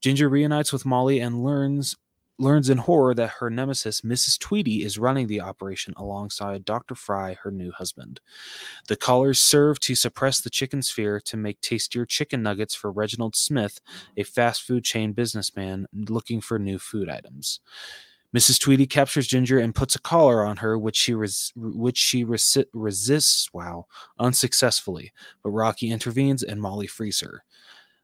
Ginger 0.00 0.26
reunites 0.26 0.72
with 0.72 0.86
Molly 0.86 1.20
and 1.20 1.44
learns 1.44 1.96
learns 2.38 2.70
in 2.70 2.78
horror 2.78 3.14
that 3.14 3.32
her 3.40 3.50
nemesis, 3.50 4.00
Mrs. 4.00 4.38
Tweedy, 4.38 4.84
is 4.84 4.96
running 4.96 5.26
the 5.26 5.40
operation 5.40 5.92
alongside 5.98 6.64
Dr. 6.64 6.94
Fry, 6.94 7.36
her 7.42 7.50
new 7.50 7.72
husband. 7.72 8.20
The 8.86 8.96
collars 8.96 9.42
serve 9.42 9.80
to 9.80 9.94
suppress 9.94 10.40
the 10.40 10.48
chicken 10.48 10.80
sphere 10.80 11.20
to 11.26 11.36
make 11.36 11.60
tastier 11.60 12.06
chicken 12.06 12.42
nuggets 12.42 12.74
for 12.74 12.90
Reginald 12.90 13.36
Smith, 13.36 13.80
a 14.16 14.22
fast 14.22 14.62
food 14.62 14.84
chain 14.84 15.12
businessman 15.12 15.88
looking 15.92 16.40
for 16.40 16.58
new 16.58 16.78
food 16.78 17.10
items. 17.10 17.60
Mrs. 18.36 18.60
Tweedy 18.60 18.86
captures 18.86 19.26
Ginger 19.26 19.58
and 19.58 19.74
puts 19.74 19.94
a 19.94 20.00
collar 20.00 20.44
on 20.44 20.58
her, 20.58 20.78
which 20.78 20.96
she 20.96 21.14
res- 21.14 21.52
which 21.56 21.96
she 21.96 22.24
resi- 22.24 22.66
resists. 22.72 23.48
Wow, 23.52 23.86
unsuccessfully. 24.18 25.12
But 25.42 25.50
Rocky 25.50 25.90
intervenes 25.90 26.42
and 26.42 26.60
Molly 26.60 26.86
frees 26.86 27.20
her. 27.20 27.44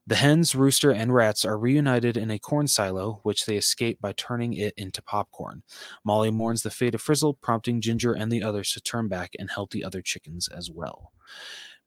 The 0.06 0.16
hens, 0.16 0.54
rooster, 0.54 0.90
and 0.90 1.14
rats 1.14 1.46
are 1.46 1.58
reunited 1.58 2.18
in 2.18 2.30
a 2.30 2.38
corn 2.38 2.68
silo, 2.68 3.20
which 3.22 3.46
they 3.46 3.56
escape 3.56 4.02
by 4.02 4.12
turning 4.12 4.52
it 4.52 4.74
into 4.76 5.00
popcorn. 5.00 5.62
Molly 6.04 6.30
mourns 6.30 6.62
the 6.62 6.70
fate 6.70 6.94
of 6.94 7.00
Frizzle, 7.00 7.34
prompting 7.34 7.80
Ginger 7.80 8.12
and 8.12 8.30
the 8.30 8.42
others 8.42 8.72
to 8.72 8.82
turn 8.82 9.08
back 9.08 9.32
and 9.38 9.50
help 9.50 9.70
the 9.70 9.82
other 9.82 10.02
chickens 10.02 10.46
as 10.48 10.70
well. 10.70 11.12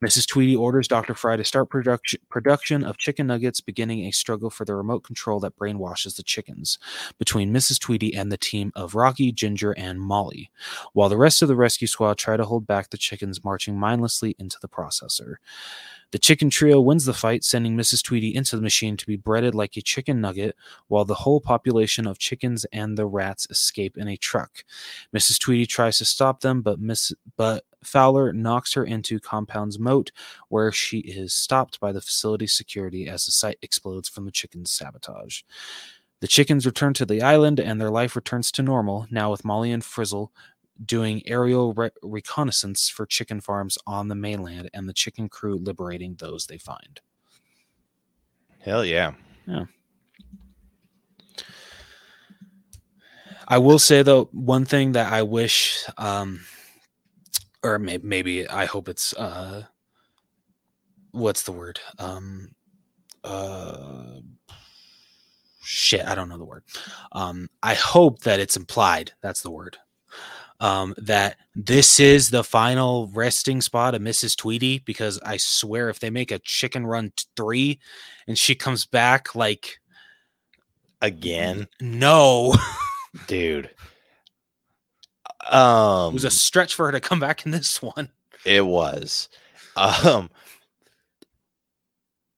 Mrs. 0.04 0.28
Tweedy 0.28 0.56
orders 0.56 0.88
Dr. 0.88 1.16
Fry 1.16 1.38
to 1.38 1.44
start 1.44 1.70
production, 1.70 2.20
production 2.30 2.84
of 2.84 2.98
chicken 2.98 3.26
nuggets, 3.26 3.62
beginning 3.62 4.06
a 4.06 4.12
struggle 4.12 4.52
for 4.52 4.64
the 4.64 4.76
remote 4.76 5.04
control 5.04 5.40
that 5.40 5.58
brainwashes 5.58 6.16
the 6.16 6.24
chickens 6.24 6.78
between 7.18 7.52
Mrs. 7.52 7.80
Tweedy 7.80 8.14
and 8.16 8.32
the 8.32 8.38
team 8.38 8.72
of 8.76 8.94
Rocky, 8.94 9.32
Ginger, 9.32 9.72
and 9.72 10.00
Molly, 10.00 10.52
while 10.94 11.10
the 11.10 11.18
rest 11.18 11.42
of 11.42 11.48
the 11.48 11.56
rescue 11.56 11.88
squad 11.88 12.20
try 12.20 12.38
to 12.38 12.46
hold 12.46 12.68
back 12.68 12.92
the 12.92 12.98
chickens 12.98 13.44
marching 13.44 13.80
mindlessly 13.80 14.36
into 14.38 14.58
the 14.62 14.70
processor. 14.70 15.36
The 16.12 16.20
chicken 16.20 16.50
trio 16.50 16.80
wins 16.80 17.04
the 17.04 17.13
fight, 17.13 17.43
sending 17.43 17.76
Mrs. 17.76 18.02
Tweedy 18.02 18.34
into 18.34 18.56
the 18.56 18.62
machine 18.62 18.96
to 18.96 19.06
be 19.06 19.17
breaded 19.17 19.54
like 19.54 19.76
a 19.76 19.82
chicken 19.82 20.22
nugget, 20.22 20.56
while 20.88 21.04
the 21.04 21.13
whole 21.13 21.41
population 21.41 22.08
of 22.08 22.17
chickens 22.17 22.65
and 22.72 22.98
the 22.98 23.06
rats 23.06 23.46
escape 23.50 23.98
in 23.98 24.08
a 24.08 24.15
truck. 24.15 24.63
Mrs. 25.13 25.39
Tweedy 25.39 25.65
tries 25.65 25.98
to 25.98 26.06
stop 26.06 26.39
them, 26.39 26.62
but 26.62 26.80
Miss 26.80 27.12
but 27.36 27.65
Fowler 27.84 28.32
knocks 28.32 28.74
her 28.74 28.86
into 28.86 29.20
Compound's 29.20 29.78
moat, 29.78 30.12
where 30.48 30.72
she 30.72 31.00
is 31.00 31.34
stopped 31.34 31.80
by 31.80 31.91
the 31.91 32.02
facility 32.02 32.48
security 32.48 33.08
as 33.08 33.26
the 33.26 33.32
site 33.32 33.60
explodes 33.62 34.08
from 34.08 34.26
the 34.26 34.32
chicken's 34.32 34.72
sabotage. 34.72 35.41
The 36.20 36.28
chickens 36.28 36.65
return 36.65 36.93
to 36.96 37.06
the 37.06 37.22
island 37.22 37.60
and 37.60 37.80
their 37.80 37.91
life 37.91 38.15
returns 38.15 38.52
to 38.54 38.63
normal, 38.63 39.06
now 39.12 39.30
with 39.30 39.46
Molly 39.46 39.72
and 39.72 39.86
Frizzle 39.86 40.32
doing 40.86 41.22
aerial 41.26 41.74
re- 41.74 41.90
reconnaissance 42.02 42.90
for 42.90 43.06
chicken 43.06 43.42
farms 43.42 43.78
on 43.88 44.08
the 44.08 44.16
mainland 44.16 44.70
and 44.74 44.88
the 44.88 44.94
chicken 44.94 45.30
crew 45.30 45.58
liberating 45.58 46.16
those 46.16 46.46
they 46.46 46.58
find. 46.58 47.02
Hell 48.60 48.86
yeah. 48.86 49.13
Yeah. 49.46 49.66
I 53.48 53.58
will 53.60 53.80
say 53.80 54.04
though, 54.04 54.26
one 54.34 54.66
thing 54.66 54.92
that 54.92 55.12
I 55.12 55.24
wish, 55.24 55.84
um, 55.98 56.42
or 57.63 57.80
maybe, 57.80 58.06
maybe 58.06 58.48
I 58.48 58.66
hope 58.66 58.90
it's, 58.90 59.13
uh, 59.13 59.63
what's 61.12 61.44
the 61.44 61.54
word? 61.54 61.80
Um, 61.98 62.50
uh, 63.24 64.20
shit, 65.62 66.06
I 66.06 66.16
don't 66.16 66.30
know 66.30 66.38
the 66.38 66.46
word. 66.46 66.63
Um, 67.13 67.50
I 67.63 67.74
hope 67.74 68.20
that 68.22 68.40
it's 68.40 68.58
implied. 68.58 69.13
That's 69.22 69.42
the 69.42 69.52
word. 69.52 69.78
Um, 70.60 70.96
that 70.98 71.38
this 71.56 72.00
is 72.00 72.32
the 72.32 72.43
final 72.43 73.12
resting 73.13 73.62
spot 73.62 73.93
of 73.93 74.02
Mrs. 74.02 74.36
Tweedy 74.36 74.80
because 74.80 75.20
I 75.24 75.38
swear 75.38 75.89
if 75.89 76.00
they 76.00 76.10
make 76.10 76.32
a 76.32 76.39
chicken 76.39 76.88
run 76.88 77.13
three 77.36 77.80
and 78.28 78.39
she 78.39 78.56
comes 78.56 78.86
back 78.86 79.36
like 79.36 79.80
Again, 81.02 81.67
no, 81.80 82.56
dude. 83.28 83.70
Um, 85.50 86.12
it 86.12 86.13
Um 86.13 86.13
was 86.13 86.26
a 86.26 86.32
stretch 86.32 86.74
for 86.76 86.88
her 86.88 86.91
to 86.91 87.00
come 87.00 87.20
back 87.20 87.46
in 87.46 87.52
this 87.52 87.82
one. 87.82 88.10
It 88.46 88.65
was. 88.65 89.30
Um 89.76 90.30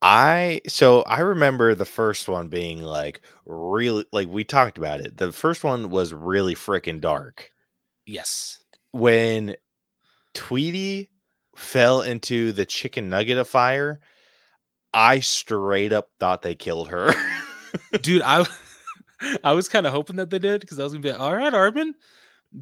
I 0.01 0.62
so 0.67 1.01
I 1.03 1.19
remember 1.21 1.75
the 1.75 1.86
first 1.86 2.29
one 2.29 2.47
being 2.47 2.82
like 2.82 3.21
really 3.45 4.05
like 4.12 4.27
we 4.29 4.43
talked 4.43 4.77
about 4.77 5.01
it. 5.01 5.17
The 5.17 5.32
first 5.32 5.63
one 5.63 5.89
was 5.89 6.13
really 6.13 6.55
freaking 6.55 7.01
dark. 7.01 7.51
Yes. 8.10 8.60
When 8.91 9.56
Tweedy 10.34 11.10
fell 11.56 12.02
into 12.02 12.52
the 12.52 12.65
chicken 12.65 13.10
nugget 13.10 13.38
of 13.38 13.48
fire, 13.48 14.00
I 14.93 15.19
straight 15.19 15.93
up 15.93 16.10
thought 16.19 16.41
they 16.41 16.56
killed 16.56 16.89
her. 16.89 17.13
dude 18.02 18.24
i 18.24 18.43
i 19.43 19.52
was 19.52 19.69
kind 19.69 19.86
of 19.86 19.93
hoping 19.93 20.15
that 20.15 20.32
they 20.32 20.39
did 20.39 20.60
because 20.62 20.80
i 20.80 20.84
was 20.84 20.91
gonna 20.91 21.04
be 21.04 21.12
like, 21.12 21.19
all 21.22 21.36
right 21.36 21.54
Aardman 21.54 21.91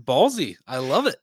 ballsy 0.04 0.58
i 0.68 0.80
love 0.80 1.08
it 1.08 1.16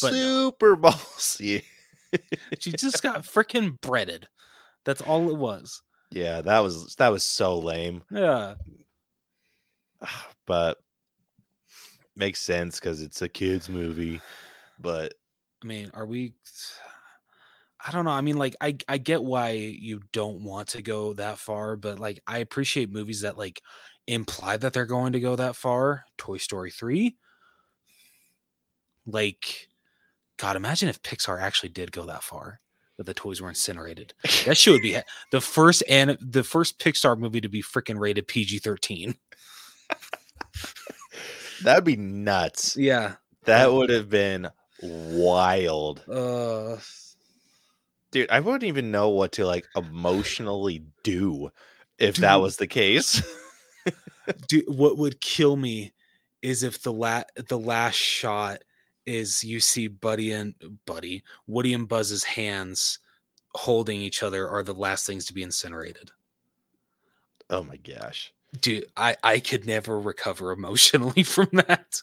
But 0.00 0.12
no. 0.12 0.50
Super 0.50 0.76
ballsy. 0.76 1.64
she 2.60 2.70
just 2.70 3.02
got 3.02 3.22
freaking 3.24 3.80
breaded 3.80 4.28
that's 4.84 5.00
all 5.00 5.28
it 5.28 5.36
was 5.36 5.82
Yeah, 6.12 6.40
that 6.42 6.60
was 6.60 6.94
that 6.96 7.08
was 7.08 7.24
so 7.24 7.58
lame. 7.58 8.04
yeah 8.12 8.54
But 10.46 10.78
makes 12.16 12.40
sense 12.40 12.78
because 12.78 13.02
it's 13.02 13.22
a 13.22 13.28
kids 13.28 13.68
movie. 13.68 14.20
But 14.78 15.14
i 15.62 15.66
mean 15.66 15.90
are 15.94 16.06
we 16.06 16.34
i 17.86 17.90
don't 17.90 18.04
know 18.04 18.10
i 18.10 18.20
mean 18.20 18.36
like 18.36 18.56
i 18.60 18.76
i 18.88 18.98
get 18.98 19.22
why 19.22 19.50
you 19.50 20.00
don't 20.12 20.42
want 20.42 20.68
to 20.68 20.82
go 20.82 21.12
that 21.14 21.38
far 21.38 21.76
but 21.76 21.98
like 21.98 22.20
i 22.26 22.38
appreciate 22.38 22.90
movies 22.90 23.20
that 23.20 23.38
like 23.38 23.62
imply 24.06 24.56
that 24.56 24.72
they're 24.72 24.84
going 24.84 25.12
to 25.12 25.20
go 25.20 25.36
that 25.36 25.56
far 25.56 26.04
toy 26.18 26.36
story 26.36 26.70
3 26.70 27.16
like 29.06 29.68
god 30.36 30.56
imagine 30.56 30.88
if 30.88 31.02
pixar 31.02 31.40
actually 31.40 31.68
did 31.68 31.92
go 31.92 32.04
that 32.06 32.22
far 32.22 32.60
that 32.98 33.06
the 33.06 33.14
toys 33.14 33.40
were 33.40 33.48
incinerated 33.48 34.12
that 34.46 34.56
should 34.56 34.82
be 34.82 34.98
the 35.30 35.40
first 35.40 35.82
and 35.88 36.16
the 36.20 36.44
first 36.44 36.78
pixar 36.78 37.16
movie 37.18 37.40
to 37.40 37.48
be 37.48 37.62
freaking 37.62 37.98
rated 37.98 38.26
pg-13 38.26 39.14
that'd 41.62 41.84
be 41.84 41.96
nuts. 41.96 42.76
yeah 42.76 43.14
That 43.44 43.72
would 43.72 43.90
have 43.90 44.08
been 44.10 44.48
wild. 44.82 46.02
uh 46.08 46.76
Dude, 48.10 48.30
I 48.30 48.40
wouldn't 48.40 48.64
even 48.64 48.90
know 48.90 49.08
what 49.08 49.32
to 49.32 49.46
like 49.46 49.66
emotionally 49.74 50.84
do 51.02 51.50
if 51.98 52.16
that 52.16 52.36
was 52.42 52.58
the 52.58 52.66
case. 52.66 53.22
Dude, 54.48 54.64
what 54.68 54.98
would 54.98 55.20
kill 55.20 55.56
me 55.56 55.92
is 56.42 56.62
if 56.62 56.82
the 56.82 56.92
la- 56.92 57.22
the 57.48 57.58
last 57.58 57.94
shot 57.96 58.62
is 59.06 59.42
you 59.42 59.60
see 59.60 59.88
Buddy 59.88 60.30
and 60.32 60.54
Buddy, 60.84 61.22
Woody 61.46 61.72
and 61.72 61.88
Buzz's 61.88 62.22
hands 62.24 62.98
holding 63.54 64.00
each 64.00 64.22
other 64.22 64.46
are 64.48 64.62
the 64.62 64.74
last 64.74 65.06
things 65.06 65.24
to 65.26 65.32
be 65.34 65.42
incinerated. 65.42 66.10
oh 67.50 67.62
my 67.64 67.76
gosh. 67.76 68.32
Dude, 68.60 68.86
I 68.96 69.16
I 69.22 69.40
could 69.40 69.66
never 69.66 69.98
recover 69.98 70.52
emotionally 70.52 71.22
from 71.24 71.48
that. 71.52 72.02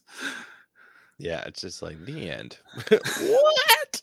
Yeah, 1.17 1.43
it's 1.45 1.61
just 1.61 1.81
like 1.81 2.03
the 2.05 2.29
end. 2.29 2.57
what? 2.89 4.01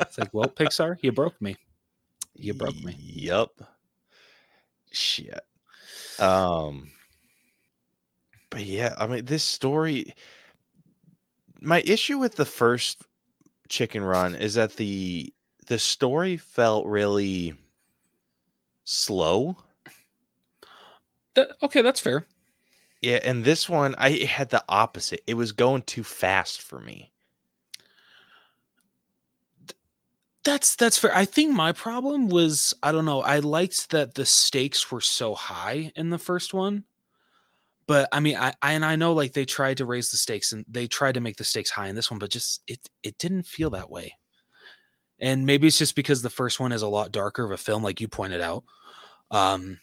It's 0.00 0.18
like, 0.18 0.32
well, 0.32 0.48
Pixar, 0.48 0.96
you 1.02 1.12
broke 1.12 1.40
me. 1.40 1.56
You 2.34 2.54
broke 2.54 2.82
me. 2.82 2.96
Yup. 2.98 3.52
Shit. 4.90 5.40
Um 6.18 6.90
but 8.50 8.64
yeah, 8.64 8.94
I 8.98 9.06
mean 9.06 9.24
this 9.24 9.44
story 9.44 10.14
my 11.60 11.80
issue 11.86 12.18
with 12.18 12.36
the 12.36 12.44
first 12.44 13.02
chicken 13.68 14.02
run 14.02 14.34
is 14.34 14.54
that 14.54 14.76
the 14.76 15.32
the 15.66 15.78
story 15.78 16.36
felt 16.36 16.86
really 16.86 17.54
slow. 18.84 19.56
That, 21.34 21.52
okay, 21.62 21.82
that's 21.82 22.00
fair. 22.00 22.26
Yeah, 23.00 23.18
and 23.24 23.44
this 23.44 23.68
one 23.68 23.94
I 23.98 24.10
had 24.24 24.50
the 24.50 24.64
opposite. 24.68 25.22
It 25.26 25.34
was 25.34 25.52
going 25.52 25.82
too 25.82 26.04
fast 26.04 26.62
for 26.62 26.80
me. 26.80 27.12
That's 30.44 30.76
that's 30.76 30.98
fair. 30.98 31.14
I 31.14 31.24
think 31.24 31.52
my 31.52 31.72
problem 31.72 32.28
was 32.28 32.74
I 32.82 32.92
don't 32.92 33.04
know. 33.04 33.22
I 33.22 33.40
liked 33.40 33.90
that 33.90 34.14
the 34.14 34.26
stakes 34.26 34.90
were 34.90 35.00
so 35.00 35.34
high 35.34 35.92
in 35.94 36.10
the 36.10 36.18
first 36.18 36.52
one, 36.52 36.84
but 37.86 38.08
I 38.12 38.20
mean, 38.20 38.36
I, 38.36 38.52
I 38.62 38.72
and 38.72 38.84
I 38.84 38.96
know 38.96 39.12
like 39.12 39.32
they 39.32 39.44
tried 39.44 39.78
to 39.78 39.86
raise 39.86 40.10
the 40.10 40.16
stakes 40.16 40.52
and 40.52 40.64
they 40.68 40.86
tried 40.86 41.14
to 41.14 41.20
make 41.20 41.36
the 41.36 41.44
stakes 41.44 41.70
high 41.70 41.88
in 41.88 41.96
this 41.96 42.10
one, 42.10 42.18
but 42.18 42.30
just 42.30 42.62
it 42.66 42.80
it 43.02 43.18
didn't 43.18 43.46
feel 43.46 43.70
that 43.70 43.90
way. 43.90 44.16
And 45.20 45.46
maybe 45.46 45.68
it's 45.68 45.78
just 45.78 45.94
because 45.94 46.22
the 46.22 46.30
first 46.30 46.58
one 46.58 46.72
is 46.72 46.82
a 46.82 46.88
lot 46.88 47.12
darker 47.12 47.44
of 47.44 47.52
a 47.52 47.56
film, 47.56 47.82
like 47.84 48.00
you 48.00 48.08
pointed 48.08 48.40
out. 48.40 48.64
Um, 49.30 49.78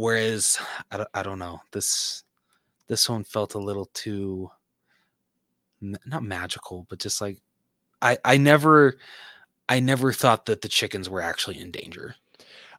whereas 0.00 0.58
I 0.90 0.96
don't, 0.96 1.08
I 1.12 1.22
don't 1.22 1.38
know 1.38 1.60
this 1.72 2.24
this 2.88 3.08
one 3.08 3.22
felt 3.22 3.54
a 3.54 3.58
little 3.58 3.90
too 3.92 4.50
not 5.80 6.22
magical, 6.22 6.86
but 6.88 6.98
just 6.98 7.20
like 7.20 7.38
I 8.02 8.18
I 8.24 8.36
never 8.36 8.98
I 9.68 9.80
never 9.80 10.12
thought 10.12 10.46
that 10.46 10.62
the 10.62 10.68
chickens 10.68 11.08
were 11.08 11.20
actually 11.20 11.60
in 11.60 11.70
danger. 11.70 12.16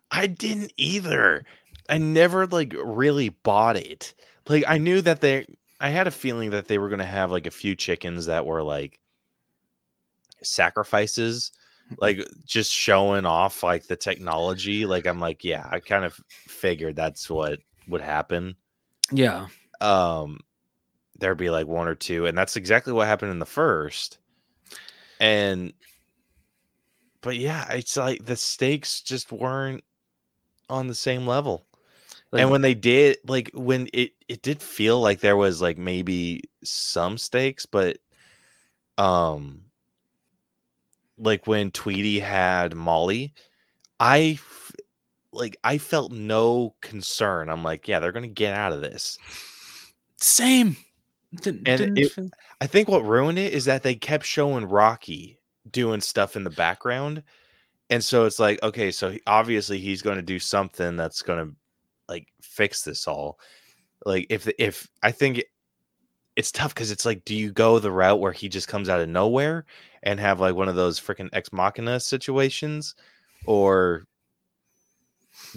I 0.09 0.27
didn't 0.27 0.73
either. 0.77 1.45
I 1.89 1.97
never 1.99 2.47
like 2.47 2.73
really 2.83 3.29
bought 3.29 3.77
it. 3.77 4.13
Like 4.47 4.63
I 4.67 4.77
knew 4.77 5.01
that 5.01 5.21
they 5.21 5.45
I 5.79 5.89
had 5.89 6.07
a 6.07 6.11
feeling 6.11 6.49
that 6.51 6.67
they 6.67 6.77
were 6.77 6.89
going 6.89 6.99
to 6.99 7.05
have 7.05 7.31
like 7.31 7.47
a 7.47 7.51
few 7.51 7.75
chickens 7.75 8.25
that 8.25 8.45
were 8.45 8.63
like 8.63 8.99
sacrifices 10.43 11.51
like 11.99 12.19
just 12.45 12.71
showing 12.71 13.25
off 13.25 13.63
like 13.63 13.87
the 13.87 13.95
technology 13.95 14.85
like 14.85 15.05
I'm 15.05 15.19
like 15.19 15.43
yeah, 15.43 15.67
I 15.71 15.79
kind 15.79 16.05
of 16.05 16.19
figured 16.29 16.95
that's 16.95 17.29
what 17.29 17.59
would 17.87 18.01
happen. 18.01 18.55
Yeah. 19.11 19.47
Um 19.79 20.39
there'd 21.19 21.37
be 21.37 21.49
like 21.49 21.67
one 21.67 21.87
or 21.87 21.95
two 21.95 22.25
and 22.25 22.37
that's 22.37 22.55
exactly 22.55 22.93
what 22.93 23.07
happened 23.07 23.31
in 23.31 23.39
the 23.39 23.45
first. 23.45 24.17
And 25.19 25.73
but 27.21 27.37
yeah, 27.37 27.71
it's 27.71 27.97
like 27.97 28.25
the 28.25 28.35
stakes 28.35 29.01
just 29.01 29.31
weren't 29.31 29.83
on 30.69 30.87
the 30.87 30.95
same 30.95 31.27
level. 31.27 31.65
Like, 32.31 32.41
and 32.41 32.51
when 32.51 32.61
they 32.61 32.73
did 32.73 33.17
like 33.27 33.51
when 33.53 33.89
it 33.93 34.13
it 34.27 34.41
did 34.41 34.61
feel 34.61 35.01
like 35.01 35.19
there 35.19 35.35
was 35.35 35.61
like 35.61 35.77
maybe 35.77 36.43
some 36.63 37.17
stakes 37.17 37.65
but 37.65 37.97
um 38.97 39.63
like 41.21 41.47
when 41.47 41.71
tweedy 41.71 42.19
had 42.19 42.75
molly 42.75 43.33
I 43.99 44.39
like 45.31 45.55
i 45.63 45.77
felt 45.77 46.11
no 46.11 46.75
concern. 46.81 47.49
I'm 47.49 47.63
like 47.63 47.87
yeah 47.87 47.99
they're 47.99 48.11
gonna 48.11 48.27
get 48.27 48.53
out 48.53 48.73
of 48.73 48.81
this. 48.81 49.17
Same. 50.17 50.75
Didn't, 51.41 51.67
And 51.67 51.95
didn't 51.95 51.97
it- 51.97 52.33
i 52.59 52.67
think 52.67 52.87
what 52.89 53.05
ruined 53.05 53.39
it 53.39 53.53
is 53.53 53.65
that 53.65 53.83
they 53.83 53.95
kept 53.95 54.25
showing 54.25 54.65
rocky 54.65 55.39
doing 55.71 56.01
stuff 56.01 56.35
in 56.35 56.43
the 56.43 56.49
background. 56.49 57.23
And 57.89 58.03
so 58.03 58.25
it's 58.25 58.39
like 58.39 58.61
okay 58.63 58.91
so 58.91 59.11
he- 59.11 59.21
obviously 59.27 59.79
he's 59.79 60.01
going 60.01 60.17
to 60.17 60.21
do 60.23 60.39
something 60.39 60.97
that's 60.97 61.21
going 61.21 61.45
to 61.47 61.55
like 62.09 62.27
fix 62.41 62.81
this 62.83 63.07
all. 63.07 63.39
Like 64.05 64.25
if 64.29 64.49
if 64.59 64.87
i 65.03 65.11
think 65.11 65.37
it- 65.39 65.47
it's 66.35 66.51
tough 66.51 66.73
because 66.73 66.91
it's 66.91 67.05
like 67.05 67.23
do 67.25 67.35
you 67.35 67.51
go 67.51 67.77
the 67.79 67.91
route 67.91 68.19
where 68.19 68.31
he 68.31 68.49
just 68.49 68.67
comes 68.67 68.89
out 68.89 68.99
of 69.01 69.07
nowhere 69.09 69.65
and 70.03 70.19
have 70.19 70.39
like 70.39 70.55
one 70.55 70.67
of 70.67 70.75
those 70.75 70.99
freaking 70.99 71.29
ex 71.33 71.51
machina 71.51 71.99
situations 71.99 72.95
or 73.45 74.03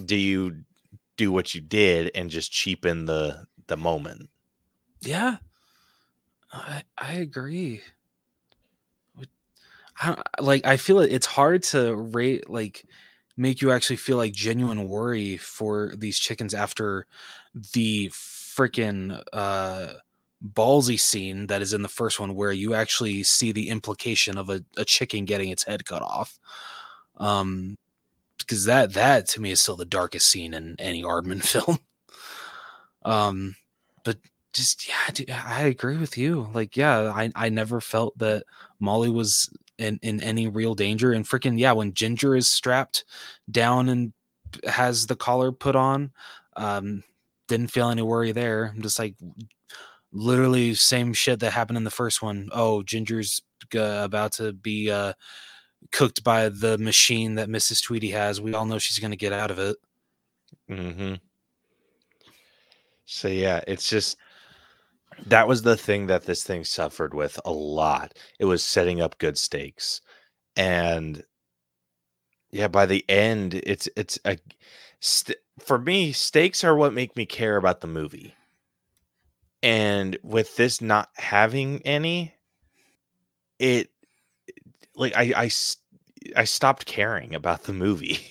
do 0.05 0.17
you 0.17 0.65
do 1.17 1.31
what 1.31 1.55
you 1.55 1.61
did 1.61 2.11
and 2.15 2.31
just 2.31 2.53
cheapen 2.53 3.05
the 3.05 3.47
the 3.67 3.77
moment 3.77 4.29
yeah. 5.01 5.37
I 6.53 6.83
I 6.97 7.13
agree. 7.15 7.83
I 10.01 10.23
like 10.41 10.67
I 10.67 10.77
feel 10.77 11.01
it, 11.01 11.13
it's 11.13 11.27
hard 11.27 11.63
to 11.65 11.95
rate 11.95 12.49
like 12.49 12.85
make 13.37 13.61
you 13.61 13.71
actually 13.73 13.97
feel 13.97 14.17
like 14.17 14.33
genuine 14.33 14.89
worry 14.89 15.37
for 15.37 15.93
these 15.97 16.19
chickens 16.19 16.55
after 16.55 17.07
the 17.73 18.09
freaking 18.11 19.21
uh 19.33 19.95
ballsy 20.53 21.01
scene 21.01 21.47
that 21.47 21.63
is 21.63 21.73
in 21.73 21.83
the 21.83 21.89
first 21.89 22.21
one 22.21 22.35
where 22.35 22.53
you 22.53 22.75
actually 22.75 23.23
see 23.23 23.53
the 23.53 23.71
implication 23.71 24.37
of 24.37 24.51
a, 24.51 24.63
a 24.77 24.85
chicken 24.85 25.25
getting 25.25 25.49
its 25.49 25.65
head 25.65 25.85
cut 25.87 26.03
off. 26.03 26.39
Um 27.17 27.79
because 28.39 28.65
that 28.67 28.93
that 28.93 29.27
to 29.29 29.41
me 29.41 29.53
is 29.53 29.61
still 29.61 29.77
the 29.77 29.85
darkest 29.85 30.29
scene 30.29 30.53
in 30.53 30.77
any 30.79 31.03
Aardman 31.03 31.43
film. 31.47 31.79
Um 33.05 33.57
but 34.05 34.19
just 34.53 34.87
yeah 34.89 35.11
dude, 35.13 35.31
I 35.31 35.63
agree 35.63 35.97
with 35.97 36.19
you. 36.19 36.49
Like 36.53 36.77
yeah 36.77 37.13
I 37.15 37.31
I 37.35 37.49
never 37.49 37.81
felt 37.81 38.17
that 38.19 38.45
Molly 38.81 39.11
was 39.11 39.49
in 39.79 39.99
in 40.03 40.23
any 40.23 40.49
real 40.49 40.75
danger. 40.75 41.13
And 41.13 41.25
freaking 41.25 41.59
yeah 41.59 41.73
when 41.73 41.95
Ginger 41.95 42.37
is 42.37 42.51
strapped 42.51 43.05
down 43.51 43.89
and 43.89 44.13
has 44.67 45.07
the 45.07 45.17
collar 45.17 45.51
put 45.53 45.75
on 45.75 46.13
um 46.57 47.03
didn't 47.49 47.71
feel 47.71 47.89
any 47.89 48.03
worry 48.03 48.33
there. 48.33 48.73
I'm 48.75 48.83
just 48.83 48.99
like 48.99 49.15
literally 50.15 50.75
same 50.75 51.13
shit 51.13 51.41
that 51.41 51.53
happened 51.53 51.77
in 51.77 51.85
the 51.85 51.91
first 51.91 52.23
one. 52.23 52.49
Oh, 52.53 52.83
Ginger's 52.83 53.43
uh, 53.75 54.01
about 54.05 54.33
to 54.33 54.53
be 54.53 54.91
uh, 54.91 55.13
cooked 55.93 56.25
by 56.25 56.49
the 56.49 56.79
machine 56.79 57.35
that 57.35 57.49
Mrs. 57.49 57.83
Tweedy 57.83 58.11
has. 58.11 58.41
We 58.41 58.55
all 58.55 58.65
know 58.65 58.79
she's 58.79 58.99
going 58.99 59.11
to 59.11 59.17
get 59.17 59.33
out 59.33 59.51
of 59.51 59.59
it. 59.59 59.77
Mm-hmm. 60.71 61.15
So 63.05 63.29
yeah, 63.29 63.61
it's 63.67 63.89
just 63.89 64.17
that 65.27 65.47
was 65.47 65.63
the 65.63 65.77
thing 65.77 66.07
that 66.07 66.25
this 66.25 66.43
thing 66.43 66.65
suffered 66.65 67.13
with 67.13 67.39
a 67.45 67.53
lot. 67.53 68.15
It 68.39 68.47
was 68.47 68.65
setting 68.65 69.01
up 69.01 69.19
good 69.19 69.37
stakes, 69.37 70.01
and 70.57 71.23
yeah, 72.51 72.69
by 72.69 72.87
the 72.87 73.05
end, 73.09 73.55
it's 73.55 73.89
it's 73.97 74.19
a 74.25 74.39
st- 75.01 75.39
for 75.59 75.79
me. 75.79 76.13
Stakes 76.13 76.65
are 76.65 76.77
what 76.77 76.95
make 76.95 77.17
me 77.17 77.27
care 77.27 77.57
about 77.57 77.81
the 77.81 77.87
movie, 77.87 78.35
and 79.65 80.19
with 80.23 80.55
this 80.57 80.81
not 80.83 81.09
having 81.17 81.81
any, 81.87 82.35
it 83.59 83.91
like 84.95 85.15
I 85.17 85.51
I 86.37 86.45
stopped 86.45 86.87
caring 86.87 87.35
about 87.35 87.65
the 87.65 87.73
movie. 87.73 88.21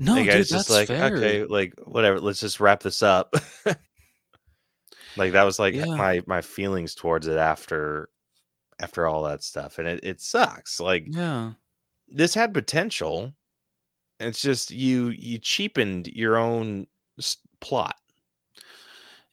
No, 0.00 0.14
like 0.14 0.26
dude, 0.26 0.34
I 0.34 0.38
was 0.38 0.48
that's 0.50 0.68
just 0.68 0.70
like, 0.70 0.86
fair. 0.86 1.16
okay, 1.16 1.42
like 1.44 1.74
whatever, 1.82 2.20
let's 2.20 2.38
just 2.38 2.60
wrap 2.60 2.80
this 2.84 3.02
up. 3.02 3.34
like 5.16 5.32
that 5.32 5.42
was 5.42 5.58
like 5.58 5.74
Yeah. 5.74 5.86
my 5.86 6.22
my 6.28 6.40
feelings 6.40 6.94
towards 6.94 7.26
it 7.26 7.36
after 7.36 8.08
after 8.78 9.08
all 9.08 9.24
that 9.24 9.42
stuff. 9.42 9.80
And 9.80 9.88
it, 9.88 10.00
it 10.04 10.20
sucks. 10.20 10.78
Like 10.78 11.06
Yeah. 11.08 11.54
this 12.06 12.34
had 12.34 12.54
potential. 12.54 13.32
It's 14.20 14.40
just 14.40 14.70
you 14.70 15.08
you 15.08 15.38
cheapened 15.38 16.06
your 16.06 16.36
own 16.36 16.86
plot. 17.60 17.96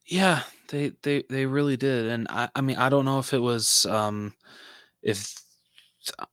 Yeah, 0.07 0.41
they 0.67 0.91
they 1.01 1.23
they 1.29 1.45
really 1.45 1.77
did. 1.77 2.07
And 2.07 2.27
I 2.29 2.49
I 2.55 2.61
mean, 2.61 2.77
I 2.77 2.89
don't 2.89 3.05
know 3.05 3.19
if 3.19 3.33
it 3.33 3.41
was 3.41 3.85
um 3.85 4.33
if 5.01 5.33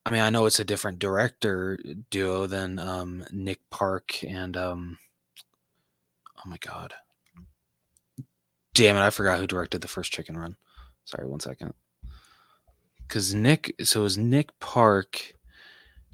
I 0.05 0.11
mean, 0.11 0.21
I 0.21 0.31
know 0.31 0.47
it's 0.47 0.61
a 0.61 0.65
different 0.65 0.99
director 0.99 1.79
duo 2.11 2.47
than 2.47 2.79
um 2.79 3.25
Nick 3.33 3.61
Park 3.71 4.23
and 4.25 4.57
um 4.57 4.99
oh 6.39 6.49
my 6.49 6.59
god. 6.59 6.95
Damn 8.75 8.97
it, 8.97 9.01
I 9.01 9.11
forgot 9.11 9.39
who 9.39 9.47
directed 9.47 9.81
the 9.83 9.89
first 9.89 10.13
Chicken 10.13 10.37
Run. 10.37 10.57
Sorry, 11.05 11.27
one 11.27 11.41
second. 11.41 11.75
Cuz 13.09 13.35
Nick 13.35 13.75
so 13.83 14.01
it 14.01 14.05
was 14.05 14.19
Nick 14.19 14.59
Park 14.61 15.35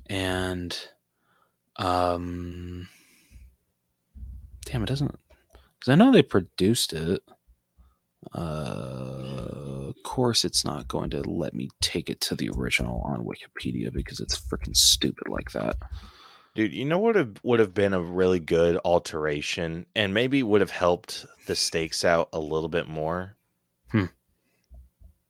and 0.07 0.77
um 1.77 2.89
Damn, 4.65 4.83
it 4.83 4.87
doesn't 4.87 5.19
cuz 5.81 5.89
I 5.89 5.95
know 5.95 6.13
they 6.13 6.23
produced 6.23 6.93
it. 6.93 7.23
Uh, 8.35 9.89
of 9.89 10.03
course, 10.03 10.45
it's 10.45 10.65
not 10.65 10.89
going 10.89 11.11
to 11.11 11.23
let 11.23 11.55
me 11.55 11.69
take 11.81 12.11
it 12.11 12.21
to 12.23 12.35
the 12.35 12.51
original 12.51 13.01
on 13.05 13.25
Wikipedia 13.25 13.93
because 13.93 14.21
it's 14.21 14.39
freaking 14.39 14.77
stupid 14.77 15.29
like 15.29 15.53
that. 15.53 15.77
Dude, 16.55 16.73
you 16.73 16.85
know 16.85 16.99
what 16.99 17.17
have, 17.17 17.39
would 17.43 17.61
have 17.61 17.73
been 17.73 17.95
a 17.95 18.03
really 18.03 18.41
good 18.41 18.79
alteration 18.85 19.87
and 19.95 20.13
maybe 20.13 20.43
would 20.43 20.61
have 20.61 20.71
helped 20.71 21.25
the 21.47 21.55
stakes 21.55 22.05
out 22.05 22.29
a 22.33 22.41
little 22.41 22.69
bit 22.69 22.89
more? 22.89 23.37
Hmm. 23.91 24.07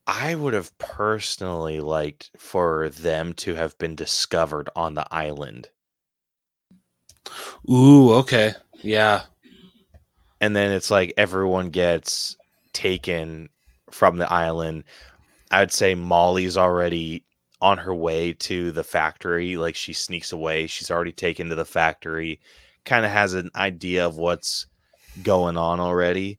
I 0.06 0.34
would 0.34 0.54
have 0.54 0.76
personally 0.78 1.80
liked 1.80 2.30
for 2.38 2.88
them 2.88 3.34
to 3.34 3.54
have 3.56 3.76
been 3.76 3.94
discovered 3.94 4.70
on 4.74 4.94
the 4.94 5.06
island. 5.12 5.68
Ooh, 7.70 8.14
okay, 8.14 8.54
yeah, 8.80 9.24
And 10.40 10.56
then 10.56 10.72
it's 10.72 10.90
like 10.90 11.12
everyone 11.16 11.70
gets 11.70 12.37
taken 12.78 13.48
from 13.90 14.18
the 14.18 14.30
island. 14.32 14.84
I'd 15.50 15.72
say 15.72 15.94
Molly's 15.94 16.56
already 16.56 17.24
on 17.60 17.78
her 17.78 17.94
way 17.94 18.32
to 18.34 18.70
the 18.72 18.84
factory. 18.84 19.56
Like 19.56 19.74
she 19.76 19.92
sneaks 19.92 20.32
away. 20.32 20.66
She's 20.68 20.90
already 20.90 21.12
taken 21.12 21.48
to 21.48 21.54
the 21.56 21.64
factory, 21.64 22.40
kind 22.84 23.04
of 23.04 23.10
has 23.10 23.34
an 23.34 23.50
idea 23.56 24.06
of 24.06 24.16
what's 24.16 24.66
going 25.22 25.56
on 25.56 25.80
already. 25.80 26.38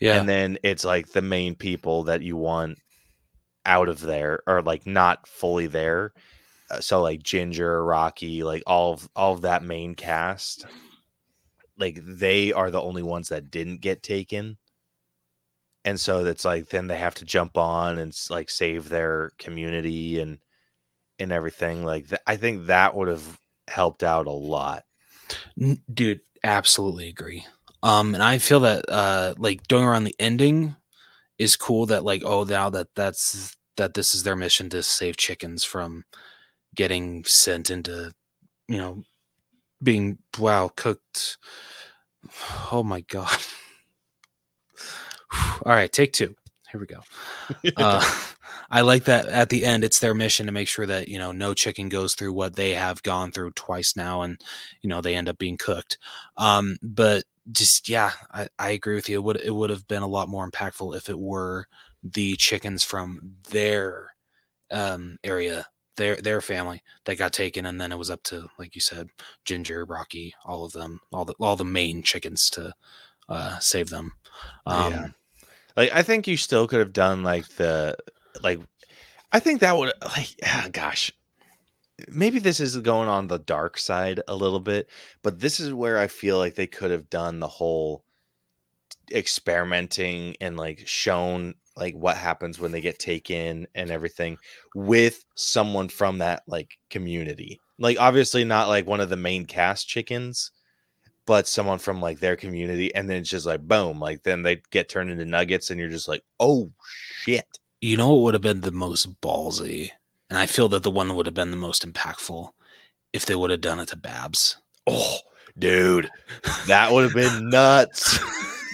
Yeah. 0.00 0.18
and 0.18 0.28
then 0.28 0.58
it's 0.62 0.84
like 0.84 1.08
the 1.12 1.22
main 1.22 1.54
people 1.54 2.04
that 2.04 2.22
you 2.22 2.36
want 2.36 2.78
out 3.66 3.88
of 3.88 4.00
there 4.00 4.40
or 4.46 4.62
like 4.62 4.86
not 4.86 5.26
fully 5.28 5.66
there 5.66 6.12
Uh, 6.70 6.80
so 6.80 7.02
like 7.02 7.22
ginger 7.22 7.84
rocky 7.84 8.42
like 8.42 8.62
all 8.66 8.94
of 8.94 9.08
all 9.14 9.34
of 9.34 9.42
that 9.42 9.62
main 9.62 9.94
cast 9.94 10.64
like 11.78 11.98
they 12.02 12.52
are 12.52 12.70
the 12.70 12.80
only 12.80 13.02
ones 13.02 13.28
that 13.28 13.50
didn't 13.50 13.80
get 13.82 14.02
taken 14.02 14.56
and 15.84 16.00
so 16.00 16.24
it's 16.24 16.44
like 16.44 16.68
then 16.68 16.86
they 16.86 16.96
have 16.98 17.14
to 17.16 17.24
jump 17.24 17.56
on 17.56 17.98
and 17.98 18.16
like 18.30 18.50
save 18.50 18.88
their 18.88 19.30
community 19.38 20.20
and 20.20 20.38
and 21.18 21.32
everything 21.32 21.84
like 21.84 22.08
th- 22.08 22.20
i 22.26 22.36
think 22.36 22.66
that 22.66 22.94
would 22.94 23.08
have 23.08 23.38
helped 23.68 24.02
out 24.02 24.26
a 24.26 24.30
lot. 24.30 24.84
Dude 25.92 26.20
absolutely 26.42 27.08
agree. 27.08 27.46
Um 27.82 28.14
and 28.14 28.22
i 28.22 28.38
feel 28.38 28.60
that 28.60 28.84
uh 28.88 29.34
like 29.38 29.66
going 29.68 29.84
around 29.84 30.04
the 30.04 30.16
ending 30.18 30.76
is 31.38 31.56
cool 31.56 31.86
that 31.86 32.04
like 32.04 32.22
oh 32.24 32.44
now 32.44 32.70
that 32.70 32.88
that's 32.94 33.56
that 33.76 33.94
this 33.94 34.14
is 34.14 34.22
their 34.22 34.36
mission 34.36 34.68
to 34.70 34.82
save 34.82 35.16
chickens 35.16 35.64
from 35.64 36.04
getting 36.74 37.24
sent 37.24 37.70
into 37.70 38.12
you 38.68 38.78
know 38.78 39.02
being 39.82 40.18
wow 40.38 40.70
cooked. 40.76 41.38
Oh 42.72 42.82
my 42.82 43.02
god 43.02 43.38
all 45.64 45.72
right 45.72 45.92
take 45.92 46.12
two 46.12 46.34
here 46.70 46.80
we 46.80 46.86
go 46.86 47.00
uh, 47.76 48.02
I 48.70 48.80
like 48.80 49.04
that 49.04 49.26
at 49.26 49.50
the 49.50 49.64
end, 49.64 49.84
it's 49.84 50.00
their 50.00 50.14
mission 50.14 50.46
to 50.46 50.52
make 50.52 50.68
sure 50.68 50.86
that 50.86 51.08
you 51.08 51.18
know 51.18 51.32
no 51.32 51.54
chicken 51.54 51.88
goes 51.88 52.14
through 52.14 52.32
what 52.32 52.56
they 52.56 52.72
have 52.72 53.02
gone 53.02 53.30
through 53.30 53.52
twice 53.52 53.94
now, 53.96 54.22
and 54.22 54.40
you 54.82 54.88
know 54.88 55.00
they 55.00 55.14
end 55.14 55.28
up 55.28 55.38
being 55.38 55.56
cooked. 55.56 55.98
Um, 56.36 56.76
but 56.82 57.24
just 57.52 57.88
yeah, 57.88 58.12
I, 58.32 58.48
I 58.58 58.70
agree 58.70 58.94
with 58.94 59.08
you. 59.08 59.16
It 59.16 59.22
would 59.22 59.40
it 59.40 59.54
would 59.54 59.70
have 59.70 59.86
been 59.86 60.02
a 60.02 60.08
lot 60.08 60.28
more 60.28 60.48
impactful 60.50 60.96
if 60.96 61.08
it 61.08 61.18
were 61.18 61.66
the 62.02 62.36
chickens 62.36 62.84
from 62.84 63.34
their 63.50 64.14
um, 64.70 65.18
area, 65.22 65.66
their 65.96 66.16
their 66.16 66.40
family 66.40 66.82
that 67.04 67.18
got 67.18 67.32
taken, 67.32 67.66
and 67.66 67.80
then 67.80 67.92
it 67.92 67.98
was 67.98 68.10
up 68.10 68.22
to 68.24 68.48
like 68.58 68.74
you 68.74 68.80
said, 68.80 69.08
Ginger, 69.44 69.84
Rocky, 69.84 70.34
all 70.44 70.64
of 70.64 70.72
them, 70.72 71.00
all 71.12 71.24
the 71.24 71.34
all 71.38 71.56
the 71.56 71.64
main 71.64 72.02
chickens 72.02 72.50
to 72.50 72.72
uh, 73.28 73.58
save 73.58 73.90
them. 73.90 74.12
Um, 74.66 74.92
Yeah. 74.92 75.06
Like 75.76 75.90
I 75.92 76.02
think 76.02 76.26
you 76.26 76.36
still 76.36 76.66
could 76.66 76.80
have 76.80 76.92
done 76.92 77.22
like 77.22 77.48
the 77.56 77.96
like 78.42 78.60
I 79.32 79.40
think 79.40 79.60
that 79.60 79.76
would 79.76 79.92
like 80.02 80.34
ah, 80.44 80.68
gosh. 80.72 81.12
Maybe 82.08 82.40
this 82.40 82.58
is 82.58 82.76
going 82.78 83.08
on 83.08 83.28
the 83.28 83.38
dark 83.38 83.78
side 83.78 84.20
a 84.26 84.34
little 84.34 84.60
bit, 84.60 84.88
but 85.22 85.38
this 85.38 85.60
is 85.60 85.72
where 85.72 85.98
I 85.98 86.08
feel 86.08 86.38
like 86.38 86.56
they 86.56 86.66
could 86.66 86.90
have 86.90 87.08
done 87.08 87.38
the 87.38 87.48
whole 87.48 88.04
experimenting 89.12 90.36
and 90.40 90.56
like 90.56 90.82
shown 90.86 91.54
like 91.76 91.94
what 91.94 92.16
happens 92.16 92.58
when 92.58 92.72
they 92.72 92.80
get 92.80 92.98
taken 92.98 93.66
and 93.74 93.90
everything 93.90 94.38
with 94.74 95.24
someone 95.36 95.88
from 95.88 96.18
that 96.18 96.42
like 96.46 96.78
community. 96.90 97.60
Like 97.78 97.98
obviously 97.98 98.44
not 98.44 98.68
like 98.68 98.86
one 98.86 99.00
of 99.00 99.10
the 99.10 99.16
main 99.16 99.46
cast 99.46 99.88
chickens, 99.88 100.50
but 101.26 101.46
someone 101.48 101.78
from 101.78 102.00
like 102.00 102.20
their 102.20 102.36
community 102.36 102.94
and 102.94 103.08
then 103.08 103.18
it's 103.18 103.30
just 103.30 103.46
like 103.46 103.66
boom 103.66 103.98
like 104.00 104.22
then 104.22 104.42
they 104.42 104.60
get 104.70 104.88
turned 104.88 105.10
into 105.10 105.24
nuggets 105.24 105.70
and 105.70 105.80
you're 105.80 105.88
just 105.88 106.08
like 106.08 106.22
oh 106.40 106.70
shit 107.22 107.46
You 107.80 107.96
know 107.96 108.10
what 108.12 108.22
would 108.22 108.34
have 108.34 108.42
been 108.42 108.60
the 108.62 108.72
most 108.72 109.20
ballsy? 109.20 109.90
And 110.30 110.38
I 110.38 110.46
feel 110.46 110.68
that 110.70 110.82
the 110.82 110.90
one 110.90 111.14
would 111.14 111.26
have 111.26 111.34
been 111.34 111.50
the 111.50 111.56
most 111.56 111.86
impactful 111.86 112.50
if 113.12 113.26
they 113.26 113.34
would 113.36 113.50
have 113.50 113.60
done 113.60 113.78
it 113.80 113.88
to 113.88 113.96
Babs. 113.96 114.56
oh 114.86 115.18
dude 115.58 116.10
that 116.66 116.90
would 116.92 117.04
have 117.04 117.14
been 117.14 117.48
nuts 117.50 118.18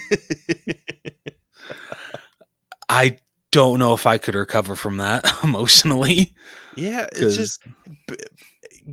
I 2.89 3.17
don't 3.51 3.79
know 3.79 3.93
if 3.93 4.05
I 4.05 4.17
could 4.17 4.35
recover 4.35 4.75
from 4.75 4.97
that 4.97 5.25
emotionally. 5.43 6.33
yeah 6.75 7.07
it's 7.13 7.35
just 7.35 7.61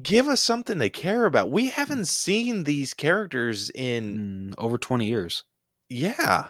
give 0.03 0.29
us 0.29 0.43
something 0.43 0.79
to 0.79 0.91
care 0.91 1.25
about 1.27 1.51
we 1.51 1.69
haven't 1.69 2.01
mm. 2.03 2.07
seen 2.07 2.65
these 2.65 2.95
characters 2.95 3.71
in 3.71 4.05
in 4.49 4.55
over 4.59 4.79
20 4.79 5.07
years. 5.07 5.45
yeah 5.89 6.49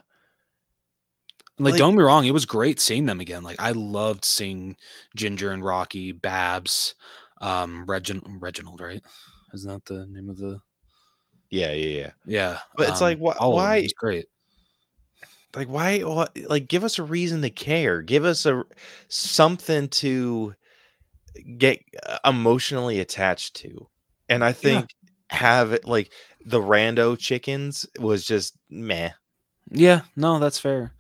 Like, 1.59 1.73
Like- 1.73 1.79
don't 1.79 1.97
be 1.97 2.03
wrong, 2.03 2.25
it 2.27 2.33
was 2.35 2.47
great 2.47 2.81
seeing 2.81 3.07
them 3.07 3.21
again. 3.21 3.43
Like, 3.43 3.61
I 3.61 3.73
loved 3.73 4.25
seeing 4.25 4.77
Ginger 5.17 5.51
and 5.51 5.65
Rocky, 5.65 6.13
Babs, 6.13 6.95
um, 7.41 7.85
Regin- 7.87 8.39
Reginald, 8.41 8.81
right? 8.81 9.03
Isn't 9.55 9.71
that 9.73 9.85
the 9.85 10.07
name 10.09 10.29
of 10.31 10.37
the? 10.37 10.61
yeah 11.51 11.73
yeah 11.73 11.97
yeah 11.99 12.11
Yeah, 12.27 12.59
But 12.77 12.91
it's 12.91 13.01
like, 13.01 13.19
um, 13.19 13.25
wh- 13.25 13.41
all 13.41 13.55
why- 13.55 13.79
it's 13.79 13.93
great. 13.95 14.27
like 15.57 15.69
why 15.69 16.03
like 16.47 16.69
give 16.69 16.85
us 16.85 16.99
a 16.99 17.03
reason 17.03 17.41
to 17.41 17.49
care 17.49 18.03
give 18.03 18.25
us 18.27 18.45
a 18.45 18.63
something 19.09 19.89
to 19.89 20.55
get 21.59 21.81
uh, 22.07 22.19
emotionally 22.25 23.01
attached 23.01 23.57
to 23.57 23.89
and 24.29 24.45
i 24.45 24.53
think 24.53 24.91
have 25.31 25.73
it 25.73 25.85
like 25.85 26.13
the 26.45 26.61
rando 26.61 27.19
chickens 27.19 27.87
was 27.99 28.25
just 28.25 28.57
meh 28.71 29.11
Yeah, 29.71 30.03
no, 30.17 30.39
that's 30.39 30.59
fair. 30.59 30.95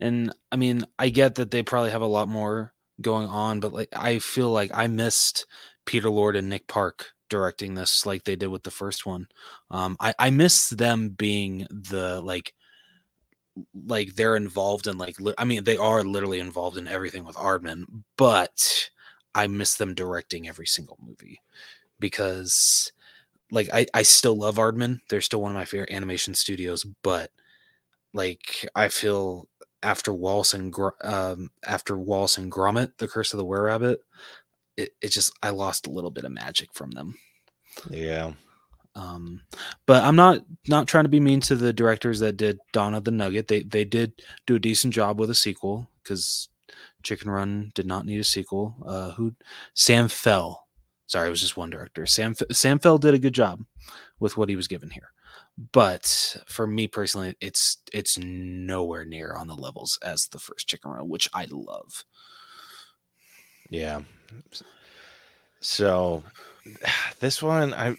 And 0.00 0.34
I 0.52 0.56
mean, 0.56 0.84
I 0.98 1.08
get 1.08 1.36
that 1.36 1.50
they 1.50 1.62
probably 1.62 1.90
have 1.90 2.02
a 2.02 2.06
lot 2.06 2.28
more 2.28 2.72
going 3.00 3.28
on, 3.28 3.60
but 3.60 3.72
like 3.72 3.88
I 3.94 4.18
feel 4.20 4.50
like 4.50 4.70
I 4.74 4.86
missed 4.86 5.46
Peter 5.86 6.10
Lord 6.10 6.36
and 6.36 6.48
Nick 6.48 6.68
Park 6.68 7.12
directing 7.30 7.74
this 7.74 8.06
like 8.06 8.24
they 8.24 8.36
did 8.36 8.48
with 8.48 8.62
the 8.64 8.70
first 8.70 9.06
one. 9.06 9.28
Um 9.70 9.96
I 10.00 10.14
I 10.18 10.30
miss 10.30 10.68
them 10.70 11.10
being 11.10 11.66
the 11.70 12.20
like 12.22 12.54
like 13.86 14.14
they're 14.14 14.36
involved 14.36 14.86
in 14.86 14.98
like 14.98 15.20
li- 15.20 15.34
I 15.38 15.44
mean 15.44 15.64
they 15.64 15.76
are 15.76 16.02
literally 16.02 16.40
involved 16.40 16.76
in 16.76 16.88
everything 16.88 17.24
with 17.24 17.36
Aardman, 17.36 17.84
but 18.16 18.90
I 19.34 19.46
miss 19.46 19.74
them 19.74 19.94
directing 19.94 20.48
every 20.48 20.66
single 20.66 20.98
movie 21.04 21.40
because 22.00 22.92
like 23.50 23.68
I 23.72 23.86
I 23.94 24.02
still 24.02 24.36
love 24.36 24.56
Aardman. 24.56 25.00
They're 25.08 25.20
still 25.20 25.42
one 25.42 25.50
of 25.52 25.56
my 25.56 25.64
favorite 25.64 25.92
animation 25.92 26.34
studios, 26.34 26.84
but 27.02 27.30
like 28.12 28.68
I 28.74 28.88
feel 28.88 29.48
after 29.82 30.12
Wallace 30.12 30.54
and 30.54 30.72
Gr- 30.72 30.88
um, 31.02 31.50
after 31.66 31.98
Wallace 31.98 32.38
and 32.38 32.50
Gromit, 32.50 32.92
The 32.98 33.08
Curse 33.08 33.32
of 33.34 33.38
the 33.38 33.44
Were 33.44 33.64
Rabbit, 33.64 34.00
it, 34.76 34.94
it 35.02 35.08
just 35.08 35.32
I 35.42 35.50
lost 35.50 35.86
a 35.86 35.90
little 35.90 36.10
bit 36.10 36.24
of 36.24 36.32
magic 36.32 36.72
from 36.72 36.90
them. 36.92 37.16
yeah 37.90 38.32
Um, 38.94 39.42
but 39.86 40.02
I'm 40.04 40.16
not 40.16 40.40
not 40.68 40.86
trying 40.88 41.04
to 41.04 41.10
be 41.10 41.20
mean 41.20 41.40
to 41.42 41.56
the 41.56 41.72
directors 41.72 42.20
that 42.20 42.36
did 42.36 42.58
Dawn 42.72 42.94
of 42.94 43.04
the 43.04 43.10
Nugget. 43.10 43.48
They 43.48 43.62
they 43.62 43.84
did 43.84 44.12
do 44.46 44.54
a 44.56 44.60
decent 44.60 44.94
job 44.94 45.18
with 45.18 45.30
a 45.30 45.34
sequel 45.34 45.88
because 46.02 46.48
Chicken 47.04 47.30
Run 47.30 47.70
did 47.74 47.86
not 47.86 48.06
need 48.06 48.20
a 48.20 48.24
sequel. 48.24 48.74
Uh, 48.86 49.12
who 49.12 49.34
Sam 49.74 50.08
Fell? 50.08 50.66
Sorry, 51.06 51.28
it 51.28 51.30
was 51.30 51.40
just 51.40 51.56
one 51.56 51.70
director. 51.70 52.06
Sam 52.06 52.34
Sam 52.52 52.78
Fell 52.78 52.98
did 52.98 53.14
a 53.14 53.18
good 53.18 53.34
job 53.34 53.62
with 54.20 54.36
what 54.36 54.48
he 54.48 54.56
was 54.56 54.68
given 54.68 54.90
here. 54.90 55.10
But 55.72 56.36
for 56.48 56.66
me 56.66 56.88
personally, 56.88 57.36
it's 57.40 57.78
it's 57.92 58.18
nowhere 58.18 59.04
near 59.04 59.34
on 59.34 59.46
the 59.46 59.54
levels 59.54 59.98
as 60.02 60.26
the 60.28 60.38
first 60.38 60.66
Chicken 60.68 60.90
Run, 60.92 61.08
which 61.08 61.28
I 61.34 61.46
love. 61.50 62.04
yeah 63.70 64.00
so 65.60 66.22
this 67.20 67.42
one 67.42 67.72
i 67.74 67.96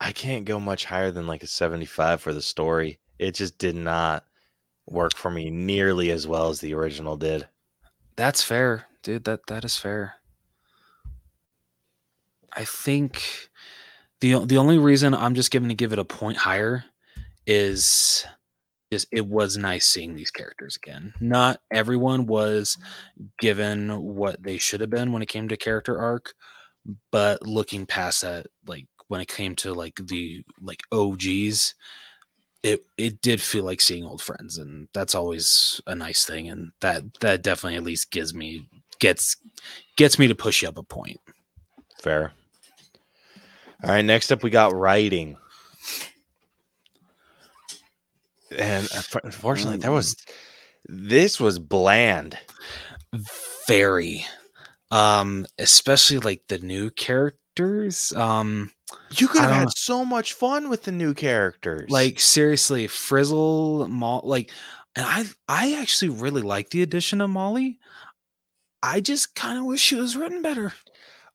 i 0.00 0.12
can't 0.12 0.44
go 0.44 0.60
much 0.60 0.84
higher 0.84 1.10
than 1.10 1.26
like 1.26 1.42
a 1.42 1.46
75 1.46 2.20
for 2.20 2.32
the 2.34 2.42
story 2.42 2.98
it 3.18 3.34
just 3.34 3.58
did 3.58 3.74
not 3.76 4.24
work 4.86 5.16
for 5.16 5.30
me 5.30 5.50
nearly 5.50 6.10
as 6.10 6.26
well 6.26 6.48
as 6.48 6.60
the 6.60 6.74
original 6.74 7.16
did 7.16 7.46
That's 8.18 8.42
fair, 8.42 8.86
dude. 9.04 9.22
That 9.24 9.46
that 9.46 9.64
is 9.64 9.76
fair. 9.76 10.16
I 12.52 12.64
think 12.64 13.48
the 14.20 14.44
the 14.44 14.58
only 14.58 14.76
reason 14.76 15.14
I'm 15.14 15.36
just 15.36 15.52
going 15.52 15.68
to 15.68 15.74
give 15.76 15.92
it 15.92 16.00
a 16.00 16.04
point 16.04 16.36
higher 16.36 16.84
is 17.46 18.26
is 18.90 19.06
it 19.12 19.24
was 19.24 19.56
nice 19.56 19.86
seeing 19.86 20.16
these 20.16 20.32
characters 20.32 20.76
again. 20.82 21.14
Not 21.20 21.60
everyone 21.72 22.26
was 22.26 22.76
given 23.38 24.02
what 24.02 24.42
they 24.42 24.58
should 24.58 24.80
have 24.80 24.90
been 24.90 25.12
when 25.12 25.22
it 25.22 25.28
came 25.28 25.46
to 25.46 25.56
character 25.56 26.00
arc, 26.00 26.34
but 27.12 27.46
looking 27.46 27.86
past 27.86 28.22
that, 28.22 28.48
like 28.66 28.88
when 29.06 29.20
it 29.20 29.28
came 29.28 29.54
to 29.56 29.72
like 29.72 29.94
the 29.94 30.42
like 30.60 30.82
OGs, 30.90 31.72
it 32.62 32.84
it 32.96 33.22
did 33.22 33.40
feel 33.40 33.64
like 33.64 33.80
seeing 33.80 34.04
old 34.04 34.22
friends, 34.22 34.58
and 34.58 34.88
that's 34.92 35.14
always 35.14 35.80
a 35.86 35.94
nice 35.94 36.24
thing. 36.24 36.48
And 36.48 36.72
that 36.80 37.02
that 37.20 37.42
definitely 37.42 37.76
at 37.76 37.84
least 37.84 38.10
gives 38.10 38.34
me 38.34 38.68
gets 38.98 39.36
gets 39.96 40.18
me 40.18 40.26
to 40.28 40.34
push 40.34 40.62
you 40.62 40.68
up 40.68 40.78
a 40.78 40.82
point. 40.82 41.20
Fair. 42.00 42.32
All 43.84 43.90
right, 43.90 44.04
next 44.04 44.32
up 44.32 44.42
we 44.42 44.50
got 44.50 44.74
writing. 44.74 45.36
And 48.56 48.88
unfortunately, 49.22 49.78
that 49.78 49.92
was 49.92 50.16
this 50.86 51.38
was 51.38 51.58
bland. 51.58 52.38
Very, 53.68 54.26
um, 54.90 55.46
especially 55.58 56.18
like 56.18 56.42
the 56.48 56.58
new 56.58 56.90
characters. 57.62 58.12
Um, 58.12 58.70
You 59.16 59.28
could 59.28 59.42
have 59.42 59.50
had 59.50 59.64
know. 59.66 59.72
so 59.76 60.04
much 60.04 60.32
fun 60.32 60.68
with 60.68 60.84
the 60.84 60.92
new 60.92 61.14
characters. 61.14 61.90
like 61.90 62.20
seriously, 62.20 62.86
Frizzle, 62.86 63.88
Molly. 63.88 64.22
like, 64.28 64.50
and 64.96 65.04
I 65.06 65.24
I 65.48 65.74
actually 65.80 66.08
really 66.10 66.42
like 66.42 66.70
the 66.70 66.82
addition 66.82 67.20
of 67.20 67.30
Molly. 67.30 67.78
I 68.82 69.00
just 69.00 69.34
kind 69.34 69.58
of 69.58 69.64
wish 69.64 69.80
she 69.80 69.96
was 69.96 70.16
written 70.16 70.42
better. 70.42 70.72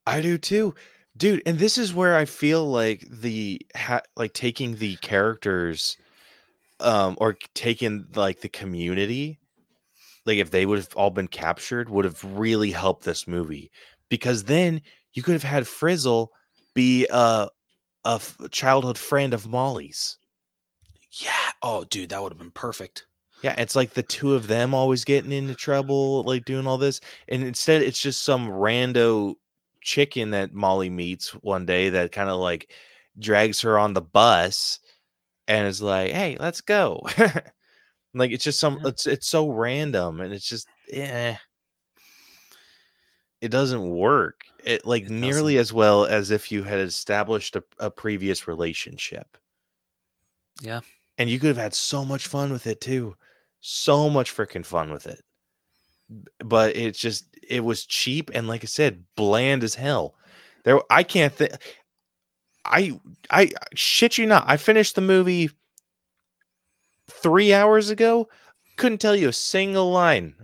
I 0.05 0.21
do 0.21 0.38
too, 0.38 0.76
dude. 1.17 1.41
And 1.45 1.59
this 1.59 1.78
is 1.78 1.93
where 1.93 2.15
I 2.17 2.26
feel 2.26 2.65
like 2.69 3.05
the 3.09 3.61
ha- 3.76 4.01
like 4.15 4.34
taking 4.34 4.76
the 4.76 4.95
characters, 4.97 5.97
um, 6.80 7.15
or 7.19 7.38
taking 7.53 8.07
like 8.15 8.41
the 8.41 8.49
community, 8.49 9.39
like 10.26 10.38
if 10.38 10.51
they 10.51 10.65
would 10.65 10.80
have 10.80 10.95
all 10.95 11.09
been 11.11 11.28
captured, 11.28 11.89
would 11.89 12.05
have 12.05 12.24
really 12.24 12.71
helped 12.71 13.03
this 13.03 13.28
movie 13.28 13.71
because 14.09 14.43
then 14.45 14.82
you 15.14 15.24
could 15.24 15.34
have 15.34 15.43
had 15.43 15.68
Frizzle 15.68 16.32
be 16.74 17.07
a 17.11 17.49
childhood 18.51 18.97
friend 18.97 19.34
of 19.34 19.47
Molly's. 19.47 20.18
Yeah. 21.11 21.51
Oh, 21.61 21.84
dude, 21.86 22.09
that 22.09 22.22
would 22.22 22.32
have 22.32 22.39
been 22.39 22.51
perfect. 22.51 23.05
Yeah, 23.43 23.55
it's 23.57 23.76
like 23.76 23.93
the 23.93 24.03
two 24.03 24.36
of 24.36 24.47
them 24.47 24.74
always 24.74 25.03
getting 25.03 25.32
into 25.34 25.53
trouble, 25.53 26.24
like 26.24 26.45
doing 26.45 26.66
all 26.66 26.78
this, 26.78 27.01
and 27.28 27.43
instead 27.43 27.82
it's 27.82 27.99
just 28.01 28.24
some 28.24 28.47
rando 28.47 29.36
chicken 29.82 30.32
that 30.32 30.53
Molly 30.53 30.89
meets 30.89 31.32
one 31.43 31.66
day 31.66 31.89
that 31.89 32.14
kind 32.14 32.30
of 32.30 32.39
like 32.39 32.72
drags 33.20 33.59
her 33.61 33.78
on 33.78 33.93
the 33.93 34.01
bus 34.01 34.80
and 35.47 35.68
is 35.68 35.82
like, 35.82 36.11
"Hey, 36.14 36.38
let's 36.39 36.61
go." 36.61 37.01
like 38.14 38.32
it's 38.32 38.45
just 38.45 38.61
some 38.61 38.80
it's 38.86 39.05
it's 39.07 39.28
so 39.28 39.49
random 39.49 40.22
and 40.22 40.34
it's 40.34 40.47
just 40.47 40.68
eh. 40.91 41.36
It 43.41 43.49
doesn't 43.51 43.89
work. 43.89 44.45
It 44.64 44.86
like 44.86 45.03
It 45.03 45.11
nearly 45.11 45.57
as 45.57 45.74
well 45.74 46.05
as 46.05 46.32
if 46.32 46.51
you 46.51 46.64
had 46.64 46.80
established 46.80 47.55
a, 47.55 47.64
a 47.80 47.91
previous 47.91 48.47
relationship. 48.47 49.38
Yeah. 50.61 50.82
And 51.18 51.30
you 51.30 51.39
could 51.39 51.47
have 51.47 51.57
had 51.57 51.74
so 51.74 52.05
much 52.05 52.28
fun 52.28 52.51
with 52.51 52.68
it 52.68 52.82
too. 52.82 53.16
So 53.61 54.09
much 54.09 54.36
freaking 54.36 54.66
fun 54.66 54.91
with 54.91 55.07
it. 55.07 55.22
But 56.39 56.76
it's 56.76 56.99
just 56.99 57.26
it 57.47 57.64
was 57.64 57.86
cheap 57.86 58.32
and 58.34 58.47
like 58.47 58.64
I 58.64 58.68
said, 58.68 59.03
bland 59.16 59.64
as 59.64 59.76
hell. 59.76 60.16
There 60.64 60.80
I 60.89 61.03
can't 61.03 61.34
think 61.34 61.53
I 62.66 62.99
I 63.30 63.51
shit 63.76 64.18
you 64.18 64.26
not. 64.26 64.45
I 64.47 64.57
finished 64.57 64.95
the 64.95 65.01
movie 65.01 65.49
3 67.09 67.53
hours 67.53 67.89
ago. 67.89 68.30
Couldn't 68.78 68.99
tell 68.99 69.16
you 69.16 69.30
a 69.30 69.34
single 69.34 69.91
line. 69.91 70.36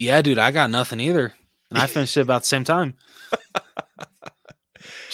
Yeah, 0.00 0.20
dude, 0.22 0.38
I 0.38 0.50
got 0.50 0.70
nothing 0.70 0.98
either. 0.98 1.34
And 1.70 1.78
I 1.78 1.86
finished 1.86 2.16
it 2.16 2.22
about 2.22 2.42
the 2.42 2.48
same 2.48 2.64
time. 2.64 2.94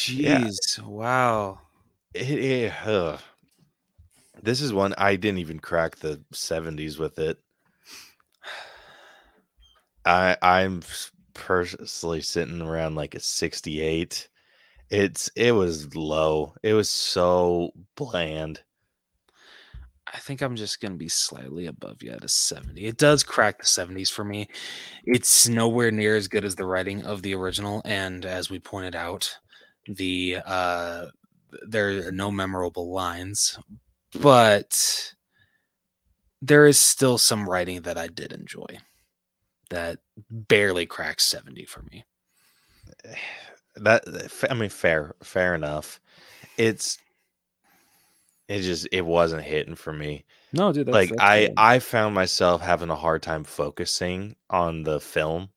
Yeah. 0.09 0.45
Jeez. 0.45 0.79
Wow. 0.83 1.61
It, 2.15 2.31
it- 2.31 2.73
ugh. 2.87 3.21
This 4.43 4.61
is 4.61 4.73
one 4.73 4.95
I 4.97 5.17
didn't 5.17 5.39
even 5.41 5.59
crack 5.59 5.97
the 5.97 6.23
70s 6.33 6.99
with 6.99 7.19
it. 7.19 7.39
I 10.05 10.37
I'm 10.43 10.83
personally 11.35 12.21
sitting 12.23 12.63
around 12.63 12.95
like 12.95 13.15
a 13.15 13.21
68. 13.21 14.29
It's 14.91 15.29
it 15.37 15.53
was 15.53 15.95
low. 15.97 16.55
It 16.63 16.75
was 16.75 16.91
so 16.91 17.73
bland. 17.97 18.63
I 20.17 20.19
think 20.21 20.41
I'm 20.41 20.57
just 20.57 20.81
gonna 20.81 20.95
be 20.95 21.11
slightly 21.11 21.67
above 21.67 22.03
you 22.03 22.11
at 22.11 22.25
a 22.25 22.29
70. 22.29 22.87
It 22.87 22.97
does 22.97 23.23
crack 23.23 23.59
the 23.59 23.67
70s 23.67 24.11
for 24.11 24.25
me. 24.25 24.49
It's 25.05 25.47
nowhere 25.47 25.91
near 25.91 26.17
as 26.17 26.27
good 26.27 26.45
as 26.45 26.55
the 26.55 26.65
writing 26.65 27.05
of 27.05 27.21
the 27.21 27.35
original, 27.35 27.83
and 27.85 28.25
as 28.25 28.49
we 28.49 28.59
pointed 28.59 28.97
out, 28.97 29.31
the 29.87 30.39
uh 30.47 31.07
there 31.69 32.09
are 32.09 32.13
no 32.13 32.31
memorable 32.31 32.93
lines, 32.93 33.59
but 34.21 35.13
there 36.43 36.67
is 36.67 36.79
still 36.79 37.19
some 37.19 37.49
writing 37.49 37.83
that 37.83 37.99
I 37.99 38.09
did 38.09 38.33
enjoy 38.33 38.67
that 39.71 39.99
barely 40.31 40.87
cracks 40.87 41.25
70 41.27 41.65
for 41.67 41.83
me. 41.83 42.05
That 43.79 44.05
I 44.51 44.55
mean 44.55 44.71
fair 44.71 45.15
fair 45.23 45.55
enough. 45.55 46.01
It's 46.57 46.97
it 48.49 48.61
just 48.61 48.89
it 48.93 49.05
wasn't 49.05 49.43
hitting 49.43 49.75
for 49.75 49.93
me. 49.93 50.25
No, 50.53 50.73
dude, 50.73 50.87
that's, 50.87 50.95
like 50.95 51.11
that's 51.11 51.23
I 51.23 51.47
good. 51.47 51.55
I 51.57 51.79
found 51.81 52.15
myself 52.15 52.61
having 52.61 52.91
a 52.91 52.97
hard 52.97 53.23
time 53.23 53.45
focusing 53.45 54.37
on 54.51 54.85
the 54.85 55.01
film 55.01 55.51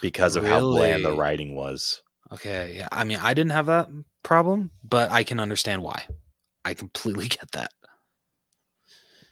because 0.00 0.36
of 0.36 0.44
how 0.44 0.60
bland 0.60 1.04
the 1.04 1.12
writing 1.12 1.54
was. 1.54 2.02
Okay, 2.32 2.74
yeah. 2.76 2.88
I 2.92 3.04
mean, 3.04 3.18
I 3.22 3.34
didn't 3.34 3.52
have 3.52 3.66
that 3.66 3.88
problem, 4.22 4.70
but 4.84 5.10
I 5.10 5.24
can 5.24 5.40
understand 5.40 5.82
why. 5.82 6.06
I 6.64 6.74
completely 6.74 7.28
get 7.28 7.50
that. 7.52 7.72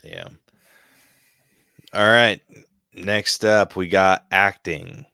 Yeah. 0.02 0.28
All 1.92 2.06
right. 2.06 2.40
Next 2.94 3.44
up, 3.44 3.76
we 3.76 3.88
got 3.88 4.24
acting. 4.30 5.04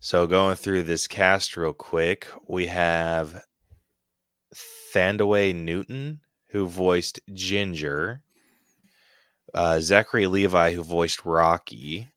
So 0.00 0.26
going 0.26 0.56
through 0.56 0.84
this 0.84 1.08
cast 1.08 1.56
real 1.56 1.72
quick, 1.72 2.28
we 2.46 2.66
have 2.66 3.42
Thandiwe 4.94 5.54
Newton, 5.54 6.20
who 6.48 6.66
voiced 6.66 7.20
Ginger, 7.32 8.22
uh, 9.54 9.80
Zachary 9.80 10.26
Levi, 10.26 10.72
who 10.72 10.82
voiced 10.82 11.24
Rocky, 11.24 12.08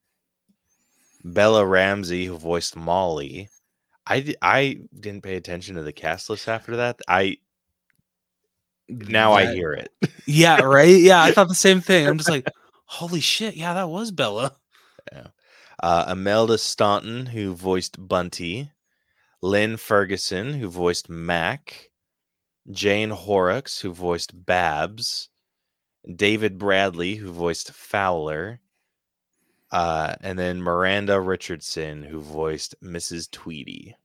Bella 1.23 1.65
Ramsey, 1.65 2.25
who 2.25 2.37
voiced 2.37 2.75
Molly. 2.75 3.49
I, 4.07 4.35
I 4.41 4.79
didn't 4.99 5.23
pay 5.23 5.35
attention 5.35 5.75
to 5.75 5.83
the 5.83 5.93
cast 5.93 6.29
list 6.29 6.47
after 6.47 6.77
that. 6.77 6.99
I 7.07 7.37
now 8.89 9.33
I 9.33 9.53
hear 9.53 9.73
it. 9.73 9.89
Yeah, 10.25 10.61
right. 10.61 10.99
Yeah, 10.99 11.23
I 11.23 11.31
thought 11.31 11.47
the 11.47 11.55
same 11.55 11.81
thing. 11.81 12.07
I'm 12.07 12.17
just 12.17 12.29
like, 12.29 12.47
holy 12.85 13.21
shit. 13.21 13.55
Yeah, 13.55 13.73
that 13.73 13.89
was 13.89 14.11
Bella. 14.11 14.55
uh, 15.81 16.05
Imelda 16.09 16.57
Staunton, 16.57 17.27
who 17.27 17.53
voiced 17.55 17.95
Bunty, 18.07 18.71
Lynn 19.41 19.77
Ferguson, 19.77 20.53
who 20.53 20.67
voiced 20.69 21.09
Mac, 21.09 21.90
Jane 22.69 23.09
Horrocks, 23.09 23.79
who 23.79 23.93
voiced 23.93 24.45
Babs, 24.45 25.29
David 26.15 26.57
Bradley, 26.57 27.15
who 27.15 27.31
voiced 27.31 27.71
Fowler, 27.71 28.59
uh, 29.71 30.15
and 30.21 30.37
then 30.37 30.61
Miranda 30.61 31.19
Richardson, 31.19 32.03
who 32.03 32.19
voiced 32.19 32.75
Mrs. 32.83 33.31
Tweedy. 33.31 33.95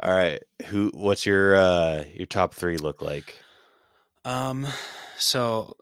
All 0.00 0.14
right, 0.14 0.42
who? 0.66 0.92
What's 0.94 1.26
your 1.26 1.56
uh, 1.56 2.04
your 2.14 2.26
top 2.26 2.54
three 2.54 2.76
look 2.76 3.02
like? 3.02 3.36
Um, 4.24 4.66
so 5.16 5.76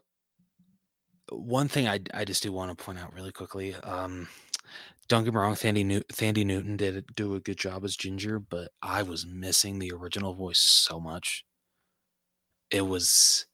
one 1.29 1.67
thing 1.67 1.87
I 1.87 1.99
I 2.13 2.25
just 2.25 2.41
do 2.41 2.51
want 2.51 2.75
to 2.75 2.83
point 2.83 2.97
out 2.97 3.13
really 3.13 3.31
quickly. 3.31 3.75
Um, 3.75 4.27
don't 5.07 5.23
get 5.23 5.33
me 5.33 5.39
wrong, 5.39 5.55
Thandie 5.55 5.85
New- 5.85 6.43
Newton 6.45 6.77
did 6.77 7.15
do 7.15 7.35
a 7.35 7.39
good 7.39 7.57
job 7.57 7.83
as 7.85 7.95
Ginger, 7.95 8.39
but 8.39 8.71
I 8.81 9.03
was 9.03 9.25
missing 9.25 9.79
the 9.79 9.91
original 9.91 10.33
voice 10.33 10.59
so 10.59 10.99
much. 10.99 11.45
It 12.69 12.81
was, 12.81 13.45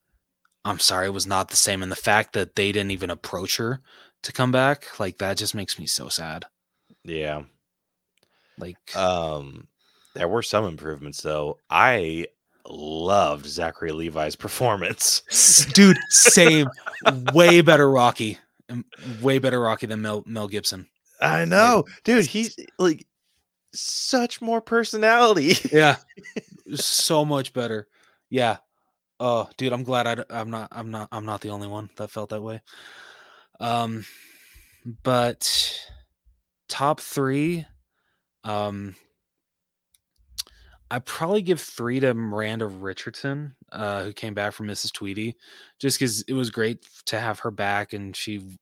I'm 0.65 0.79
sorry, 0.79 1.07
it 1.07 1.13
was 1.13 1.27
not 1.27 1.49
the 1.49 1.55
same, 1.55 1.83
and 1.83 1.91
the 1.91 1.95
fact 1.95 2.33
that 2.33 2.55
they 2.55 2.71
didn't 2.71 2.91
even 2.91 3.09
approach 3.09 3.57
her 3.57 3.81
to 4.23 4.31
come 4.33 4.51
back, 4.51 4.99
like 4.99 5.17
that, 5.19 5.37
just 5.37 5.53
makes 5.55 5.77
me 5.77 5.85
so 5.85 6.09
sad. 6.09 6.45
Yeah. 7.03 7.43
Like, 8.57 8.95
Um, 8.95 9.67
there 10.15 10.27
were 10.27 10.43
some 10.43 10.65
improvements 10.65 11.21
though. 11.21 11.57
I 11.69 12.27
loved 12.67 13.45
Zachary 13.45 13.91
Levi's 13.91 14.35
performance. 14.37 15.21
Dude 15.73 15.97
same 16.09 16.67
way 17.33 17.61
better 17.61 17.89
rocky 17.89 18.37
way 19.21 19.37
better 19.39 19.59
rocky 19.59 19.85
than 19.85 20.01
mel, 20.01 20.23
mel 20.25 20.47
gibson 20.47 20.87
I 21.23 21.45
know, 21.45 21.85
dude. 22.03 22.25
He's 22.25 22.55
like 22.77 23.07
such 23.73 24.41
more 24.41 24.61
personality. 24.61 25.55
yeah 25.71 25.95
so 26.75 27.25
much 27.25 27.53
better 27.53 27.87
yeah 28.29 28.57
oh 29.19 29.49
dude 29.57 29.73
i'm 29.73 29.83
glad 29.83 30.25
I'm 30.29 30.49
not 30.49 30.69
i'm 30.71 30.91
not 30.91 31.09
i'm 31.11 31.25
not 31.25 31.41
the 31.41 31.49
only 31.49 31.67
one 31.67 31.89
that 31.97 32.11
felt 32.11 32.29
that 32.29 32.41
way 32.41 32.61
um 33.59 34.05
but 35.03 35.79
top 36.67 36.99
three 36.99 37.65
um 38.43 38.95
i 40.89 40.99
probably 40.99 41.41
give 41.41 41.61
three 41.61 41.99
to 41.99 42.13
miranda 42.13 42.65
richardson 42.65 43.55
uh 43.71 44.03
who 44.03 44.13
came 44.13 44.33
back 44.33 44.53
from 44.53 44.67
mrs 44.67 44.91
tweedy 44.91 45.35
just 45.79 45.99
because 45.99 46.21
it 46.23 46.33
was 46.33 46.49
great 46.49 46.85
to 47.05 47.19
have 47.19 47.39
her 47.39 47.51
back 47.51 47.93
and 47.93 48.15
she 48.15 48.57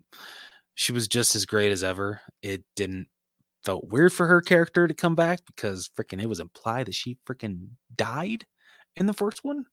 she 0.76 0.92
was 0.92 1.08
just 1.08 1.36
as 1.36 1.46
great 1.46 1.72
as 1.72 1.84
ever 1.84 2.22
it 2.42 2.64
didn't 2.76 3.08
felt 3.64 3.88
weird 3.90 4.12
for 4.12 4.28
her 4.28 4.42
character 4.42 4.88
to 4.88 4.94
come 4.94 5.16
back 5.16 5.40
because 5.46 5.90
freaking 5.98 6.22
it 6.22 6.30
was 6.30 6.40
implied 6.40 6.88
that 6.88 6.96
she 6.96 7.18
freaking 7.28 7.68
died 7.96 8.46
in 8.96 9.06
the 9.06 9.14
first 9.14 9.44
one 9.44 9.66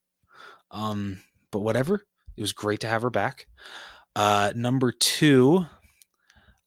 um 0.71 1.19
but 1.51 1.61
whatever 1.61 2.03
it 2.37 2.41
was 2.41 2.53
great 2.53 2.81
to 2.81 2.89
have 2.89 3.03
her 3.03 3.11
back 3.11 3.47
uh 4.17 4.53
number 4.55 4.93
two 4.93 5.65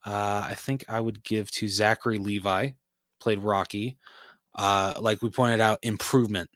uh 0.05 0.45
i 0.49 0.55
think 0.55 0.84
i 0.89 0.99
would 0.99 1.23
give 1.23 1.51
to 1.51 1.67
zachary 1.67 2.17
levi 2.17 2.69
played 3.19 3.39
rocky 3.39 3.97
uh 4.55 4.93
like 4.99 5.21
we 5.21 5.29
pointed 5.29 5.61
out 5.61 5.77
improvement 5.84 6.49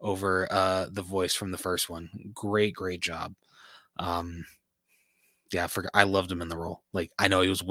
over 0.00 0.48
uh 0.50 0.86
the 0.90 1.02
voice 1.02 1.34
from 1.34 1.50
the 1.50 1.58
first 1.58 1.88
one. 1.90 2.08
Great, 2.34 2.74
great 2.74 3.00
job. 3.00 3.34
Um 3.98 4.44
yeah, 5.52 5.64
I 5.64 5.66
forgot 5.66 5.90
I 5.94 6.04
loved 6.04 6.30
him 6.30 6.42
in 6.42 6.48
the 6.48 6.56
role. 6.56 6.82
Like 6.92 7.12
I 7.18 7.28
know 7.28 7.40
he 7.42 7.48
was 7.48 7.62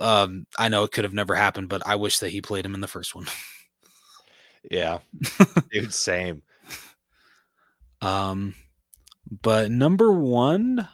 um 0.00 0.46
I 0.58 0.68
know 0.68 0.84
it 0.84 0.92
could 0.92 1.04
have 1.04 1.14
never 1.14 1.34
happened, 1.34 1.68
but 1.68 1.86
I 1.86 1.96
wish 1.96 2.18
that 2.20 2.30
he 2.30 2.40
played 2.42 2.64
him 2.64 2.74
in 2.74 2.80
the 2.80 2.88
first 2.88 3.14
one. 3.14 3.26
Yeah. 4.70 4.98
Dude, 5.72 5.92
same. 5.94 6.42
Um 8.00 8.54
but 9.42 9.70
number 9.70 10.12
1, 10.12 10.86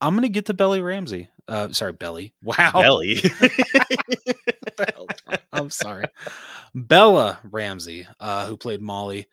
I'm 0.00 0.14
going 0.14 0.22
to 0.22 0.28
get 0.28 0.46
to 0.46 0.54
Belly 0.54 0.80
Ramsey. 0.80 1.28
Uh 1.48 1.72
sorry, 1.72 1.92
Belly. 1.92 2.34
Wow. 2.42 2.72
Belly. 2.72 3.20
I'm 5.60 5.70
sorry. 5.70 6.06
Bella 6.74 7.38
Ramsey, 7.44 8.06
uh, 8.18 8.46
who 8.46 8.56
played 8.56 8.80
Molly. 8.80 9.26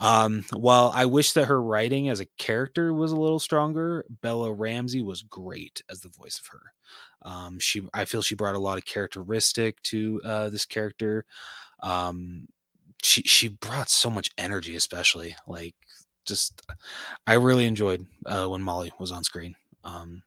Um, 0.00 0.44
while 0.52 0.90
I 0.94 1.06
wish 1.06 1.32
that 1.32 1.46
her 1.46 1.62
writing 1.62 2.08
as 2.08 2.20
a 2.20 2.26
character 2.38 2.92
was 2.92 3.12
a 3.12 3.16
little 3.16 3.38
stronger, 3.38 4.04
Bella 4.20 4.52
Ramsey 4.52 5.02
was 5.02 5.22
great 5.22 5.82
as 5.90 6.00
the 6.00 6.08
voice 6.08 6.38
of 6.38 6.46
her. 6.48 6.62
Um, 7.22 7.58
she, 7.60 7.82
I 7.94 8.04
feel 8.04 8.22
she 8.22 8.34
brought 8.34 8.56
a 8.56 8.60
lot 8.60 8.78
of 8.78 8.84
characteristic 8.84 9.80
to 9.84 10.20
uh, 10.24 10.50
this 10.50 10.66
character. 10.66 11.24
Um, 11.80 12.48
she 13.02 13.22
she 13.22 13.48
brought 13.48 13.90
so 13.90 14.10
much 14.10 14.30
energy, 14.38 14.76
especially 14.76 15.34
like 15.46 15.74
just 16.24 16.62
I 17.26 17.34
really 17.34 17.66
enjoyed 17.66 18.06
uh, 18.26 18.46
when 18.46 18.62
Molly 18.62 18.92
was 18.98 19.12
on 19.12 19.24
screen. 19.24 19.54
Um, 19.84 20.22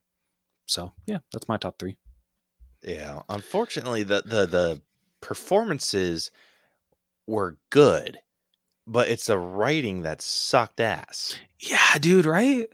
so 0.66 0.93
yeah, 1.06 1.20
that's 1.32 1.47
my 1.47 1.58
top 1.58 1.80
three. 1.80 1.95
Yeah, 2.84 3.22
unfortunately, 3.30 4.03
the 4.03 4.22
the 4.26 4.45
the 4.45 4.82
performances 5.26 6.32
were 7.28 7.58
good, 7.72 8.20
but 8.88 9.10
it's 9.10 9.28
the 9.28 9.40
writing 9.40 10.04
that 10.04 10.22
sucked 10.22 10.80
ass. 10.80 11.38
Yeah, 11.60 11.98
dude, 12.00 12.26
right? 12.26 12.68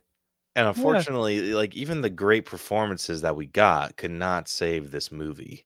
And 0.55 0.67
unfortunately, 0.67 1.53
like 1.53 1.75
even 1.75 2.01
the 2.01 2.09
great 2.09 2.45
performances 2.45 3.21
that 3.21 3.35
we 3.35 3.47
got 3.47 3.95
could 3.97 4.11
not 4.11 4.49
save 4.49 4.91
this 4.91 5.11
movie 5.11 5.65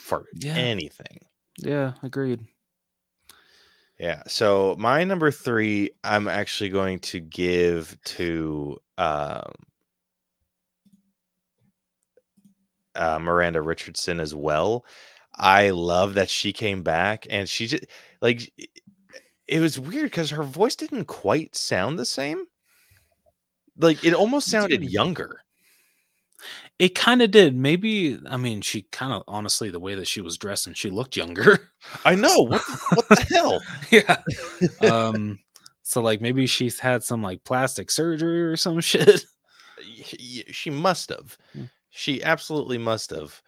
for 0.00 0.26
Yeah. 0.32 0.54
anything. 0.56 1.18
Yeah, 1.58 1.94
agreed. 2.02 2.46
Yeah. 3.98 4.22
So 4.26 4.74
my 4.78 5.04
number 5.04 5.30
three, 5.30 5.90
I'm 6.02 6.26
actually 6.28 6.70
going 6.70 6.98
to 7.00 7.20
give 7.20 7.96
to 8.04 8.78
um, 8.98 9.52
uh, 12.94 13.18
Miranda 13.18 13.62
Richardson 13.62 14.20
as 14.20 14.34
well. 14.34 14.84
I 15.34 15.70
love 15.70 16.14
that 16.14 16.30
she 16.30 16.52
came 16.52 16.82
back 16.82 17.26
and 17.30 17.48
she 17.48 17.66
just 17.66 17.84
like 18.20 18.52
it 19.48 19.60
was 19.60 19.78
weird 19.78 20.04
because 20.04 20.30
her 20.30 20.42
voice 20.42 20.76
didn't 20.76 21.06
quite 21.06 21.56
sound 21.56 21.98
the 21.98 22.04
same. 22.06 22.44
Like 23.78 24.04
it 24.04 24.14
almost 24.14 24.48
sounded 24.48 24.82
younger. 24.84 25.40
It 26.78 26.94
kind 26.94 27.22
of 27.22 27.30
did. 27.30 27.54
Maybe 27.56 28.18
I 28.28 28.36
mean 28.36 28.60
she 28.60 28.82
kind 28.92 29.12
of 29.12 29.22
honestly 29.28 29.70
the 29.70 29.80
way 29.80 29.94
that 29.94 30.08
she 30.08 30.20
was 30.20 30.36
dressed 30.36 30.66
and 30.66 30.76
she 30.76 30.90
looked 30.90 31.16
younger. 31.16 31.70
I 32.04 32.14
know 32.14 32.40
what 32.46 32.62
the, 32.66 32.86
what 32.94 33.08
the 33.08 33.26
hell. 33.30 33.62
yeah. 33.90 34.22
Um 34.90 35.38
so 35.82 36.00
like 36.02 36.20
maybe 36.20 36.46
she's 36.46 36.78
had 36.78 37.02
some 37.02 37.22
like 37.22 37.44
plastic 37.44 37.90
surgery 37.90 38.42
or 38.42 38.56
some 38.56 38.80
shit. 38.82 39.24
She 40.50 40.70
must 40.70 41.08
have 41.10 41.36
Hmm. 41.52 41.64
she 41.90 42.22
absolutely 42.22 42.78
must 42.78 43.10
have 43.10 43.40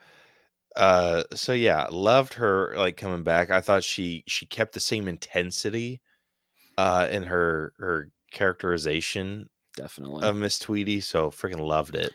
uh 0.77 1.23
so 1.35 1.53
yeah 1.53 1.87
loved 1.91 2.35
her 2.35 2.75
like 2.77 2.97
coming 2.97 3.23
back. 3.23 3.51
I 3.51 3.61
thought 3.61 3.85
she 3.85 4.25
she 4.27 4.47
kept 4.47 4.73
the 4.73 4.81
same 4.81 5.09
intensity 5.09 6.01
uh 6.79 7.09
in 7.11 7.23
her 7.25 7.73
her 7.79 8.11
characterization 8.33 9.49
Definitely. 9.77 10.27
of 10.27 10.37
miss 10.37 10.59
tweedy 10.59 11.01
so 11.01 11.31
freaking 11.31 11.61
loved 11.61 11.95
it. 11.95 12.13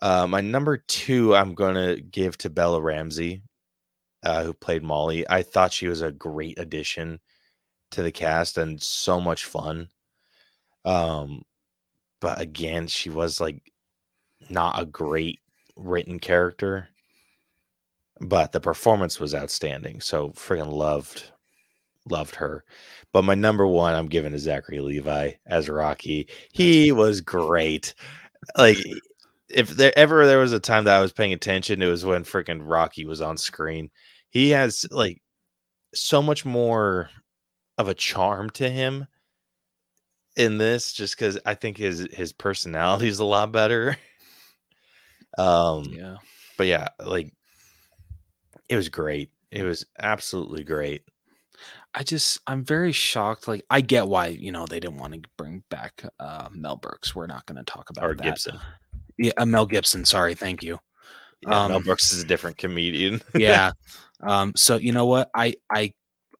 Uh 0.00 0.26
my 0.26 0.40
number 0.40 0.78
two 0.78 1.34
i'm 1.34 1.54
gonna 1.54 2.00
give 2.00 2.36
to 2.38 2.50
bella 2.50 2.80
ramsey 2.80 3.42
uh 4.24 4.44
who 4.44 4.52
played 4.54 4.82
molly. 4.82 5.28
I 5.28 5.42
thought 5.42 5.72
she 5.72 5.88
was 5.88 6.02
a 6.02 6.12
great 6.12 6.58
addition 6.58 7.20
to 7.92 8.02
the 8.02 8.12
cast 8.12 8.58
and 8.58 8.82
so 8.82 9.20
much 9.20 9.44
fun. 9.44 9.88
Um 10.84 11.42
but 12.20 12.40
again 12.40 12.86
she 12.88 13.10
was 13.10 13.40
like 13.40 13.72
not 14.50 14.80
a 14.80 14.86
great 14.86 15.40
written 15.76 16.18
character 16.18 16.88
but 18.22 18.52
the 18.52 18.60
performance 18.60 19.18
was 19.18 19.34
outstanding 19.34 20.00
so 20.00 20.30
freaking 20.30 20.72
loved 20.72 21.32
loved 22.08 22.34
her. 22.36 22.64
But 23.12 23.24
my 23.24 23.34
number 23.34 23.66
one 23.66 23.94
i'm 23.94 24.08
giving 24.08 24.32
to 24.32 24.38
zachary 24.38 24.80
levi 24.80 25.32
as 25.46 25.68
rocky. 25.68 26.28
He 26.52 26.92
was 26.92 27.20
great. 27.20 27.94
Like 28.56 28.78
if 29.48 29.70
there 29.70 29.96
ever 29.98 30.26
there 30.26 30.38
was 30.38 30.52
a 30.52 30.60
time 30.60 30.84
that 30.84 30.96
i 30.96 31.02
was 31.02 31.12
paying 31.12 31.32
attention 31.32 31.82
it 31.82 31.86
was 31.86 32.04
when 32.04 32.24
freaking 32.24 32.60
rocky 32.62 33.04
was 33.06 33.20
on 33.20 33.36
screen. 33.36 33.90
He 34.30 34.50
has 34.50 34.86
like 34.90 35.22
so 35.94 36.22
much 36.22 36.44
more 36.44 37.10
of 37.78 37.88
a 37.88 37.94
charm 37.94 38.50
to 38.50 38.68
him 38.70 39.06
in 40.36 40.56
this 40.58 40.92
just 40.92 41.16
because 41.16 41.38
i 41.44 41.54
think 41.54 41.76
his 41.76 42.08
his 42.12 42.32
personality 42.32 43.08
is 43.08 43.18
a 43.18 43.24
lot 43.24 43.52
better. 43.52 43.96
Um 45.38 45.84
yeah. 45.84 46.16
but 46.58 46.66
yeah 46.66 46.88
like 47.02 47.32
it 48.72 48.76
was 48.76 48.88
great 48.88 49.30
it 49.50 49.62
was 49.62 49.84
absolutely 49.98 50.64
great 50.64 51.02
I 51.94 52.02
just 52.02 52.40
I'm 52.46 52.64
very 52.64 52.92
shocked. 52.92 53.46
Like 53.46 53.64
I 53.68 53.82
get 53.82 54.08
why, 54.08 54.28
you 54.28 54.50
know, 54.50 54.66
they 54.66 54.80
didn't 54.80 54.96
want 54.96 55.12
to 55.12 55.28
bring 55.36 55.62
back 55.68 56.02
uh 56.18 56.48
Mel 56.50 56.76
Brooks. 56.76 57.14
We're 57.14 57.26
not 57.26 57.44
going 57.46 57.62
to 57.62 57.64
talk 57.64 57.90
about 57.90 58.04
or 58.04 58.14
that. 58.14 58.22
gibson 58.22 58.58
Yeah, 59.18 59.32
uh, 59.36 59.46
Mel 59.46 59.66
Gibson, 59.66 60.04
sorry, 60.04 60.34
thank 60.34 60.62
you. 60.62 60.78
yeah, 61.42 61.68
mel 61.68 61.76
Um, 61.76 61.82
brooks 61.82 62.12
is 62.12 62.22
a 62.22 62.26
different 62.26 62.56
comedian 62.56 63.20
yeah. 63.34 63.72
Um, 64.22 64.52
so 64.56 64.76
you 64.76 64.92
know 64.92 65.06
what? 65.06 65.30
I 65.34 65.54
I 65.70 65.92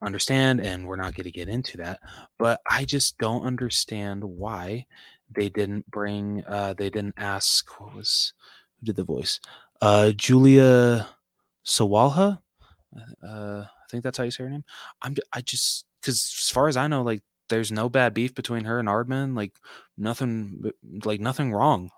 understand, 0.02 0.60
and 0.60 0.86
we're 0.86 0.96
not 0.96 1.14
going 1.14 1.24
to 1.24 1.30
get 1.30 1.48
into 1.48 1.76
that, 1.78 2.00
but 2.38 2.60
I 2.68 2.84
just 2.84 3.18
don't 3.18 3.44
understand 3.44 4.24
why 4.24 4.86
they 5.30 5.48
didn't 5.48 5.90
bring. 5.90 6.44
Uh, 6.46 6.74
they 6.74 6.88
didn't 6.88 7.14
ask. 7.18 7.80
What 7.80 7.94
was 7.94 8.32
who 8.80 8.86
did 8.86 8.96
the 8.96 9.04
voice? 9.04 9.38
Uh, 9.80 10.12
Julia 10.12 11.08
Sawalha. 11.64 12.38
Uh, 13.26 13.64
I 13.66 13.84
think 13.90 14.04
that's 14.04 14.18
how 14.18 14.24
you 14.24 14.30
say 14.30 14.44
her 14.44 14.50
name. 14.50 14.64
I'm. 15.02 15.14
I 15.32 15.40
just 15.40 15.86
because 16.00 16.16
as 16.16 16.50
far 16.50 16.68
as 16.68 16.76
I 16.76 16.88
know, 16.88 17.02
like 17.02 17.22
there's 17.48 17.72
no 17.72 17.88
bad 17.88 18.14
beef 18.14 18.34
between 18.34 18.64
her 18.64 18.78
and 18.78 18.88
Aardman. 18.88 19.36
Like 19.36 19.52
nothing. 19.96 20.70
Like 21.04 21.20
nothing 21.20 21.52
wrong. 21.52 21.90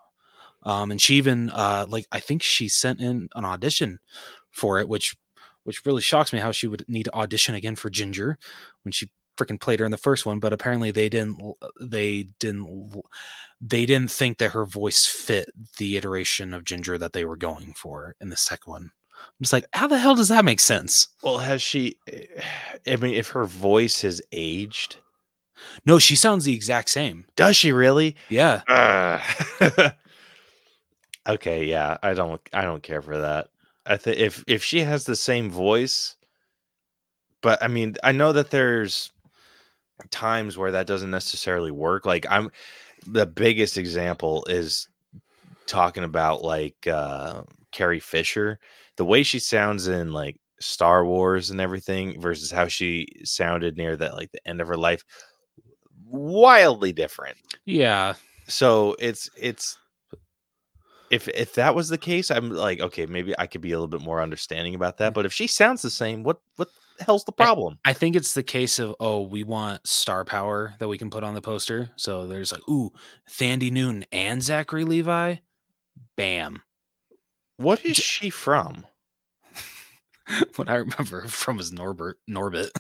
Um, 0.65 0.91
and 0.91 1.01
she 1.01 1.17
even 1.17 1.51
uh 1.51 1.87
like 1.89 2.07
I 2.13 2.21
think 2.21 2.43
she 2.43 2.69
sent 2.69 3.01
in 3.01 3.29
an 3.35 3.45
audition 3.45 3.99
for 4.51 4.79
it, 4.81 4.89
which 4.89 5.17
which 5.65 5.85
really 5.85 6.03
shocks 6.03 6.33
me 6.33 6.39
how 6.39 6.53
she 6.53 6.67
would 6.67 6.85
need 6.89 7.05
to 7.05 7.15
audition 7.15 7.55
again 7.55 7.77
for 7.77 7.91
Ginger 7.91 8.39
when 8.83 8.93
she 8.93 9.11
freaking 9.37 9.61
played 9.61 9.81
her 9.81 9.87
in 9.87 9.91
the 9.91 9.99
first 9.99 10.27
one. 10.27 10.39
But 10.39 10.53
apparently 10.53 10.91
they 10.91 11.09
didn't 11.09 11.41
they 11.81 12.29
didn't 12.39 13.03
they 13.61 13.87
didn't 13.87 14.11
think 14.11 14.39
that 14.39 14.53
her 14.53 14.65
voice 14.65 15.07
fit 15.07 15.51
the 15.79 15.97
iteration 15.97 16.55
of 16.55 16.65
Ginger 16.65 16.99
that 16.99 17.13
they 17.13 17.25
were 17.25 17.37
going 17.37 17.75
for 17.75 18.15
in 18.21 18.29
the 18.29 18.37
second 18.37 18.71
one. 18.71 18.91
I'm 19.41 19.45
just 19.45 19.53
like, 19.53 19.67
how 19.73 19.87
the 19.89 19.99
hell 19.99 20.15
does 20.15 20.29
that 20.29 20.45
make 20.45 20.61
sense? 20.61 21.09
well 21.23 21.39
has 21.39 21.61
she 21.63 21.97
i 22.87 22.97
mean 22.97 23.15
if 23.15 23.29
her 23.29 23.45
voice 23.47 24.03
has 24.03 24.21
aged 24.33 24.97
No, 25.87 25.99
she 25.99 26.15
sounds 26.17 26.45
the 26.45 26.55
exact 26.55 26.89
same. 26.91 27.25
does 27.37 27.57
she 27.57 27.73
really 27.73 28.17
Yeah. 28.29 28.63
Ugh. 28.69 29.93
okay 31.27 31.65
yeah 31.65 31.97
i 32.03 32.13
don't 32.13 32.41
i 32.53 32.63
don't 32.63 32.83
care 32.83 33.01
for 33.01 33.19
that 33.19 33.49
i 33.87 33.97
think 33.97 34.19
if 34.19 34.45
if 34.47 34.63
she 34.63 34.81
has 34.81 35.05
the 35.05 35.17
same 35.17 35.51
voice 35.51 36.17
but 37.41 37.63
i 37.63 37.67
mean 37.69 37.97
i 38.05 38.13
know 38.13 38.33
that 38.33 38.51
there's 38.51 39.11
times 40.11 40.59
where 40.59 40.73
that 40.73 40.87
doesn't 40.87 41.11
necessarily 41.11 41.71
work 41.71 42.05
like 42.05 42.27
i'm 42.29 42.51
the 43.07 43.25
biggest 43.25 43.79
example 43.79 44.45
is 44.51 44.89
talking 45.67 46.05
about 46.05 46.43
like 46.45 46.87
uh 46.87 47.43
carrie 47.73 48.01
fisher 48.01 48.59
the 48.97 49.05
way 49.05 49.23
she 49.23 49.39
sounds 49.39 49.89
in 49.89 50.13
like 50.13 50.37
star 50.61 51.05
wars 51.05 51.51
and 51.51 51.61
everything 51.61 52.21
versus 52.21 52.51
how 52.51 52.67
she 52.67 53.07
sounded 53.25 53.77
near 53.77 53.97
that 53.97 54.15
like 54.15 54.31
the 54.33 54.49
end 54.49 54.61
of 54.61 54.69
her 54.69 54.77
life 54.77 55.03
wildly 56.07 56.93
different 56.93 57.37
Yeah. 57.65 58.15
so 58.47 58.97
it's 58.99 59.29
it's 59.37 59.77
if 61.11 61.29
if 61.29 61.55
that 61.55 61.75
was 61.75 61.89
the 61.89 61.99
case 61.99 62.31
i'm 62.31 62.51
like 62.51 62.81
okay 62.81 63.05
maybe 63.05 63.35
i 63.39 63.47
could 63.47 63.61
be 63.61 63.73
a 63.73 63.77
little 63.77 63.89
bit 63.89 64.01
more 64.01 64.23
understanding 64.23 64.75
about 64.75 64.99
that 64.99 65.11
mm. 65.11 65.15
but 65.15 65.27
if 65.27 65.33
she 65.33 65.47
sounds 65.47 65.83
the 65.83 65.91
same 65.91 66.23
what 66.23 66.39
what 66.57 66.69
the 66.99 67.05
hell's 67.05 67.25
the 67.25 67.33
problem 67.33 67.79
I 67.85 67.93
think 67.93 68.17
it's 68.17 68.35
the 68.35 68.43
case 68.43 68.79
of 68.79 68.95
oh, 69.01 69.23
we 69.23 69.43
want 69.43 69.87
star 69.87 70.25
power 70.25 70.75
that 70.79 70.89
we 70.89 70.99
can 70.99 71.11
put 71.11 71.25
on 71.25 71.35
the 71.35 71.41
poster. 71.41 71.91
So 71.97 72.27
there's 72.27 72.53
like, 72.53 72.67
ooh, 72.69 72.93
Thandie 73.29 73.73
Newton 73.73 74.05
and 74.13 74.43
Zachary 74.43 74.85
Levi. 74.85 75.37
Bam. 76.17 76.63
What 77.57 77.85
is 77.85 77.97
she 77.97 78.31
from 78.31 78.85
what 80.57 80.69
I 80.69 80.77
remember 80.77 81.27
from 81.29 81.57
was 81.57 81.73
Norbert 81.73 82.19
Norbit. 82.29 82.71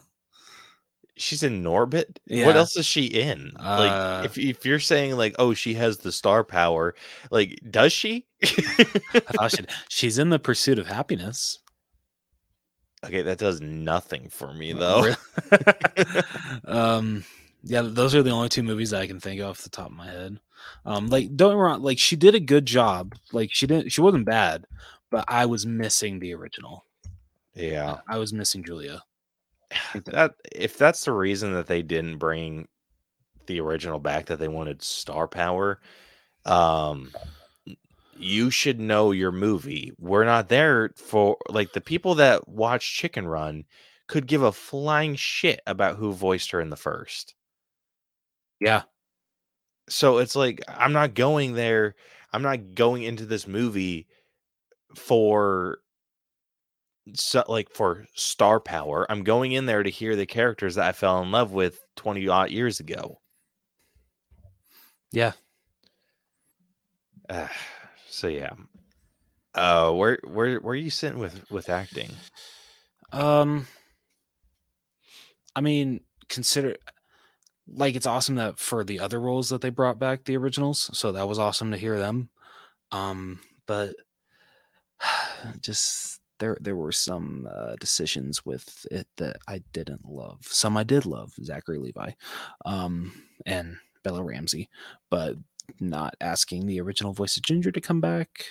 she's 1.17 1.43
in 1.43 1.63
Norbit. 1.63 2.19
What 2.29 2.57
else 2.57 2.77
is 2.77 2.87
she 2.87 3.07
in? 3.07 3.53
Uh, 3.59 3.77
like, 3.79 4.25
if 4.27 4.39
if 4.39 4.67
you're 4.67 4.81
saying 4.81 5.17
like, 5.17 5.35
oh, 5.39 5.55
she 5.55 5.75
has 5.75 5.99
the 5.99 6.13
star 6.13 6.45
power, 6.45 6.95
like, 7.31 7.59
does 7.71 7.93
she? 7.93 8.27
I 8.43 8.49
thought 9.37 9.51
she'd, 9.51 9.69
she's 9.89 10.19
in 10.19 10.31
the 10.31 10.39
pursuit 10.39 10.79
of 10.79 10.87
happiness. 10.87 11.59
okay, 13.05 13.23
that 13.23 13.39
does 13.39 13.61
nothing 13.61 14.29
for 14.31 14.53
me 14.55 14.73
though. 14.73 15.15
um, 16.65 17.25
yeah, 17.63 17.83
those 17.83 18.15
are 18.15 18.23
the 18.23 18.31
only 18.31 18.49
two 18.49 18.63
movies 18.63 18.91
that 18.91 19.03
I 19.03 19.07
can 19.07 19.21
think 19.21 19.41
of 19.41 19.51
off 19.51 19.63
the 19.63 19.71
top 19.71 19.87
of 19.87 19.97
my 19.97 20.07
head. 20.07 20.39
Um, 20.85 21.09
like 21.09 21.35
don't 21.37 21.57
wrong, 21.57 21.83
like 21.83 21.99
she 21.99 22.17
did 22.17 22.35
a 22.35 22.41
good 22.41 22.67
job. 22.67 23.15
Like 23.33 23.51
she 23.53 23.67
didn't, 23.67 23.91
she 23.91 24.01
wasn't 24.01 24.27
bad, 24.27 24.67
but 25.11 25.25
I 25.29 25.47
was 25.47 25.67
missing 25.67 26.19
the 26.19 26.35
original. 26.35 26.85
yeah. 27.55 27.99
I 28.09 28.19
was 28.19 28.33
missing 28.33 28.65
Julia. 28.65 29.03
that 30.07 30.35
if 30.53 30.79
that's 30.79 31.05
the 31.05 31.13
reason 31.13 31.53
that 31.55 31.67
they 31.67 31.83
didn't 31.83 32.19
bring 32.19 32.69
the 33.47 33.61
original 33.61 33.99
back 33.99 34.27
that 34.27 34.39
they 34.39 34.49
wanted 34.49 34.83
star 34.83 35.27
power 35.29 35.81
um 36.47 37.11
you 38.17 38.51
should 38.51 38.79
know 38.79 39.11
your 39.11 39.33
movie 39.33 39.93
we're 39.99 40.25
not 40.25 40.49
there 40.49 40.91
for 40.97 41.37
like 41.49 41.73
the 41.73 41.81
people 41.81 42.15
that 42.15 42.47
watch 42.49 42.95
chicken 42.95 43.27
run 43.27 43.65
could 44.07 44.27
give 44.27 44.43
a 44.43 44.53
flying 44.53 45.15
shit 45.17 45.61
about 45.67 45.97
who 45.97 46.13
voiced 46.13 46.51
her 46.53 46.61
in 46.61 46.71
the 46.71 46.77
first 46.77 47.35
Yeah, 48.61 48.83
so 49.89 50.19
it's 50.19 50.37
like 50.37 50.61
i'm 50.69 50.93
not 50.93 51.15
going 51.15 51.55
there 51.55 51.95
i'm 52.33 52.43
not 52.43 52.75
going 52.75 53.03
into 53.03 53.27
this 53.27 53.47
movie 53.47 54.07
for 54.97 55.79
so, 57.15 57.45
like 57.49 57.69
for 57.71 58.07
star 58.15 58.61
power 58.61 59.07
i'm 59.11 59.25
going 59.25 59.53
in 59.53 59.67
there 59.67 59.83
to 59.83 59.91
hear 59.91 60.17
the 60.17 60.27
characters 60.27 60.75
that 60.77 60.87
i 60.89 60.93
fell 60.93 61.23
in 61.23 61.31
love 61.31 61.53
with 61.53 61.81
20 61.97 62.29
odd 62.29 62.51
years 62.51 62.81
ago. 62.81 63.21
Yeah. 65.13 65.33
Uh, 67.29 67.49
so 68.09 68.29
yeah. 68.29 68.51
Uh 69.55 69.93
where 69.93 70.19
where 70.25 70.59
where 70.59 70.73
are 70.73 70.77
you 70.77 70.91
sitting 70.91 71.19
with 71.19 71.49
with 71.51 71.69
acting? 71.69 72.11
Um, 73.13 73.69
I 75.55 75.61
mean, 75.61 76.01
consider 76.29 76.77
like 77.67 77.95
it's 77.95 78.07
awesome 78.07 78.37
that 78.37 78.59
for 78.59 78.85
the 78.85 79.01
other 79.01 79.21
roles 79.21 79.49
that 79.49 79.61
they 79.61 79.71
brought 79.71 79.99
back 79.99 80.25
the 80.25 80.37
originals, 80.37 80.91
so 80.97 81.13
that 81.13 81.29
was 81.29 81.39
awesome 81.39 81.71
to 81.71 81.77
hear 81.77 81.99
them. 81.99 82.31
Um, 82.93 83.41
but 83.67 83.95
just 85.61 86.21
there 86.39 86.57
there 86.61 86.77
were 86.77 86.93
some 86.93 87.49
uh, 87.51 87.77
decisions 87.77 88.45
with 88.45 88.87
it 88.91 89.07
that 89.17 89.37
I 89.49 89.63
didn't 89.73 90.05
love. 90.05 90.41
Some 90.43 90.77
I 90.77 90.85
did 90.85 91.07
love, 91.07 91.33
Zachary 91.43 91.79
Levi, 91.79 92.11
um, 92.65 93.13
and 93.47 93.77
Bella 94.03 94.23
Ramsey, 94.23 94.69
but 95.11 95.37
not 95.81 96.15
asking 96.21 96.67
the 96.67 96.81
original 96.81 97.13
voice 97.13 97.37
of 97.37 97.43
Ginger 97.43 97.73
to 97.73 97.81
come 97.81 98.01
back. 98.01 98.47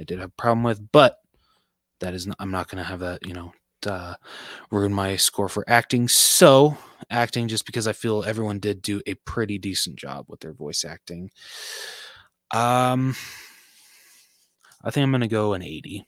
I 0.00 0.04
did 0.04 0.18
have 0.18 0.30
a 0.30 0.40
problem 0.40 0.64
with, 0.64 0.90
but 0.92 1.18
that 2.00 2.14
is 2.14 2.26
not, 2.26 2.36
I'm 2.40 2.50
not 2.50 2.68
going 2.68 2.82
to 2.82 2.88
have 2.88 3.00
that, 3.00 3.26
you 3.26 3.34
know, 3.34 3.52
uh, 3.86 4.14
ruin 4.70 4.92
my 4.92 5.16
score 5.16 5.48
for 5.48 5.64
acting. 5.68 6.08
So, 6.08 6.76
acting, 7.10 7.48
just 7.48 7.66
because 7.66 7.86
I 7.86 7.92
feel 7.92 8.24
everyone 8.24 8.58
did 8.58 8.82
do 8.82 9.00
a 9.06 9.14
pretty 9.14 9.58
decent 9.58 9.96
job 9.96 10.26
with 10.28 10.40
their 10.40 10.52
voice 10.52 10.84
acting. 10.84 11.30
Um, 12.52 13.14
I 14.82 14.90
think 14.90 15.04
I'm 15.04 15.10
gonna 15.12 15.28
go 15.28 15.54
an 15.54 15.62
80. 15.62 16.04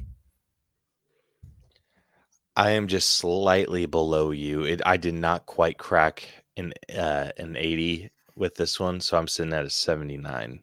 i 2.57 2.71
am 2.71 2.89
just 2.89 3.11
slightly 3.11 3.85
below 3.87 4.31
you 4.31 4.65
it 4.65 4.81
i 4.87 4.97
did 4.97 5.15
not 5.15 5.45
quite 5.47 5.77
crack 5.79 6.27
an 6.57 6.73
uh 6.97 7.31
an 7.37 7.55
80 7.57 8.11
with 8.35 8.55
this 8.55 8.81
one 8.81 9.01
so 9.01 9.19
i'm 9.19 9.29
sitting 9.29 9.53
at 9.53 9.67
a 9.67 9.71
79 9.71 10.61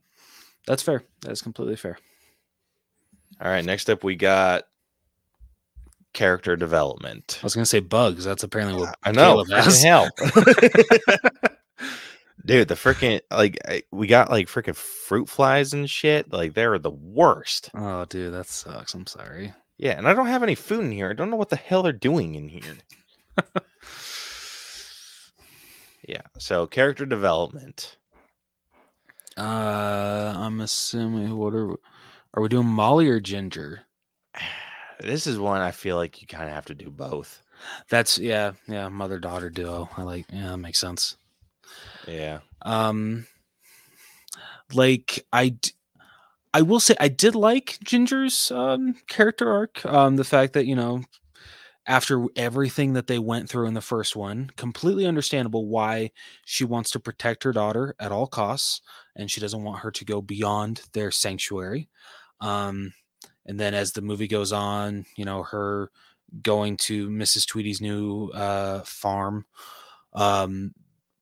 That's 0.66 0.82
fair. 0.82 1.04
That's 1.22 1.42
completely 1.42 1.76
fair. 1.76 1.98
all 3.42 3.52
right 3.52 3.64
next 3.66 3.90
up 3.90 4.04
we 4.04 4.16
got 4.16 4.64
character 6.14 6.56
development 6.56 7.40
I 7.42 7.46
was 7.46 7.56
gonna 7.56 7.66
say 7.66 7.80
bugs. 7.80 8.24
That's 8.24 8.44
apparently 8.44 8.80
what 8.80 8.96
I 9.04 9.12
know. 9.12 9.44
Hell. 9.50 10.10
Dude, 12.46 12.68
the 12.68 12.76
freaking 12.76 13.22
like 13.32 13.58
we 13.92 14.06
got 14.08 14.30
like 14.30 14.48
freaking 14.48 14.76
fruit 14.76 15.30
flies 15.30 15.74
and 15.74 15.90
shit. 15.90 16.32
Like 16.34 16.54
they're 16.54 16.78
the 16.78 16.92
worst. 16.92 17.70
Oh, 17.74 18.04
dude, 18.06 18.34
that 18.34 18.48
sucks. 18.48 18.94
I'm 18.94 19.08
sorry. 19.08 19.54
Yeah, 19.78 19.98
and 19.98 20.08
I 20.08 20.14
don't 20.14 20.28
have 20.28 20.44
any 20.44 20.56
food 20.56 20.84
in 20.84 20.92
here. 20.92 21.10
I 21.10 21.14
don't 21.14 21.30
know 21.30 21.38
what 21.38 21.50
the 21.50 21.56
hell 21.56 21.84
they're 21.84 21.94
doing 21.94 22.36
in 22.36 22.50
here. 22.50 22.76
yeah. 26.08 26.22
So 26.38 26.68
character 26.68 27.06
development. 27.06 27.98
Uh, 29.38 30.34
I'm 30.36 30.60
assuming 30.60 31.38
what 31.38 31.54
are 31.54 31.72
are 32.34 32.42
we 32.42 32.50
doing 32.50 32.68
Molly 32.68 33.08
or 33.08 33.20
Ginger? 33.20 33.84
This 35.04 35.28
is 35.28 35.38
one 35.38 35.62
I 35.62 35.72
feel 35.72 35.98
like 35.98 36.22
you 36.22 36.28
kind 36.28 36.46
of 36.50 36.56
have 36.56 36.66
to 36.66 36.76
do 36.76 36.90
both. 36.90 37.42
That's 37.90 38.18
yeah, 38.18 38.54
yeah, 38.68 38.90
mother 38.90 39.20
daughter 39.20 39.50
duo. 39.50 39.90
I 39.98 40.04
like 40.04 40.26
yeah, 40.32 40.50
that 40.50 40.58
makes 40.58 40.80
sense. 40.80 41.18
Yeah. 42.08 42.40
Um, 42.64 43.26
like 44.74 45.26
I, 45.32 45.56
I 46.54 46.62
will 46.62 46.80
say 46.80 46.96
I 47.00 47.08
did 47.08 47.36
like 47.36 47.78
Ginger's 47.84 48.52
um 48.52 48.96
character 49.08 49.52
arc. 49.52 49.86
Um, 49.86 50.16
the 50.18 50.24
fact 50.24 50.54
that 50.54 50.66
you 50.66 50.76
know, 50.76 51.04
after 51.88 52.26
everything 52.36 52.94
that 52.94 53.08
they 53.08 53.20
went 53.20 53.50
through 53.50 53.68
in 53.68 53.74
the 53.74 53.82
first 53.82 54.16
one, 54.16 54.52
completely 54.58 55.06
understandable 55.06 55.68
why 55.68 56.12
she 56.46 56.66
wants 56.66 56.92
to 56.92 57.00
protect 57.00 57.44
her 57.44 57.54
daughter 57.54 57.96
at 58.00 58.12
all 58.12 58.28
costs, 58.28 58.82
and 59.16 59.32
she 59.32 59.42
doesn't 59.42 59.64
want 59.64 59.82
her 59.82 59.92
to 59.92 60.06
go 60.06 60.22
beyond 60.22 60.84
their 60.94 61.12
sanctuary. 61.12 61.90
Um, 62.42 62.94
and 63.46 63.60
then 63.60 63.74
as 63.74 63.92
the 63.94 64.02
movie 64.02 64.28
goes 64.28 64.52
on, 64.52 65.06
you 65.16 65.26
know, 65.26 65.44
her 65.44 65.92
going 66.42 66.78
to 66.78 67.10
Mrs. 67.10 67.48
Tweedy's 67.48 67.82
new 67.82 68.30
uh 68.30 68.82
farm. 68.84 69.46
Um, 70.14 70.74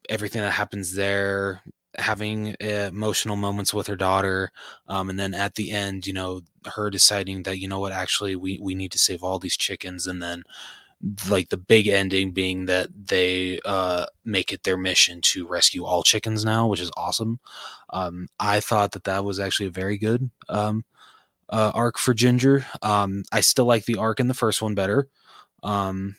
everything 0.09 0.41
that 0.41 0.51
happens 0.51 0.93
there 0.95 1.61
having 1.97 2.55
uh, 2.63 2.89
emotional 2.89 3.35
moments 3.35 3.73
with 3.73 3.87
her 3.87 3.95
daughter 3.95 4.51
um, 4.87 5.09
and 5.09 5.19
then 5.19 5.33
at 5.33 5.55
the 5.55 5.71
end 5.71 6.07
you 6.07 6.13
know 6.13 6.41
her 6.65 6.89
deciding 6.89 7.43
that 7.43 7.59
you 7.59 7.67
know 7.67 7.79
what 7.79 7.91
actually 7.91 8.35
we 8.35 8.57
we 8.61 8.73
need 8.73 8.91
to 8.91 8.97
save 8.97 9.23
all 9.23 9.39
these 9.39 9.57
chickens 9.57 10.07
and 10.07 10.21
then 10.21 10.43
like 11.29 11.49
the 11.49 11.57
big 11.57 11.87
ending 11.87 12.31
being 12.31 12.65
that 12.65 12.87
they 13.07 13.59
uh 13.65 14.05
make 14.23 14.53
it 14.53 14.63
their 14.63 14.77
mission 14.77 15.19
to 15.21 15.47
rescue 15.47 15.83
all 15.83 16.03
chickens 16.03 16.45
now 16.45 16.67
which 16.67 16.79
is 16.79 16.91
awesome 16.95 17.39
um 17.91 18.27
i 18.39 18.59
thought 18.59 18.91
that 18.91 19.03
that 19.03 19.25
was 19.25 19.39
actually 19.39 19.65
a 19.67 19.71
very 19.71 19.97
good 19.97 20.29
um 20.49 20.85
uh, 21.51 21.71
arc 21.73 21.97
for 21.97 22.13
ginger 22.13 22.65
um 22.81 23.23
i 23.31 23.41
still 23.41 23.65
like 23.65 23.85
the 23.85 23.97
arc 23.97 24.19
in 24.19 24.27
the 24.27 24.33
first 24.33 24.61
one 24.61 24.75
better 24.75 25.07
um 25.63 26.15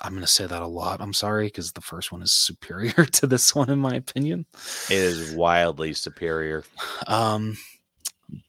I'm 0.00 0.12
going 0.12 0.22
to 0.22 0.26
say 0.26 0.46
that 0.46 0.60
a 0.60 0.66
lot. 0.66 1.00
I'm 1.00 1.12
sorry 1.12 1.46
because 1.46 1.72
the 1.72 1.80
first 1.80 2.10
one 2.10 2.20
is 2.20 2.32
superior 2.32 2.92
to 3.12 3.26
this 3.26 3.54
one 3.54 3.70
in 3.70 3.78
my 3.78 3.94
opinion. 3.94 4.44
It 4.90 4.98
is 4.98 5.32
wildly 5.32 5.92
superior. 5.92 6.64
Um 7.06 7.56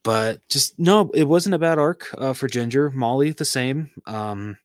but 0.04 0.40
just 0.50 0.80
no, 0.80 1.12
it 1.14 1.26
wasn't 1.26 1.54
a 1.54 1.60
bad 1.60 1.78
arc 1.78 2.08
uh, 2.18 2.32
for 2.34 2.48
Ginger. 2.48 2.90
Molly 2.92 3.32
the 3.32 3.46
same. 3.46 3.92
Um 4.08 4.58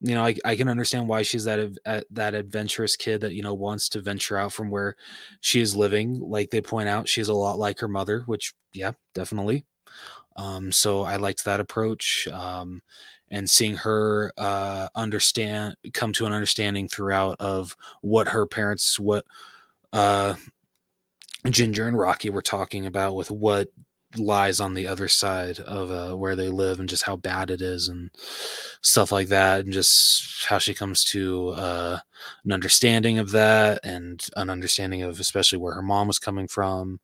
you 0.00 0.14
know, 0.14 0.24
I, 0.24 0.36
I 0.44 0.56
can 0.56 0.68
understand 0.68 1.08
why 1.08 1.22
she's 1.22 1.44
that 1.44 1.78
uh, 1.86 2.02
that 2.10 2.34
adventurous 2.34 2.96
kid 2.96 3.22
that 3.22 3.32
you 3.32 3.42
know 3.42 3.54
wants 3.54 3.88
to 3.90 4.02
venture 4.02 4.36
out 4.36 4.52
from 4.52 4.70
where 4.70 4.96
she 5.40 5.60
is 5.60 5.74
living. 5.74 6.20
Like 6.20 6.50
they 6.50 6.60
point 6.60 6.88
out, 6.88 7.08
she's 7.08 7.28
a 7.28 7.34
lot 7.34 7.58
like 7.58 7.80
her 7.80 7.88
mother, 7.88 8.22
which 8.26 8.52
yeah, 8.72 8.92
definitely. 9.14 9.64
Um, 10.36 10.70
so 10.70 11.02
I 11.02 11.16
liked 11.16 11.44
that 11.44 11.60
approach. 11.60 12.28
Um, 12.28 12.82
and 13.30 13.50
seeing 13.50 13.74
her 13.74 14.32
uh, 14.38 14.88
understand, 14.94 15.76
come 15.92 16.12
to 16.12 16.26
an 16.26 16.32
understanding 16.32 16.88
throughout 16.88 17.36
of 17.40 17.76
what 18.00 18.28
her 18.28 18.46
parents, 18.46 19.00
what 19.00 19.24
uh, 19.92 20.34
Ginger 21.50 21.88
and 21.88 21.98
Rocky 21.98 22.30
were 22.30 22.42
talking 22.42 22.86
about 22.86 23.16
with 23.16 23.30
what 23.30 23.68
lies 24.16 24.60
on 24.60 24.74
the 24.74 24.86
other 24.86 25.08
side 25.08 25.58
of 25.60 25.90
uh, 25.90 26.16
where 26.16 26.36
they 26.36 26.48
live 26.48 26.80
and 26.80 26.88
just 26.88 27.02
how 27.02 27.16
bad 27.16 27.50
it 27.50 27.60
is 27.60 27.88
and 27.88 28.10
stuff 28.80 29.12
like 29.12 29.28
that 29.28 29.60
and 29.60 29.72
just 29.72 30.46
how 30.46 30.58
she 30.58 30.72
comes 30.72 31.04
to 31.04 31.50
uh, 31.50 31.98
an 32.44 32.52
understanding 32.52 33.18
of 33.18 33.30
that 33.32 33.80
and 33.84 34.28
an 34.36 34.48
understanding 34.48 35.02
of 35.02 35.20
especially 35.20 35.58
where 35.58 35.74
her 35.74 35.82
mom 35.82 36.06
was 36.06 36.18
coming 36.18 36.48
from 36.48 37.00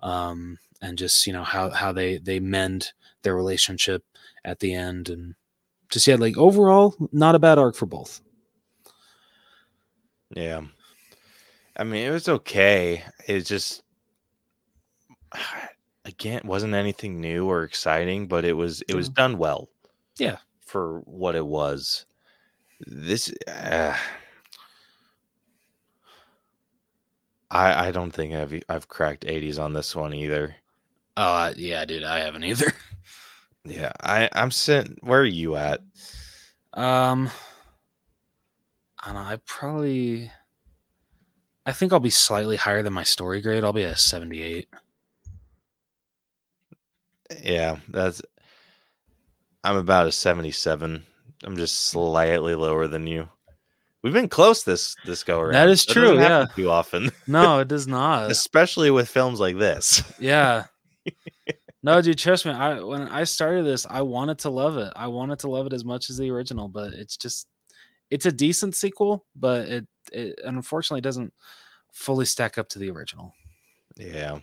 um, 0.00 0.58
and 0.84 0.98
just 0.98 1.26
you 1.26 1.32
know 1.32 1.44
how 1.44 1.70
how 1.70 1.92
they 1.92 2.18
they 2.18 2.38
mend 2.38 2.92
their 3.22 3.34
relationship 3.34 4.04
at 4.44 4.60
the 4.60 4.74
end 4.74 5.08
and 5.08 5.34
just 5.88 6.06
yeah 6.06 6.16
like 6.16 6.36
overall 6.36 6.94
not 7.12 7.34
a 7.34 7.38
bad 7.38 7.58
arc 7.58 7.74
for 7.74 7.86
both 7.86 8.20
Yeah. 10.34 10.62
I 11.76 11.84
mean, 11.84 12.06
it 12.06 12.10
was 12.10 12.28
okay. 12.28 13.02
It's 13.26 13.48
just 13.48 13.82
again, 16.04 16.42
wasn't 16.44 16.74
anything 16.74 17.20
new 17.20 17.48
or 17.48 17.64
exciting, 17.64 18.28
but 18.28 18.44
it 18.44 18.52
was 18.52 18.82
it 18.88 18.94
was 18.94 19.08
done 19.08 19.38
well. 19.38 19.68
Yeah. 20.18 20.38
For 20.60 21.00
what 21.00 21.34
it 21.34 21.46
was. 21.46 22.06
This 22.86 23.32
uh, 23.48 23.96
I 27.50 27.88
I 27.88 27.90
don't 27.92 28.10
think 28.10 28.34
I've 28.34 28.62
I've 28.68 28.88
cracked 28.88 29.24
80s 29.24 29.58
on 29.58 29.72
this 29.72 29.94
one 29.96 30.12
either. 30.14 30.56
Oh 31.16 31.22
uh, 31.34 31.54
yeah, 31.56 31.84
dude, 31.84 32.04
I 32.04 32.20
haven't 32.20 32.44
either. 32.44 32.72
Yeah, 33.66 33.92
I 33.98 34.28
I'm 34.34 34.50
sitting. 34.50 34.98
Where 35.00 35.20
are 35.20 35.24
you 35.24 35.56
at? 35.56 35.80
Um, 36.74 37.30
I 39.02 39.06
don't 39.06 39.14
know. 39.14 39.20
I 39.22 39.38
probably, 39.46 40.30
I 41.64 41.72
think 41.72 41.90
I'll 41.94 41.98
be 41.98 42.10
slightly 42.10 42.56
higher 42.56 42.82
than 42.82 42.92
my 42.92 43.04
story 43.04 43.40
grade. 43.40 43.64
I'll 43.64 43.72
be 43.72 43.84
a 43.84 43.96
seventy-eight. 43.96 44.68
Yeah, 47.42 47.78
that's. 47.88 48.20
I'm 49.62 49.76
about 49.76 50.08
a 50.08 50.12
77. 50.12 51.02
I'm 51.44 51.56
just 51.56 51.86
slightly 51.86 52.54
lower 52.54 52.86
than 52.86 53.06
you. 53.06 53.30
We've 54.02 54.12
been 54.12 54.28
close 54.28 54.62
this 54.62 54.94
this 55.06 55.24
go 55.24 55.40
around. 55.40 55.54
That 55.54 55.70
is 55.70 55.86
true, 55.86 56.18
happen 56.18 56.54
Too 56.54 56.68
often, 56.68 57.10
No, 57.26 57.60
it 57.60 57.68
does 57.68 57.86
not. 57.88 58.30
especially 58.30 58.90
with 58.90 59.08
films 59.08 59.40
like 59.40 59.56
this. 59.56 60.02
yeah. 60.20 60.64
No, 61.84 62.00
dude, 62.00 62.16
trust 62.16 62.46
me. 62.46 62.52
I 62.52 62.80
when 62.80 63.02
I 63.08 63.24
started 63.24 63.66
this, 63.66 63.86
I 63.90 64.00
wanted 64.00 64.38
to 64.38 64.48
love 64.48 64.78
it. 64.78 64.90
I 64.96 65.06
wanted 65.06 65.38
to 65.40 65.50
love 65.50 65.66
it 65.66 65.74
as 65.74 65.84
much 65.84 66.08
as 66.08 66.16
the 66.16 66.30
original, 66.30 66.66
but 66.66 66.94
it's 66.94 67.14
just, 67.14 67.46
it's 68.10 68.24
a 68.24 68.32
decent 68.32 68.74
sequel, 68.74 69.26
but 69.36 69.68
it 69.68 69.86
it 70.10 70.40
unfortunately 70.46 71.02
doesn't 71.02 71.30
fully 71.92 72.24
stack 72.24 72.56
up 72.56 72.70
to 72.70 72.78
the 72.78 72.88
original. 72.88 73.34
Yeah. 73.98 74.38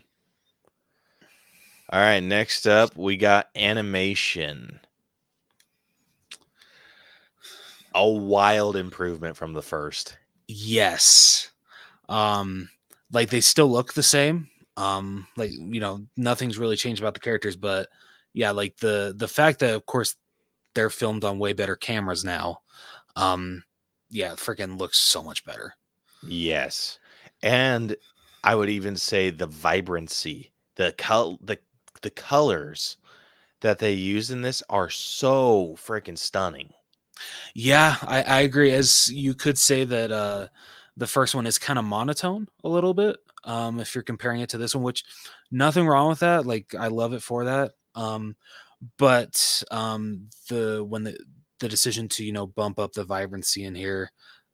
All 1.89 1.99
right, 1.99 2.19
next 2.19 2.67
up 2.67 2.95
we 2.95 3.17
got 3.17 3.49
animation. 3.55 4.79
A 7.95 8.07
wild 8.07 8.75
improvement 8.75 9.35
from 9.35 9.53
the 9.53 9.63
first. 9.63 10.15
Yes. 10.47 11.49
Um 12.07 12.69
like 13.11 13.31
they 13.31 13.41
still 13.41 13.67
look 13.67 13.93
the 13.93 14.03
same. 14.03 14.50
Um 14.77 15.27
like 15.37 15.51
you 15.51 15.79
know, 15.79 16.05
nothing's 16.17 16.57
really 16.57 16.75
changed 16.77 17.01
about 17.01 17.13
the 17.13 17.19
characters, 17.19 17.55
but 17.55 17.89
yeah, 18.33 18.51
like 18.51 18.77
the 18.77 19.13
the 19.17 19.27
fact 19.27 19.59
that 19.59 19.75
of 19.75 19.85
course 19.85 20.15
they're 20.75 20.89
filmed 20.89 21.23
on 21.23 21.39
way 21.39 21.53
better 21.53 21.75
cameras 21.75 22.23
now. 22.23 22.59
Um 23.15 23.63
yeah, 24.09 24.31
freaking 24.33 24.79
looks 24.79 24.99
so 24.99 25.23
much 25.23 25.43
better. 25.45 25.75
Yes. 26.23 26.99
And 27.43 27.95
I 28.43 28.55
would 28.55 28.69
even 28.69 28.95
say 28.95 29.29
the 29.29 29.47
vibrancy, 29.47 30.51
the 30.75 30.93
col 30.97 31.37
the 31.41 31.59
the 32.01 32.09
colors 32.11 32.97
that 33.61 33.79
they 33.79 33.93
use 33.93 34.31
in 34.31 34.41
this 34.41 34.63
are 34.69 34.89
so 34.89 35.75
freaking 35.79 36.17
stunning. 36.17 36.71
Yeah, 37.53 37.97
I, 38.01 38.23
I 38.23 38.39
agree. 38.41 38.71
As 38.71 39.09
you 39.11 39.33
could 39.33 39.57
say 39.57 39.83
that 39.85 40.11
uh 40.11 40.47
the 40.97 41.07
first 41.07 41.35
one 41.35 41.47
is 41.47 41.57
kind 41.57 41.79
of 41.79 41.85
monotone 41.85 42.47
a 42.63 42.69
little 42.69 42.93
bit. 42.93 43.17
Um, 43.43 43.79
if 43.79 43.95
you're 43.95 44.03
comparing 44.03 44.41
it 44.41 44.49
to 44.49 44.57
this 44.57 44.75
one, 44.75 44.83
which 44.83 45.03
nothing 45.51 45.87
wrong 45.87 46.09
with 46.09 46.19
that. 46.19 46.45
Like 46.45 46.75
I 46.77 46.87
love 46.87 47.13
it 47.13 47.23
for 47.23 47.45
that. 47.45 47.71
Um, 47.95 48.35
but 48.97 49.63
um 49.71 50.27
the 50.49 50.83
when 50.83 51.03
the 51.03 51.17
the 51.59 51.69
decision 51.69 52.07
to 52.07 52.25
you 52.25 52.31
know 52.31 52.47
bump 52.47 52.79
up 52.79 52.93
the 52.93 53.03
vibrancy 53.03 53.63
in 53.63 53.75
here 53.75 54.11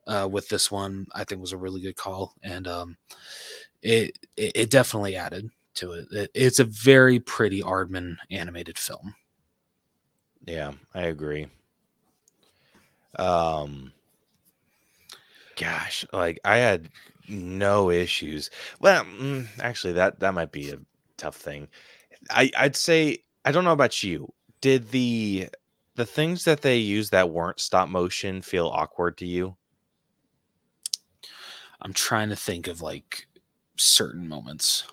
uh 0.07 0.27
with 0.29 0.49
this 0.49 0.69
one 0.69 1.05
i 1.15 1.23
think 1.23 1.39
was 1.39 1.53
a 1.53 1.57
really 1.57 1.81
good 1.81 1.95
call 1.95 2.33
and 2.43 2.67
um 2.67 2.97
it 3.81 4.17
it, 4.35 4.51
it 4.55 4.69
definitely 4.69 5.15
added 5.15 5.49
to 5.75 5.93
it. 5.93 6.07
it 6.11 6.31
it's 6.33 6.59
a 6.59 6.65
very 6.65 7.19
pretty 7.19 7.61
aardman 7.61 8.17
animated 8.31 8.77
film 8.77 9.15
Yeah, 10.45 10.73
I 10.93 11.03
agree. 11.03 11.47
Um 13.17 13.91
gosh, 15.55 16.05
like 16.13 16.39
I 16.45 16.57
had 16.57 16.89
no 17.27 17.89
issues. 17.91 18.49
Well, 18.79 19.03
mm, 19.05 19.47
actually 19.59 19.93
that 19.93 20.19
that 20.19 20.33
might 20.33 20.51
be 20.51 20.71
a 20.71 20.79
tough 21.17 21.35
thing. 21.37 21.67
I 22.31 22.51
I'd 22.57 22.75
say 22.75 23.19
I 23.45 23.51
don't 23.51 23.63
know 23.65 23.73
about 23.73 24.03
you. 24.03 24.33
Did 24.61 24.91
the 24.91 25.49
the 25.95 26.05
things 26.05 26.45
that 26.45 26.61
they 26.61 26.77
used 26.77 27.11
that 27.11 27.31
weren't 27.31 27.59
stop 27.59 27.89
motion 27.89 28.41
feel 28.41 28.67
awkward 28.69 29.17
to 29.19 29.25
you? 29.27 29.57
i'm 31.81 31.93
trying 31.93 32.29
to 32.29 32.35
think 32.35 32.67
of 32.67 32.81
like 32.81 33.27
certain 33.77 34.27
moments 34.27 34.85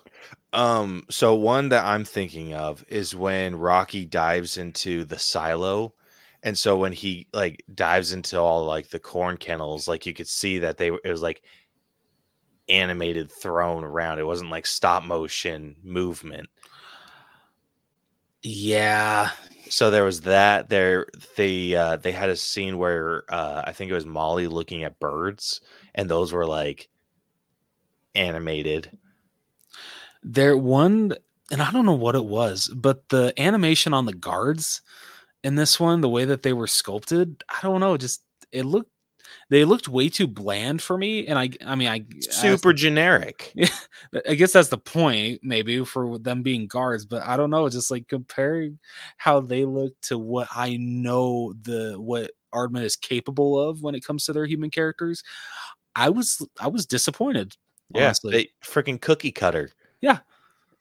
Um, 0.53 1.05
so 1.09 1.35
one 1.35 1.69
that 1.69 1.85
I'm 1.85 2.05
thinking 2.05 2.53
of 2.53 2.85
is 2.87 3.15
when 3.15 3.55
Rocky 3.55 4.05
dives 4.05 4.57
into 4.57 5.03
the 5.05 5.19
silo. 5.19 5.93
And 6.43 6.57
so 6.57 6.77
when 6.77 6.93
he 6.93 7.27
like 7.33 7.63
dives 7.73 8.13
into 8.13 8.39
all 8.39 8.65
like 8.65 8.89
the 8.89 8.99
corn 8.99 9.37
kennels, 9.37 9.87
like 9.87 10.05
you 10.05 10.13
could 10.13 10.27
see 10.29 10.59
that 10.59 10.77
they 10.77 10.91
were 10.91 11.01
it 11.03 11.11
was 11.11 11.21
like 11.21 11.43
animated 12.69 13.31
thrown 13.31 13.83
around. 13.83 14.19
It 14.19 14.25
wasn't 14.27 14.51
like 14.51 14.65
stop 14.65 15.03
motion 15.03 15.75
movement. 15.83 16.49
yeah 18.43 19.31
So 19.69 19.89
there 19.89 20.03
was 20.03 20.21
that. 20.21 20.69
There 20.69 21.07
they 21.37 21.75
uh 21.75 21.97
they 21.97 22.11
had 22.11 22.29
a 22.29 22.35
scene 22.35 22.77
where 22.77 23.23
uh 23.29 23.63
I 23.65 23.71
think 23.73 23.89
it 23.91 23.95
was 23.95 24.05
Molly 24.05 24.47
looking 24.47 24.83
at 24.83 24.99
birds, 24.99 25.61
and 25.95 26.09
those 26.09 26.31
were 26.33 26.45
like 26.45 26.89
animated. 28.15 28.97
there 30.23 30.57
one 30.57 31.13
and 31.51 31.61
i 31.61 31.71
don't 31.71 31.85
know 31.85 31.93
what 31.93 32.15
it 32.15 32.25
was 32.25 32.67
but 32.75 33.07
the 33.09 33.33
animation 33.39 33.93
on 33.93 34.05
the 34.05 34.13
guards 34.13 34.81
in 35.43 35.55
this 35.55 35.79
one 35.79 36.01
the 36.01 36.09
way 36.09 36.25
that 36.25 36.43
they 36.43 36.53
were 36.53 36.67
sculpted 36.67 37.43
i 37.49 37.59
don't 37.61 37.79
know 37.79 37.97
just 37.97 38.23
it 38.51 38.63
looked 38.65 38.91
they 39.49 39.65
looked 39.65 39.87
way 39.87 40.09
too 40.09 40.27
bland 40.27 40.81
for 40.81 40.97
me 40.97 41.27
and 41.27 41.37
i 41.37 41.49
i 41.65 41.75
mean 41.75 41.87
i 41.87 42.03
Super 42.35 42.73
generic. 42.73 43.53
I 44.27 44.35
guess 44.35 44.53
that's 44.53 44.69
the 44.69 44.77
point, 44.77 45.39
maybe, 45.43 45.83
for 45.85 46.17
them 46.17 46.43
being 46.43 46.67
guards. 46.67 47.05
But 47.05 47.23
I 47.23 47.37
don't 47.37 47.49
know, 47.49 47.67
just 47.69 47.91
like 47.91 48.07
comparing 48.07 48.79
how 49.17 49.39
they 49.39 49.65
look 49.65 49.93
to 50.03 50.17
what 50.17 50.47
I 50.55 50.77
know 50.79 51.53
the 51.61 51.95
what 51.97 52.31
Aardman 52.53 52.83
is 52.83 52.95
capable 52.95 53.59
of 53.59 53.81
when 53.81 53.95
it 53.95 54.05
comes 54.05 54.25
to 54.25 54.33
their 54.33 54.45
human 54.45 54.69
characters. 54.69 55.23
I 55.95 56.09
was 56.09 56.45
I 56.59 56.67
was 56.67 56.85
disappointed. 56.85 57.55
Yeah, 57.93 58.05
honestly. 58.05 58.31
they 58.31 58.49
freaking 58.63 58.99
cookie 58.99 59.31
cutter. 59.31 59.71
Yeah. 60.01 60.19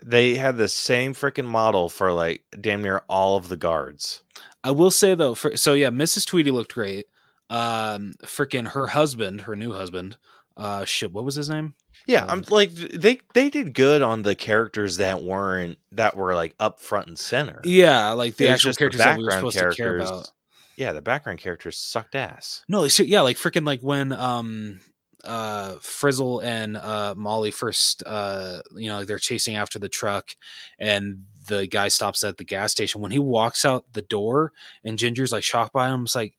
They 0.02 0.34
had 0.34 0.56
the 0.56 0.68
same 0.68 1.14
freaking 1.14 1.46
model 1.46 1.88
for 1.88 2.12
like 2.12 2.42
damn 2.60 2.82
near 2.82 3.02
all 3.08 3.36
of 3.36 3.48
the 3.48 3.56
guards. 3.56 4.22
I 4.62 4.70
will 4.70 4.90
say 4.90 5.14
though, 5.14 5.34
for, 5.34 5.56
so 5.56 5.74
yeah, 5.74 5.90
Mrs. 5.90 6.26
Tweedy 6.26 6.50
looked 6.50 6.74
great. 6.74 7.06
Um, 7.50 8.14
freaking 8.24 8.68
her 8.68 8.88
husband, 8.88 9.42
her 9.42 9.54
new 9.54 9.72
husband, 9.72 10.16
uh, 10.56 10.84
shit, 10.84 11.12
what 11.12 11.24
was 11.24 11.34
his 11.34 11.50
name? 11.50 11.74
Yeah, 12.06 12.24
Um, 12.24 12.30
I'm 12.30 12.44
like 12.50 12.72
they 12.74 13.20
they 13.32 13.48
did 13.48 13.72
good 13.74 14.02
on 14.02 14.22
the 14.22 14.34
characters 14.34 14.98
that 14.98 15.22
weren't 15.22 15.78
that 15.92 16.16
were 16.16 16.34
like 16.34 16.54
up 16.60 16.80
front 16.80 17.08
and 17.08 17.18
center. 17.18 17.60
Yeah, 17.64 18.10
like 18.10 18.36
the 18.36 18.48
actual 18.48 18.68
just 18.70 18.78
the 18.78 18.82
characters 18.82 18.98
that 18.98 19.18
we 19.18 19.24
were 19.24 19.30
supposed 19.30 19.56
to 19.56 19.60
care 19.62 19.72
characters. 19.72 20.10
about. 20.10 20.30
Yeah, 20.76 20.92
the 20.92 21.00
background 21.00 21.38
characters 21.38 21.78
sucked 21.78 22.14
ass. 22.14 22.62
No, 22.68 22.88
so, 22.88 23.04
yeah, 23.04 23.20
like 23.22 23.36
freaking 23.36 23.64
like 23.66 23.80
when 23.80 24.12
um 24.12 24.80
uh 25.22 25.76
Frizzle 25.80 26.40
and 26.40 26.76
uh 26.76 27.14
Molly 27.16 27.50
first 27.50 28.02
uh 28.04 28.60
you 28.76 28.88
know 28.88 29.04
they're 29.04 29.18
chasing 29.18 29.56
after 29.56 29.78
the 29.78 29.88
truck 29.88 30.36
and 30.78 31.24
the 31.46 31.66
guy 31.66 31.88
stops 31.88 32.22
at 32.22 32.36
the 32.36 32.44
gas 32.44 32.72
station 32.72 33.00
when 33.00 33.12
he 33.12 33.18
walks 33.18 33.64
out 33.64 33.84
the 33.92 34.02
door 34.02 34.52
and 34.84 34.98
Ginger's 34.98 35.32
like 35.32 35.44
shocked 35.44 35.72
by 35.72 35.88
him 35.88 36.02
it's 36.02 36.14
like 36.14 36.34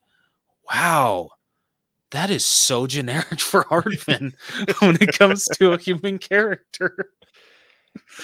wow 0.74 1.30
that 2.12 2.30
is 2.30 2.46
so 2.46 2.88
generic 2.88 3.40
for 3.40 3.64
Aardman 3.72 4.34
when 4.80 4.96
it 5.02 5.18
comes 5.18 5.46
to 5.58 5.74
a 5.74 5.78
human 5.78 6.18
character. 6.20 7.10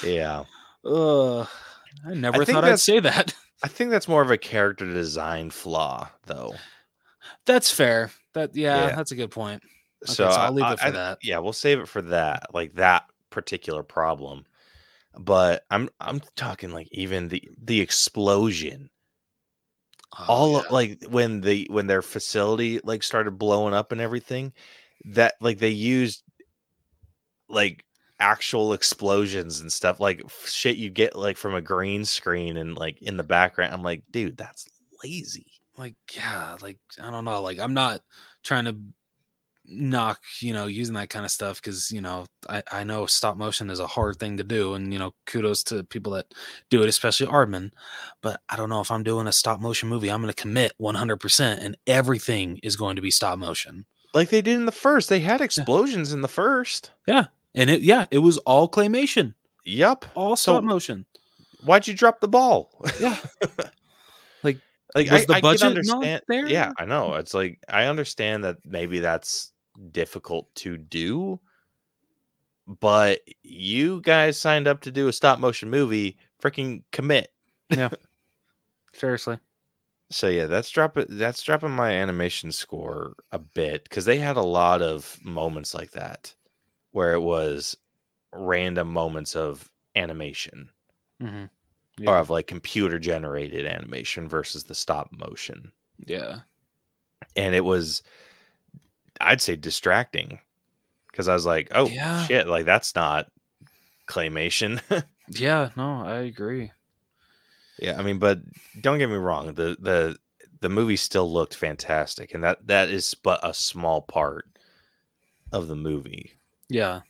Yeah, 0.04 0.44
I 0.86 1.46
never 2.14 2.46
think 2.46 2.56
thought 2.56 2.64
I'd 2.64 2.80
say 2.80 3.00
that. 3.00 3.34
I 3.64 3.68
think 3.68 3.90
that's 3.92 4.08
more 4.08 4.22
of 4.22 4.32
a 4.32 4.38
character 4.38 4.86
design 4.86 5.50
flaw, 5.50 6.10
though. 6.26 6.54
That's 7.46 7.72
fair. 7.72 8.12
That 8.34 8.56
yeah, 8.56 8.88
Yeah. 8.90 8.96
that's 8.96 9.12
a 9.12 9.16
good 9.16 9.32
point. 9.32 9.62
Okay, 10.04 10.14
so 10.14 10.30
so 10.30 10.38
I- 10.38 10.46
I'll 10.46 10.52
leave 10.54 10.66
I- 10.66 10.74
it 10.74 10.80
for 10.80 10.86
I- 10.86 10.92
that. 10.92 11.18
Yeah, 11.24 11.40
we'll 11.40 11.52
save 11.54 11.80
it 11.80 11.88
for 11.88 12.02
that, 12.04 12.54
like 12.54 12.76
that 12.76 13.06
particular 13.30 13.84
problem. 13.84 14.46
But 15.18 15.64
I'm 15.72 15.90
I'm 16.00 16.22
talking 16.38 16.72
like 16.72 16.88
even 16.92 17.28
the 17.28 17.44
the 17.62 17.82
explosion 17.82 18.90
Oh, 20.18 20.26
all 20.28 20.52
yeah. 20.54 20.64
like 20.70 21.04
when 21.10 21.42
the 21.42 21.68
when 21.70 21.88
their 21.88 22.02
facility 22.02 22.80
like 22.84 23.04
started 23.04 23.32
blowing 23.38 23.74
up 23.74 23.92
and 23.92 24.02
everything 24.02 24.54
that 25.06 25.36
like 25.40 25.58
they 25.58 25.70
used 25.70 26.24
like 27.48 27.86
actual 28.20 28.74
explosions 28.74 29.62
and 29.62 29.72
stuff 29.72 30.00
like 30.00 30.22
shit 30.46 30.78
you 30.78 30.90
get 30.90 31.16
like 31.16 31.38
from 31.38 31.56
a 31.56 31.62
green 31.62 32.06
screen 32.06 32.58
and 32.58 32.78
like 32.78 33.02
in 33.02 33.18
the 33.18 33.24
background 33.24 33.74
i'm 33.74 33.82
like 33.82 34.04
dude 34.12 34.38
that's 34.38 34.68
lazy 35.04 35.48
like 35.76 35.96
yeah 36.14 36.56
like 36.62 36.78
i 37.02 37.10
don't 37.10 37.26
know 37.26 37.42
like 37.42 37.58
i'm 37.58 37.74
not 37.74 38.02
trying 38.44 38.66
to 38.66 38.76
knock 39.66 40.20
you 40.40 40.54
know 40.54 40.66
using 40.66 40.96
that 40.96 41.10
kind 41.10 41.24
of 41.24 41.32
stuff 41.32 41.62
because 41.62 41.92
you 41.92 42.02
know 42.02 42.26
I, 42.50 42.64
I 42.72 42.84
know 42.84 43.06
stop 43.06 43.38
motion 43.38 43.70
is 43.70 43.80
a 43.80 43.88
hard 43.88 44.18
thing 44.18 44.38
to 44.38 44.44
do 44.44 44.74
and 44.74 44.92
you 44.92 45.00
know 45.00 45.14
kudos 45.26 45.64
to 45.66 45.84
people 45.84 46.14
that 46.14 46.34
do 46.70 46.82
it 46.84 46.90
especially 46.90 47.28
Aardman 47.28 47.72
but 48.22 48.42
I 48.50 48.56
don't 48.56 48.70
know 48.70 48.82
if 48.82 48.90
I'm 48.92 49.04
doing 49.04 49.28
a 49.28 49.32
stop 49.32 49.60
motion 49.62 49.88
movie 49.88 50.10
I'm 50.10 50.22
going 50.22 50.34
to 50.34 50.42
commit 50.42 50.74
100% 50.82 51.64
and 51.64 51.78
everything 51.88 52.60
is 52.64 52.76
going 52.76 52.96
to 52.96 53.02
be 53.02 53.12
stop 53.12 53.38
motion 53.38 53.86
like 54.14 54.30
they 54.30 54.42
did 54.42 54.56
in 54.56 54.66
the 54.66 54.72
first 54.72 55.10
they 55.10 55.20
had 55.20 55.42
explosions 55.42 56.12
in 56.12 56.22
the 56.22 56.28
first 56.28 56.92
yeah 57.08 57.26
and 57.54 57.70
it 57.70 57.82
yeah, 57.82 58.06
it 58.12 58.20
was 58.20 58.38
all 58.40 58.68
claymation, 58.70 59.34
yep 59.66 60.06
all 60.16 60.36
So- 60.36 60.54
stop 60.54 60.64
motion. 60.64 61.06
Why'd 61.64 61.88
you 61.88 61.94
drop 61.94 62.20
the 62.22 62.28
ball? 62.28 62.72
Yeah. 63.00 63.18
Like, 64.96 65.10
was 65.10 65.24
I, 65.24 65.26
the 65.26 65.36
I 65.36 65.42
budget 65.42 65.62
not 65.62 65.70
understand. 65.70 66.22
there? 66.28 66.48
Yeah, 66.48 66.72
I 66.78 66.86
know. 66.86 67.16
It's 67.16 67.34
like 67.34 67.60
I 67.70 67.86
understand 67.86 68.44
that 68.44 68.58
maybe 68.66 69.00
that's 69.00 69.52
difficult 69.92 70.54
to 70.56 70.78
do, 70.78 71.40
but 72.68 73.22
you 73.44 74.02
guys 74.02 74.38
signed 74.38 74.68
up 74.68 74.82
to 74.82 74.92
do 74.92 75.08
a 75.08 75.14
stop 75.14 75.40
motion 75.40 75.70
movie. 75.70 76.18
Freaking 76.42 76.84
commit. 76.92 77.32
Yeah. 77.70 77.90
Seriously. 78.94 79.38
So 80.10 80.28
yeah, 80.28 80.48
that's 80.48 80.70
dropping 80.70 81.06
that's 81.10 81.42
dropping 81.42 81.72
my 81.72 81.92
animation 81.92 82.52
score 82.52 83.14
a 83.32 83.40
bit 83.40 83.86
because 83.86 84.06
they 84.06 84.18
had 84.18 84.36
a 84.36 84.42
lot 84.42 84.82
of 84.82 85.18
moments 85.24 85.74
like 85.74 85.92
that 85.92 86.34
where 86.92 87.14
it 87.14 87.22
was 87.22 87.78
random 88.34 88.92
moments 88.92 89.36
of 89.36 89.70
animation 89.96 90.70
Mm-hmm. 91.22 91.46
Or 92.08 92.18
of 92.18 92.30
like 92.30 92.48
computer 92.48 93.00
generated 93.00 93.66
animation 93.66 94.28
versus 94.28 94.64
the 94.64 94.76
stop 94.76 95.10
motion. 95.12 95.72
yeah. 96.06 96.40
And 97.36 97.56
it 97.56 97.64
was 97.64 98.02
I'd 99.20 99.42
say 99.42 99.56
distracting 99.56 100.40
because 101.12 101.28
I 101.28 101.34
was 101.34 101.46
like, 101.46 101.70
oh 101.74 101.88
Yeah. 101.88 102.26
shit, 102.26 102.48
like 102.48 102.66
that's 102.66 102.96
not 102.96 103.28
claymation. 104.08 104.82
Yeah, 105.34 105.70
no, 105.78 106.02
I 106.06 106.16
agree. 106.24 106.72
Yeah, 107.80 107.98
I 107.98 108.04
mean, 108.04 108.20
but 108.20 108.40
don't 108.82 108.98
get 108.98 109.08
me 109.10 109.16
wrong, 109.16 109.54
the 109.54 109.78
the 109.80 110.18
the 110.60 110.68
movie 110.70 110.98
still 110.98 111.32
looked 111.32 111.56
fantastic, 111.56 112.34
and 112.34 112.44
that 112.44 112.68
that 112.68 112.90
is 112.90 113.14
but 113.14 113.40
a 113.42 113.54
small 113.54 114.02
part 114.02 114.46
of 115.54 115.68
the 115.70 115.76
movie. 115.76 116.34
Yeah. 116.68 117.02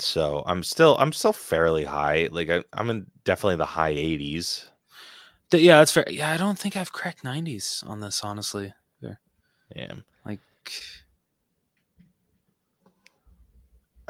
So 0.00 0.42
I'm 0.46 0.62
still 0.62 0.96
I'm 0.98 1.12
still 1.12 1.32
fairly 1.32 1.84
high. 1.84 2.28
Like 2.30 2.50
I, 2.50 2.62
I'm 2.72 2.90
in 2.90 3.06
definitely 3.24 3.56
the 3.56 3.66
high 3.66 3.94
80s. 3.94 4.66
Th- 5.50 5.62
yeah, 5.62 5.78
that's 5.78 5.92
fair. 5.92 6.04
Yeah, 6.08 6.30
I 6.30 6.36
don't 6.36 6.58
think 6.58 6.76
I've 6.76 6.92
cracked 6.92 7.24
90s 7.24 7.88
on 7.88 8.00
this, 8.00 8.22
honestly. 8.22 8.72
Yeah, 9.00 9.14
Like, 10.24 10.40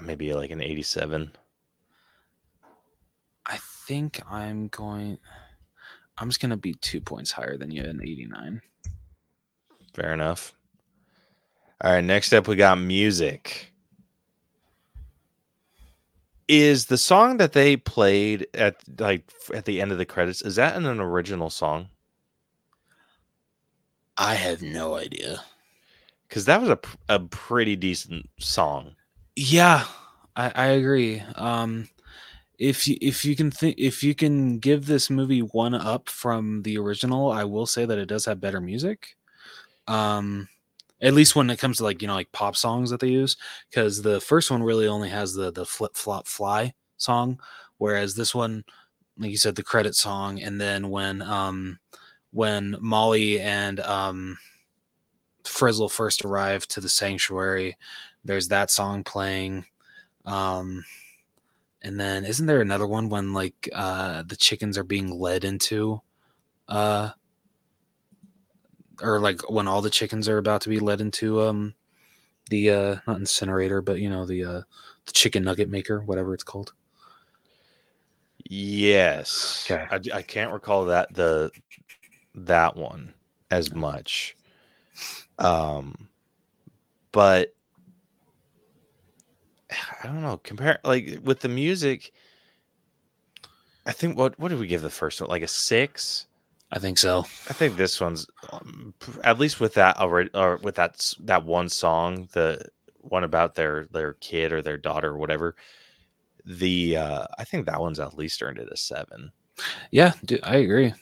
maybe 0.02 0.32
like 0.34 0.50
an 0.50 0.62
87. 0.62 1.32
I 3.46 3.58
think 3.86 4.20
I'm 4.30 4.68
going. 4.68 5.18
I'm 6.18 6.28
just 6.28 6.40
gonna 6.40 6.56
be 6.56 6.74
two 6.74 7.00
points 7.00 7.30
higher 7.30 7.56
than 7.56 7.70
you 7.70 7.82
in 7.84 8.02
89. 8.02 8.60
Fair 9.94 10.12
enough. 10.12 10.54
All 11.80 11.92
right, 11.92 12.04
next 12.04 12.32
up 12.32 12.48
we 12.48 12.56
got 12.56 12.78
music. 12.78 13.72
Is 16.48 16.86
the 16.86 16.96
song 16.96 17.36
that 17.36 17.52
they 17.52 17.76
played 17.76 18.46
at 18.54 18.76
like 18.98 19.30
at 19.54 19.66
the 19.66 19.80
end 19.82 19.92
of 19.92 19.98
the 19.98 20.06
credits 20.06 20.40
is 20.40 20.56
that 20.56 20.76
an, 20.76 20.86
an 20.86 20.98
original 20.98 21.50
song? 21.50 21.88
I 24.16 24.34
have 24.34 24.62
no 24.62 24.94
idea. 24.94 25.42
Because 26.28 26.46
that 26.46 26.60
was 26.60 26.70
a 26.70 26.78
a 27.08 27.20
pretty 27.20 27.76
decent 27.76 28.28
song. 28.38 28.96
Yeah, 29.36 29.84
I, 30.36 30.52
I 30.54 30.66
agree. 30.68 31.22
Um, 31.36 31.88
if 32.58 32.88
you 32.88 32.96
if 33.00 33.24
you 33.24 33.36
can 33.36 33.50
think 33.50 33.76
if 33.78 34.02
you 34.02 34.14
can 34.14 34.58
give 34.58 34.86
this 34.86 35.10
movie 35.10 35.42
one 35.42 35.74
up 35.74 36.08
from 36.08 36.62
the 36.62 36.78
original, 36.78 37.30
I 37.30 37.44
will 37.44 37.66
say 37.66 37.84
that 37.84 37.98
it 37.98 38.06
does 38.06 38.24
have 38.24 38.40
better 38.40 38.60
music. 38.60 39.16
Um, 39.86 40.48
at 41.00 41.14
least 41.14 41.36
when 41.36 41.50
it 41.50 41.58
comes 41.58 41.78
to 41.78 41.84
like 41.84 42.02
you 42.02 42.08
know 42.08 42.14
like 42.14 42.32
pop 42.32 42.56
songs 42.56 42.90
that 42.90 43.00
they 43.00 43.08
use, 43.08 43.36
because 43.70 44.02
the 44.02 44.20
first 44.20 44.50
one 44.50 44.62
really 44.62 44.86
only 44.88 45.08
has 45.10 45.34
the 45.34 45.50
the 45.52 45.66
flip 45.66 45.96
flop 45.96 46.26
fly 46.26 46.72
song, 46.96 47.40
whereas 47.78 48.14
this 48.14 48.34
one, 48.34 48.64
like 49.18 49.30
you 49.30 49.36
said, 49.38 49.54
the 49.56 49.62
credit 49.62 49.94
song, 49.94 50.40
and 50.40 50.60
then 50.60 50.90
when 50.90 51.22
um 51.22 51.78
when 52.32 52.76
Molly 52.80 53.40
and 53.40 53.80
um 53.80 54.38
Frizzle 55.44 55.88
first 55.88 56.24
arrive 56.24 56.66
to 56.68 56.80
the 56.80 56.88
sanctuary, 56.88 57.76
there's 58.24 58.48
that 58.48 58.70
song 58.70 59.04
playing 59.04 59.64
um 60.24 60.84
and 61.82 61.98
then 61.98 62.24
isn't 62.24 62.46
there 62.46 62.60
another 62.60 62.86
one 62.86 63.08
when 63.08 63.32
like 63.32 63.68
uh 63.72 64.22
the 64.26 64.36
chickens 64.36 64.76
are 64.76 64.84
being 64.84 65.10
led 65.18 65.44
into 65.44 66.00
uh 66.68 67.10
or 69.02 69.20
like 69.20 69.48
when 69.50 69.68
all 69.68 69.82
the 69.82 69.90
chickens 69.90 70.28
are 70.28 70.38
about 70.38 70.60
to 70.62 70.68
be 70.68 70.80
led 70.80 71.00
into 71.00 71.40
um 71.42 71.74
the 72.50 72.70
uh 72.70 72.96
not 73.06 73.18
incinerator 73.18 73.80
but 73.82 74.00
you 74.00 74.08
know 74.08 74.24
the 74.26 74.44
uh 74.44 74.62
the 75.06 75.12
chicken 75.12 75.44
nugget 75.44 75.68
maker 75.68 76.00
whatever 76.02 76.34
it's 76.34 76.44
called 76.44 76.72
Yes. 78.50 79.66
Okay. 79.70 79.86
I, 79.90 80.18
I 80.18 80.22
can't 80.22 80.52
recall 80.52 80.86
that 80.86 81.12
the 81.12 81.50
that 82.34 82.76
one 82.76 83.12
as 83.50 83.74
much. 83.74 84.36
Um 85.38 86.08
but 87.12 87.54
I 90.02 90.06
don't 90.06 90.22
know, 90.22 90.38
compare 90.38 90.78
like 90.84 91.18
with 91.22 91.40
the 91.40 91.48
music 91.48 92.12
I 93.84 93.92
think 93.92 94.16
what 94.18 94.38
what 94.38 94.48
did 94.48 94.58
we 94.60 94.66
give 94.66 94.82
the 94.82 94.90
first 94.90 95.20
one? 95.20 95.30
Like 95.30 95.42
a 95.42 95.48
6? 95.48 96.26
I 96.72 96.78
think 96.78 96.98
so 96.98 97.24
I 97.48 97.54
think 97.54 97.76
this 97.76 98.00
one's 98.00 98.26
um, 98.52 98.94
at 99.24 99.38
least 99.38 99.60
with 99.60 99.74
that 99.74 99.96
already 99.98 100.30
or 100.34 100.58
with 100.58 100.74
that 100.76 101.12
that 101.20 101.44
one 101.44 101.68
song, 101.68 102.28
the 102.32 102.64
one 103.00 103.24
about 103.24 103.54
their 103.54 103.86
their 103.90 104.14
kid 104.14 104.52
or 104.52 104.60
their 104.62 104.76
daughter 104.76 105.08
or 105.10 105.18
whatever. 105.18 105.56
The 106.44 106.96
uh 106.98 107.26
I 107.38 107.44
think 107.44 107.66
that 107.66 107.80
one's 107.80 108.00
at 108.00 108.16
least 108.18 108.42
earned 108.42 108.58
it 108.58 108.68
a 108.72 108.76
7. 108.76 109.32
yeah 109.90 110.12
dude, 110.24 110.40
i 110.42 110.56
agree 110.56 110.92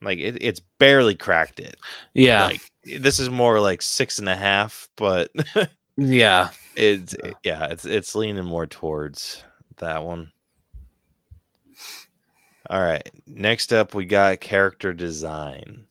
Like 0.00 0.18
it, 0.18 0.38
it's 0.42 0.60
barely 0.78 1.14
cracked 1.14 1.60
it. 1.60 1.76
yeah 2.14 2.44
Like 2.46 2.60
this 2.84 3.18
is 3.18 3.30
more 3.30 3.60
like 3.60 3.80
six 3.82 4.18
and 4.18 4.28
a 4.28 4.36
half, 4.36 4.88
but 4.96 5.30
yeah 5.96 6.50
it's 6.76 7.14
yeah, 7.44 7.66
it's 7.70 7.84
it's 7.86 8.14
leaning 8.14 8.44
more 8.44 8.66
towards 8.66 9.42
that 9.78 10.04
one. 10.04 10.32
All 12.70 12.80
right. 12.80 13.08
Next 13.26 13.72
up, 13.72 13.94
we 13.94 14.04
got 14.06 14.40
character 14.40 14.92
design, 14.92 15.86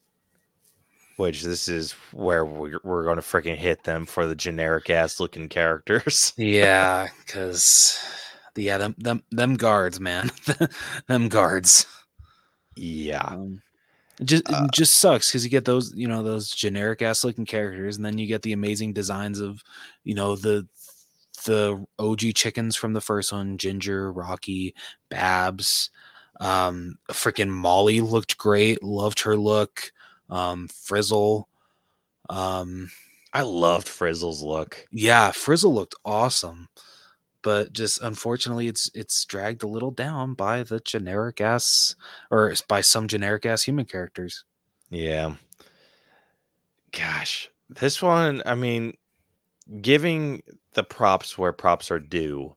which 1.17 1.43
this 1.43 1.67
is 1.67 1.91
where 2.11 2.45
we're, 2.45 2.79
we're 2.83 3.03
going 3.03 3.17
to 3.17 3.21
freaking 3.21 3.57
hit 3.57 3.83
them 3.83 4.05
for 4.05 4.25
the 4.25 4.35
generic 4.35 4.89
ass 4.89 5.19
looking 5.19 5.49
characters. 5.49 6.33
yeah 6.37 7.07
because 7.25 7.99
yeah 8.55 8.77
them 8.77 8.95
them 8.99 9.23
them 9.31 9.55
guards 9.55 9.99
man 9.99 10.29
them 11.07 11.27
guards 11.27 11.87
yeah. 12.75 13.25
Um, 13.25 13.61
just 14.23 14.43
Uh, 14.47 14.67
just 14.71 14.99
sucks 14.99 15.29
because 15.29 15.43
you 15.43 15.49
get 15.49 15.65
those 15.65 15.93
you 15.95 16.07
know 16.07 16.23
those 16.23 16.49
generic 16.49 17.01
ass 17.01 17.23
looking 17.23 17.45
characters, 17.45 17.95
and 17.95 18.05
then 18.05 18.17
you 18.17 18.27
get 18.27 18.41
the 18.43 18.53
amazing 18.53 18.93
designs 18.93 19.39
of 19.39 19.63
you 20.03 20.13
know 20.13 20.35
the 20.35 20.67
the 21.45 21.83
OG 21.99 22.19
chickens 22.35 22.75
from 22.75 22.93
the 22.93 23.01
first 23.01 23.33
one, 23.33 23.57
Ginger, 23.57 24.11
Rocky, 24.11 24.75
Babs, 25.09 25.89
um, 26.39 26.97
freaking 27.11 27.49
Molly 27.49 28.01
looked 28.01 28.37
great, 28.37 28.83
loved 28.83 29.21
her 29.21 29.37
look, 29.37 29.91
um, 30.29 30.67
Frizzle, 30.67 31.47
um, 32.29 32.89
I 33.33 33.41
loved 33.41 33.87
Frizzle's 33.87 34.41
look. 34.41 34.85
yeah, 34.91 35.31
Frizzle 35.31 35.73
looked 35.73 35.95
awesome. 36.05 36.69
But 37.41 37.73
just 37.73 38.01
unfortunately, 38.01 38.67
it's 38.67 38.89
it's 38.93 39.25
dragged 39.25 39.63
a 39.63 39.67
little 39.67 39.91
down 39.91 40.33
by 40.33 40.63
the 40.63 40.79
generic 40.79 41.41
ass, 41.41 41.93
or 42.31 42.53
by 42.69 42.79
some 42.79 43.09
generic 43.09 43.45
ass 43.45 43.63
human 43.63 43.83
characters. 43.83 44.45
Yeah. 44.89 45.35
Gosh, 46.93 47.49
this 47.69 48.01
one, 48.01 48.41
I 48.45 48.55
mean, 48.55 48.95
giving 49.81 50.41
the 50.73 50.83
props 50.83 51.37
where 51.37 51.51
props 51.51 51.91
are 51.91 51.99
due, 51.99 52.55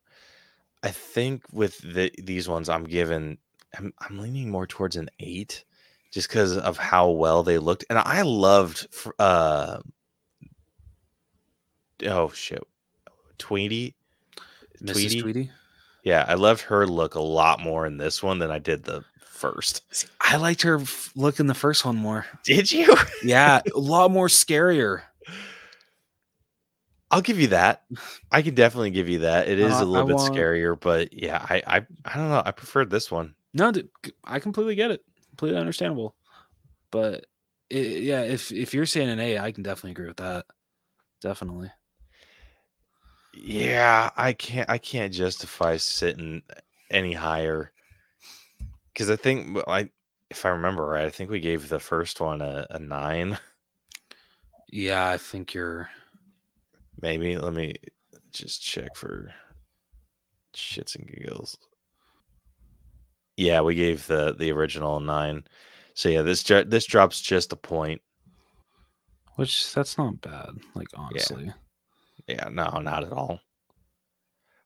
I 0.85 0.91
think 0.91 1.43
with 1.53 1.79
the 1.79 2.12
these 2.22 2.49
ones, 2.49 2.68
I'm 2.68 2.85
giving, 2.85 3.39
I'm, 3.79 3.93
I'm 4.01 4.18
leaning 4.18 4.51
more 4.51 4.66
towards 4.66 4.97
an 4.97 5.09
eight 5.20 5.64
just 6.12 6.29
because 6.29 6.57
of 6.57 6.77
how 6.79 7.11
well 7.11 7.43
they 7.43 7.59
looked. 7.59 7.85
And 7.91 7.99
I 7.99 8.22
loved, 8.22 8.87
uh, 9.18 9.79
oh 12.05 12.31
shit, 12.31 12.62
Tweedy. 13.39 13.95
Mrs. 14.83 14.93
Tweedy? 14.95 15.20
Tweedy. 15.20 15.51
Yeah, 16.05 16.24
I 16.29 16.35
loved 16.35 16.62
her 16.62 16.87
look 16.87 17.14
a 17.14 17.20
lot 17.20 17.61
more 17.61 17.87
in 17.87 17.97
this 17.97 18.22
one 18.22 18.39
than 18.39 18.51
I 18.51 18.59
did 18.59 18.85
the 18.85 19.05
first. 19.20 19.83
See, 19.95 20.07
I 20.20 20.37
liked 20.37 20.62
her 20.62 20.81
look 21.14 21.41
in 21.41 21.47
the 21.47 21.55
first 21.55 21.85
one 21.85 21.97
more. 21.97 22.27
Did 22.45 22.70
you? 22.70 22.95
Yeah, 23.24 23.61
a 23.74 23.79
lot 23.79 24.11
more 24.11 24.29
scarier. 24.29 25.03
I'll 27.11 27.22
give 27.22 27.41
you 27.41 27.49
that. 27.49 27.85
I 28.33 28.43
can 28.43 28.55
definitely 28.55 28.91
give 28.91 29.09
you 29.09 29.20
that. 29.20 29.49
It 29.49 29.59
is 29.59 29.72
Uh, 29.74 29.83
a 29.83 29.85
little 29.85 30.07
I 30.07 30.09
bit 30.09 30.16
want- 30.16 30.35
scarier, 30.35 30.79
but 30.79 31.12
yeah, 31.12 31.45
I, 31.49 31.62
I 31.66 31.77
I 32.05 32.16
don't 32.16 32.29
know. 32.29 32.43
I 32.45 32.51
preferred 32.53 32.91
this 32.91 33.11
one. 33.11 33.35
No, 33.57 33.73
I 34.23 34.39
completely 34.39 34.75
get 34.75 34.91
it. 34.91 35.03
Completely 35.31 35.59
understandable. 35.59 36.15
But 36.91 37.25
i 37.73 37.77
yeah, 37.77 38.23
if 38.23 38.53
if 38.53 38.75
you're 38.75 38.85
saying 38.87 39.09
an 39.09 39.19
A, 39.19 39.39
I 39.39 39.51
can 39.51 39.63
definitely 39.63 39.93
agree 39.93 40.09
with 40.09 40.19
that. 40.19 40.45
Definitely. 41.23 41.73
Yeah, 43.33 44.11
I 44.15 44.35
can't. 44.35 44.69
I 44.69 44.77
can't 44.77 45.13
justify 45.13 45.79
sitting 45.79 46.43
any 46.91 47.15
higher 47.15 47.73
because 48.93 49.09
I 49.09 49.17
think 49.17 49.55
well, 49.55 49.65
I, 49.67 49.91
if 50.31 50.45
I 50.45 50.51
remember 50.51 50.85
right, 50.85 51.07
I 51.07 51.11
think 51.11 51.31
we 51.31 51.41
gave 51.41 51.71
the 51.71 51.81
first 51.81 52.21
one 52.21 52.43
a, 52.43 52.67
a 52.71 52.79
nine. 52.79 53.39
Yeah, 54.69 55.09
I 55.09 55.17
think 55.17 55.55
you're. 55.55 55.89
Maybe 57.01 57.39
let 57.39 57.55
me 57.55 57.75
just 58.33 58.63
check 58.63 58.97
for 58.97 59.33
shits 60.55 60.95
and 60.95 61.07
giggles. 61.07 61.57
Yeah, 63.37 63.61
we 63.61 63.74
gave 63.74 64.07
the 64.07 64.34
the 64.34 64.51
original 64.53 65.01
nine. 65.01 65.45
So 65.95 66.09
yeah, 66.09 66.22
this 66.22 66.43
ju- 66.43 66.64
this 66.64 66.87
drops 66.87 67.20
just 67.20 67.53
a 67.53 67.57
point. 67.57 68.01
Which 69.37 69.72
that's 69.72 69.99
not 69.99 70.20
bad. 70.20 70.51
Like 70.74 70.89
honestly. 70.95 71.53
Yeah, 72.26 72.49
no, 72.51 72.80
not 72.80 73.05
at 73.05 73.12
all. 73.12 73.41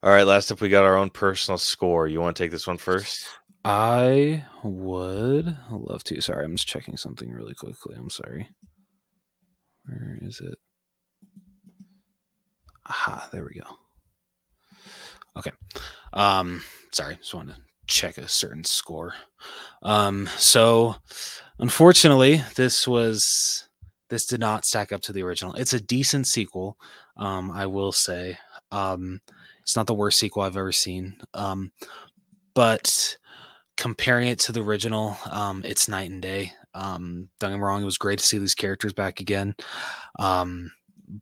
All 0.03 0.09
right, 0.11 0.25
last 0.25 0.51
up, 0.51 0.61
we 0.61 0.69
got 0.69 0.83
our 0.83 0.97
own 0.97 1.11
personal 1.11 1.59
score. 1.59 2.07
You 2.07 2.21
want 2.21 2.35
to 2.35 2.43
take 2.43 2.51
this 2.51 2.65
one 2.65 2.77
first? 2.77 3.27
I 3.63 4.43
would 4.63 5.55
love 5.69 6.03
to. 6.05 6.19
Sorry, 6.21 6.43
I'm 6.43 6.55
just 6.55 6.67
checking 6.67 6.97
something 6.97 7.29
really 7.29 7.53
quickly. 7.53 7.95
I'm 7.97 8.09
sorry. 8.09 8.49
Where 9.85 10.17
is 10.21 10.39
it? 10.39 10.57
Aha, 12.87 13.29
there 13.31 13.43
we 13.43 13.59
go. 13.59 13.67
Okay. 15.37 15.51
Um, 16.13 16.63
sorry, 16.91 17.17
just 17.17 17.33
wanted 17.35 17.55
to 17.55 17.61
check 17.91 18.17
a 18.17 18.27
certain 18.27 18.63
score. 18.63 19.13
Um, 19.83 20.27
so 20.37 20.95
unfortunately, 21.59 22.43
this 22.55 22.87
was 22.87 23.67
this 24.09 24.25
did 24.25 24.39
not 24.39 24.65
stack 24.65 24.91
up 24.91 25.01
to 25.01 25.13
the 25.13 25.23
original. 25.23 25.53
It's 25.53 25.73
a 25.73 25.79
decent 25.79 26.27
sequel, 26.27 26.77
um, 27.17 27.51
I 27.51 27.65
will 27.65 27.91
say. 27.91 28.37
Um, 28.71 29.21
it's 29.61 29.75
not 29.75 29.87
the 29.87 29.93
worst 29.93 30.19
sequel 30.19 30.43
I've 30.43 30.57
ever 30.57 30.71
seen. 30.73 31.15
Um, 31.33 31.71
but 32.53 33.15
comparing 33.77 34.27
it 34.27 34.39
to 34.39 34.51
the 34.51 34.61
original, 34.61 35.17
um, 35.29 35.61
it's 35.65 35.87
night 35.87 36.11
and 36.11 36.21
day. 36.21 36.51
Um, 36.73 37.29
don't 37.39 37.51
get 37.51 37.57
me 37.57 37.63
wrong, 37.63 37.81
it 37.81 37.85
was 37.85 37.97
great 37.97 38.19
to 38.19 38.25
see 38.25 38.37
these 38.37 38.55
characters 38.55 38.93
back 38.93 39.21
again. 39.21 39.55
Um, 40.19 40.71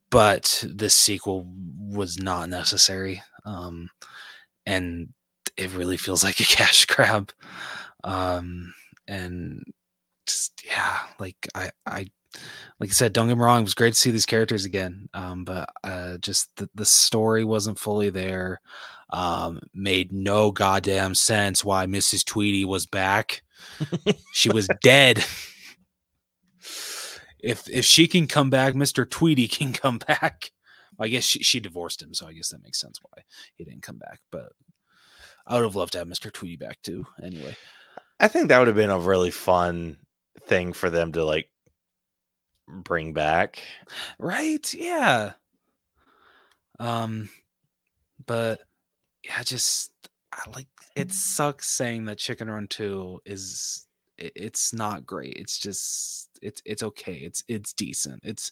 but 0.10 0.64
this 0.68 0.96
sequel 0.96 1.48
was 1.78 2.18
not 2.18 2.50
necessary. 2.50 3.22
Um, 3.46 3.90
and 4.66 5.10
it 5.60 5.74
really 5.74 5.98
feels 5.98 6.24
like 6.24 6.40
a 6.40 6.44
cash 6.46 6.86
grab. 6.86 7.32
Um, 8.04 8.74
and 9.08 9.64
just, 10.26 10.64
yeah, 10.66 11.00
like 11.20 11.36
I, 11.54 11.72
I, 11.86 12.08
like 12.80 12.90
I 12.90 12.94
said, 12.94 13.14
don't 13.14 13.28
get 13.28 13.38
me 13.38 13.44
wrong, 13.44 13.62
it 13.62 13.64
was 13.64 13.74
great 13.74 13.94
to 13.94 14.00
see 14.00 14.12
these 14.12 14.26
characters 14.26 14.66
again. 14.66 15.10
Um, 15.14 15.44
but 15.44 15.70
uh, 15.84 16.18
just 16.20 16.56
the, 16.56 16.70
the 16.76 16.86
story 16.86 17.44
wasn't 17.44 17.80
fully 17.80 18.10
there. 18.10 18.62
Um, 19.12 19.60
made 19.74 20.14
no 20.14 20.52
goddamn 20.52 21.16
sense 21.16 21.66
why 21.66 21.88
Mrs. 21.88 22.24
Tweedy 22.24 22.64
was 22.64 22.86
back. 22.86 23.42
she 24.34 24.50
was 24.50 24.70
dead. 24.84 25.26
If 27.42 27.70
if 27.70 27.86
she 27.86 28.08
can 28.08 28.28
come 28.28 28.50
back, 28.50 28.76
Mr. 28.76 29.10
Tweedy 29.10 29.48
can 29.48 29.74
come 29.74 29.98
back. 30.08 30.52
I 31.00 31.08
guess 31.08 31.24
she, 31.24 31.40
she 31.42 31.60
divorced 31.60 32.04
him, 32.04 32.14
so 32.14 32.28
I 32.28 32.34
guess 32.34 32.50
that 32.50 32.62
makes 32.62 32.80
sense 32.80 33.00
why 33.02 33.24
he 33.56 33.64
didn't 33.64 33.82
come 33.82 33.98
back. 33.98 34.20
But 34.32 34.52
I 35.50 35.56
would 35.56 35.64
have 35.64 35.76
loved 35.76 35.94
to 35.94 35.98
have 36.00 36.08
Mr. 36.08 36.32
Tweedy 36.32 36.56
back 36.56 36.82
too. 36.84 37.06
Anyway, 37.22 37.56
I 38.20 38.28
think 38.30 38.48
that 38.48 38.60
would 38.60 38.68
have 38.68 38.78
been 38.78 38.90
a 38.92 39.00
really 39.00 39.32
fun 39.32 39.98
thing 40.48 40.72
for 40.74 40.90
them 40.90 41.12
to 41.14 41.26
like 41.26 41.50
bring 42.68 43.14
back. 43.14 43.62
right? 44.20 44.74
Yeah. 44.74 45.34
Um, 46.80 47.30
but 48.26 48.62
yeah, 49.26 49.44
just 49.44 49.92
I 50.32 50.44
like 50.56 50.68
it 50.96 51.12
sucks 51.12 51.70
saying 51.70 52.06
that 52.06 52.18
Chicken 52.20 52.50
Run 52.50 52.68
Two 52.68 53.20
is 53.26 53.88
i- 54.22 54.32
it's 54.36 54.74
not 54.74 55.06
great. 55.06 55.36
It's 55.36 55.58
just 55.58 56.30
it's 56.42 56.62
it's 56.66 56.84
okay. 56.84 57.16
It's 57.16 57.44
it's 57.48 57.74
decent. 57.74 58.22
It's 58.24 58.52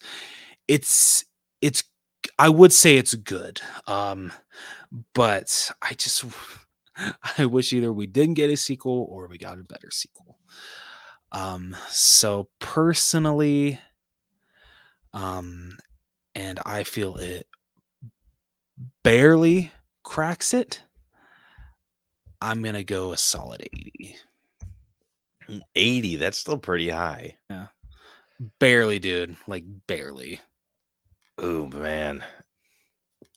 it's 0.68 1.24
it's 1.62 1.84
I 2.40 2.50
would 2.50 2.74
say 2.74 2.98
it's 2.98 3.14
good. 3.16 3.62
Um, 3.88 4.34
but 5.14 5.72
I 5.82 5.94
just 5.94 6.26
I 7.38 7.46
wish 7.46 7.74
either 7.74 7.94
we 7.94 8.08
didn't 8.08 8.36
get 8.36 8.50
a 8.50 8.58
sequel 8.58 9.08
or 9.10 9.28
we 9.28 9.38
got 9.38 9.60
a 9.60 9.64
better 9.64 9.92
sequel. 9.92 10.40
Um, 11.32 11.76
so 11.90 12.50
personally, 12.60 13.80
um, 15.14 15.78
and 16.36 16.60
I 16.66 16.84
feel 16.84 17.18
it 17.18 17.48
barely 19.04 19.72
cracks 20.04 20.54
it. 20.54 20.82
I'm 22.42 22.62
gonna 22.62 22.84
go 22.84 23.14
a 23.14 23.18
solid 23.18 23.68
80. 23.74 24.16
80, 25.76 26.16
that's 26.18 26.38
still 26.38 26.58
pretty 26.58 26.90
high. 26.90 27.36
Yeah. 27.50 27.68
Barely, 28.60 29.00
dude. 29.00 29.36
Like 29.48 29.64
barely. 29.88 30.40
Oh 31.38 31.68
man. 31.68 32.24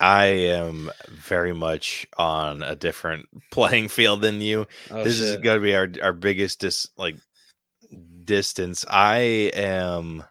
I 0.01 0.24
am 0.24 0.90
very 1.09 1.53
much 1.53 2.07
on 2.16 2.62
a 2.62 2.74
different 2.74 3.26
playing 3.53 3.88
field 3.88 4.22
than 4.22 4.40
you. 4.40 4.66
Oh, 4.90 5.05
this 5.05 5.20
is 5.20 5.36
going 5.36 5.59
to 5.59 5.62
be 5.62 5.74
our 5.74 5.88
our 6.03 6.12
biggest 6.12 6.61
dis 6.61 6.88
like 6.96 7.16
distance. 8.24 8.84
I 8.88 9.18
am 9.55 10.24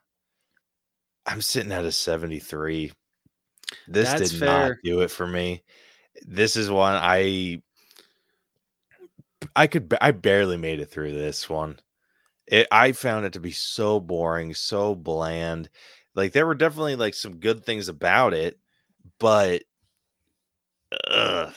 I'm 1.25 1.41
sitting 1.41 1.71
at 1.71 1.85
a 1.85 1.91
73. 1.91 2.91
This 3.87 4.09
That's 4.09 4.31
did 4.31 4.39
fair. 4.39 4.69
not 4.69 4.77
do 4.83 5.01
it 5.01 5.11
for 5.11 5.27
me. 5.27 5.63
This 6.25 6.55
is 6.55 6.71
one 6.71 6.95
I 6.95 7.61
I 9.55 9.67
could 9.67 9.95
I 10.01 10.11
barely 10.11 10.57
made 10.57 10.79
it 10.79 10.89
through 10.89 11.11
this 11.11 11.47
one. 11.47 11.79
It, 12.47 12.67
I 12.71 12.93
found 12.93 13.27
it 13.27 13.33
to 13.33 13.39
be 13.39 13.51
so 13.51 13.99
boring, 13.99 14.55
so 14.55 14.95
bland. 14.95 15.69
Like 16.15 16.31
there 16.31 16.47
were 16.47 16.55
definitely 16.55 16.95
like 16.95 17.13
some 17.13 17.37
good 17.37 17.63
things 17.63 17.87
about 17.87 18.33
it, 18.33 18.59
but 19.19 19.63
ugh, 21.07 21.53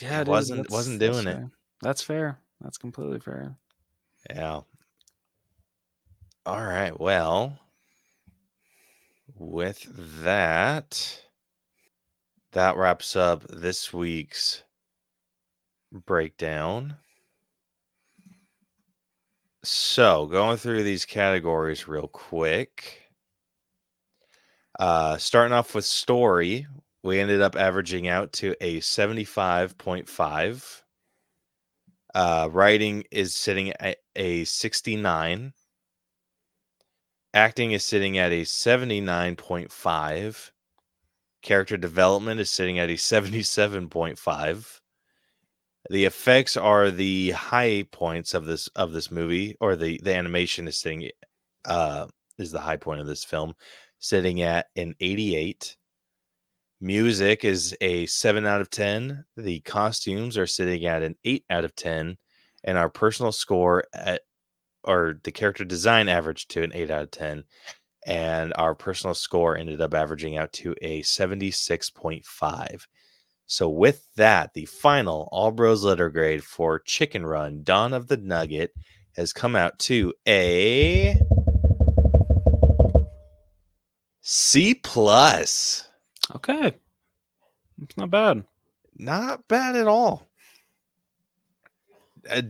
yeah, 0.00 0.20
it 0.22 0.26
wasn't- 0.28 0.58
that's- 0.62 0.72
wasn't 0.72 0.98
that's 1.00 1.12
doing 1.16 1.28
it. 1.28 1.32
fair. 1.38 1.50
That's 1.82 2.02
fair. 2.02 2.38
That's 2.60 2.78
completely 2.78 3.20
fair. 3.20 3.56
Yeah. 4.30 4.62
All 6.46 6.62
right. 6.64 6.98
Well, 6.98 7.58
with 9.36 9.86
that, 10.22 11.22
that 12.52 12.76
wraps 12.76 13.16
up 13.16 13.42
this 13.48 13.92
week's 13.92 14.62
breakdown. 15.92 16.96
So, 19.62 20.26
going 20.26 20.58
through 20.58 20.82
these 20.84 21.04
categories 21.06 21.88
real 21.88 22.08
quick. 22.08 23.03
Uh, 24.78 25.16
starting 25.18 25.52
off 25.52 25.74
with 25.74 25.84
story, 25.84 26.66
we 27.02 27.20
ended 27.20 27.42
up 27.42 27.56
averaging 27.56 28.08
out 28.08 28.32
to 28.32 28.54
a 28.60 28.80
75.5. 28.80 30.82
Uh, 32.14 32.48
writing 32.50 33.04
is 33.10 33.34
sitting 33.34 33.72
at 33.72 33.98
a 34.16 34.44
69. 34.44 35.52
Acting 37.34 37.72
is 37.72 37.84
sitting 37.84 38.18
at 38.18 38.32
a 38.32 38.42
79.5. 38.42 40.50
Character 41.42 41.76
development 41.76 42.40
is 42.40 42.50
sitting 42.50 42.78
at 42.78 42.88
a 42.88 42.94
77.5. 42.94 44.80
The 45.90 46.06
effects 46.06 46.56
are 46.56 46.90
the 46.90 47.32
high 47.32 47.82
points 47.92 48.32
of 48.32 48.46
this 48.46 48.68
of 48.68 48.92
this 48.92 49.10
movie, 49.10 49.54
or 49.60 49.76
the 49.76 50.00
the 50.02 50.14
animation 50.14 50.66
is 50.66 50.78
sitting 50.78 51.10
uh 51.66 52.06
is 52.38 52.50
the 52.50 52.60
high 52.60 52.78
point 52.78 53.00
of 53.00 53.06
this 53.06 53.22
film, 53.22 53.54
sitting 54.04 54.42
at 54.42 54.66
an 54.76 54.94
88. 55.00 55.78
Music 56.78 57.42
is 57.42 57.74
a 57.80 58.04
7 58.04 58.44
out 58.44 58.60
of 58.60 58.68
10. 58.68 59.24
The 59.38 59.60
costumes 59.60 60.36
are 60.36 60.46
sitting 60.46 60.84
at 60.84 61.02
an 61.02 61.16
8 61.24 61.44
out 61.48 61.64
of 61.64 61.74
10. 61.74 62.18
And 62.64 62.76
our 62.76 62.90
personal 62.90 63.32
score 63.32 63.84
at 63.94 64.20
or 64.86 65.18
the 65.24 65.32
character 65.32 65.64
design 65.64 66.10
averaged 66.10 66.50
to 66.50 66.62
an 66.62 66.72
8 66.74 66.90
out 66.90 67.04
of 67.04 67.10
10. 67.12 67.44
And 68.06 68.52
our 68.58 68.74
personal 68.74 69.14
score 69.14 69.56
ended 69.56 69.80
up 69.80 69.94
averaging 69.94 70.36
out 70.36 70.52
to 70.54 70.74
a 70.82 71.00
76.5. 71.00 72.86
So, 73.46 73.70
with 73.70 74.06
that, 74.16 74.52
the 74.52 74.66
final 74.66 75.30
All 75.32 75.50
Bros 75.50 75.82
letter 75.82 76.10
grade 76.10 76.44
for 76.44 76.78
Chicken 76.80 77.24
Run 77.24 77.62
Dawn 77.62 77.94
of 77.94 78.08
the 78.08 78.18
Nugget 78.18 78.74
has 79.16 79.32
come 79.32 79.56
out 79.56 79.78
to 79.80 80.12
a 80.28 81.18
C 84.26 84.74
plus. 84.74 85.86
Okay. 86.34 86.72
It's 87.82 87.96
not 87.98 88.10
bad. 88.10 88.44
Not 88.96 89.46
bad 89.48 89.76
at 89.76 89.86
all. 89.86 90.26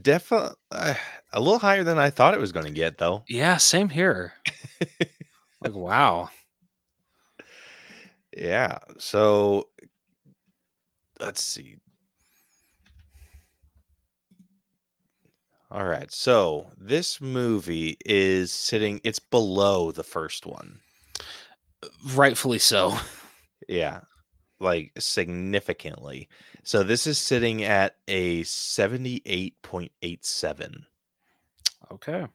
Definitely 0.00 0.54
uh, 0.70 0.94
a 1.32 1.40
little 1.40 1.58
higher 1.58 1.82
than 1.82 1.98
I 1.98 2.10
thought 2.10 2.34
it 2.34 2.40
was 2.40 2.52
going 2.52 2.66
to 2.66 2.72
get, 2.72 2.98
though. 2.98 3.24
Yeah, 3.26 3.56
same 3.56 3.88
here. 3.88 4.34
like 5.60 5.74
wow. 5.74 6.30
Yeah. 8.36 8.78
So 8.98 9.66
let's 11.18 11.42
see. 11.42 11.78
All 15.72 15.84
right. 15.84 16.12
So 16.12 16.70
this 16.78 17.20
movie 17.20 17.96
is 18.06 18.52
sitting, 18.52 19.00
it's 19.02 19.18
below 19.18 19.90
the 19.90 20.04
first 20.04 20.46
one. 20.46 20.78
Rightfully 22.14 22.58
so. 22.58 22.96
Yeah. 23.68 24.00
Like 24.60 24.92
significantly. 24.98 26.28
So 26.62 26.82
this 26.82 27.06
is 27.06 27.18
sitting 27.18 27.64
at 27.64 27.96
a 28.08 28.42
78.87. 28.42 30.84
Okay. 31.92 32.26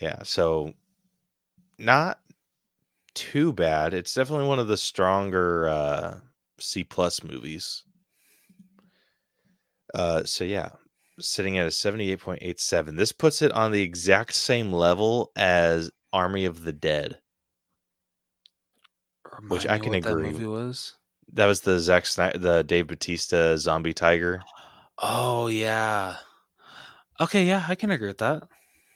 Yeah. 0.00 0.22
So 0.22 0.72
not 1.78 2.20
too 3.14 3.52
bad. 3.52 3.94
It's 3.94 4.14
definitely 4.14 4.46
one 4.46 4.58
of 4.58 4.68
the 4.68 4.76
stronger 4.76 5.68
uh 5.68 6.18
C 6.58 6.84
plus 6.84 7.22
movies. 7.22 7.84
Uh 9.94 10.24
so 10.24 10.44
yeah, 10.44 10.70
sitting 11.20 11.58
at 11.58 11.66
a 11.66 11.70
78.87. 11.70 12.96
This 12.96 13.12
puts 13.12 13.42
it 13.42 13.52
on 13.52 13.72
the 13.72 13.82
exact 13.82 14.34
same 14.34 14.72
level 14.72 15.30
as 15.36 15.90
Army 16.12 16.44
of 16.44 16.64
the 16.64 16.72
Dead. 16.72 17.18
Which 19.48 19.64
Remind 19.64 19.70
I 19.70 19.78
can 19.78 19.92
that 19.92 20.10
agree 20.10 20.32
movie 20.32 20.46
was. 20.46 20.94
That 21.32 21.46
was 21.46 21.60
the 21.60 21.78
Zack 21.80 22.06
Snyder, 22.06 22.38
the 22.38 22.62
Dave 22.64 22.86
Batista 22.86 23.56
zombie 23.56 23.92
tiger. 23.94 24.42
Oh 24.98 25.48
yeah. 25.48 26.16
Okay, 27.20 27.44
yeah, 27.44 27.64
I 27.68 27.74
can 27.74 27.90
agree 27.90 28.08
with 28.08 28.18
that. 28.18 28.42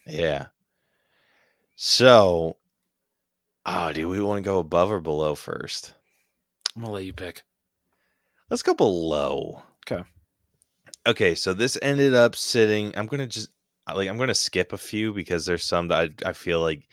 Yeah. 0.06 0.46
So, 1.76 2.56
oh, 3.66 3.92
do 3.92 4.08
we 4.08 4.20
want 4.20 4.38
to 4.38 4.48
go 4.48 4.58
above 4.58 4.90
or 4.90 5.00
below 5.00 5.34
first? 5.34 5.94
I'm 6.74 6.82
gonna 6.82 6.94
let 6.94 7.04
you 7.04 7.12
pick. 7.12 7.42
Let's 8.50 8.62
go 8.62 8.74
below. 8.74 9.62
Okay, 9.90 10.02
Okay, 11.06 11.34
so 11.34 11.54
this 11.54 11.78
ended 11.80 12.14
up 12.14 12.36
sitting. 12.36 12.92
I'm 12.96 13.06
gonna 13.06 13.26
just 13.26 13.48
like 13.94 14.08
I'm 14.08 14.18
gonna 14.18 14.34
skip 14.34 14.72
a 14.72 14.78
few 14.78 15.12
because 15.12 15.46
there's 15.46 15.64
some 15.64 15.88
that 15.88 16.12
I, 16.24 16.30
I 16.30 16.32
feel 16.32 16.60
like 16.60 16.86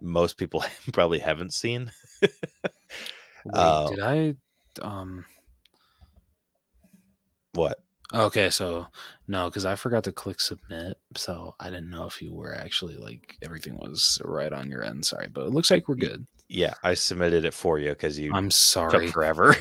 most 0.00 0.36
people 0.36 0.64
probably 0.92 1.18
haven't 1.18 1.52
seen. 1.52 1.90
Wait, 2.22 3.54
Uh, 3.54 3.90
did 3.90 4.00
I 4.00 4.34
um 4.82 5.24
What? 7.52 7.78
okay, 8.12 8.50
so 8.50 8.86
no, 9.28 9.48
because 9.48 9.64
I 9.64 9.74
forgot 9.76 10.04
to 10.04 10.12
click 10.12 10.40
submit, 10.40 10.98
so 11.16 11.54
I 11.60 11.70
didn't 11.70 11.90
know 11.90 12.06
if 12.06 12.20
you 12.22 12.32
were 12.34 12.54
actually 12.54 12.96
like 12.96 13.36
everything 13.42 13.76
was 13.76 14.20
right 14.24 14.52
on 14.52 14.70
your 14.70 14.82
end. 14.82 15.04
Sorry, 15.04 15.28
but 15.28 15.46
it 15.46 15.52
looks 15.52 15.70
like 15.70 15.88
we're 15.88 15.94
good. 15.96 16.26
Yeah, 16.48 16.74
I 16.82 16.94
submitted 16.94 17.44
it 17.44 17.54
for 17.54 17.78
you 17.78 17.90
because 17.90 18.18
you 18.18 18.32
I'm 18.34 18.50
sorry. 18.50 19.08
forever. 19.08 19.56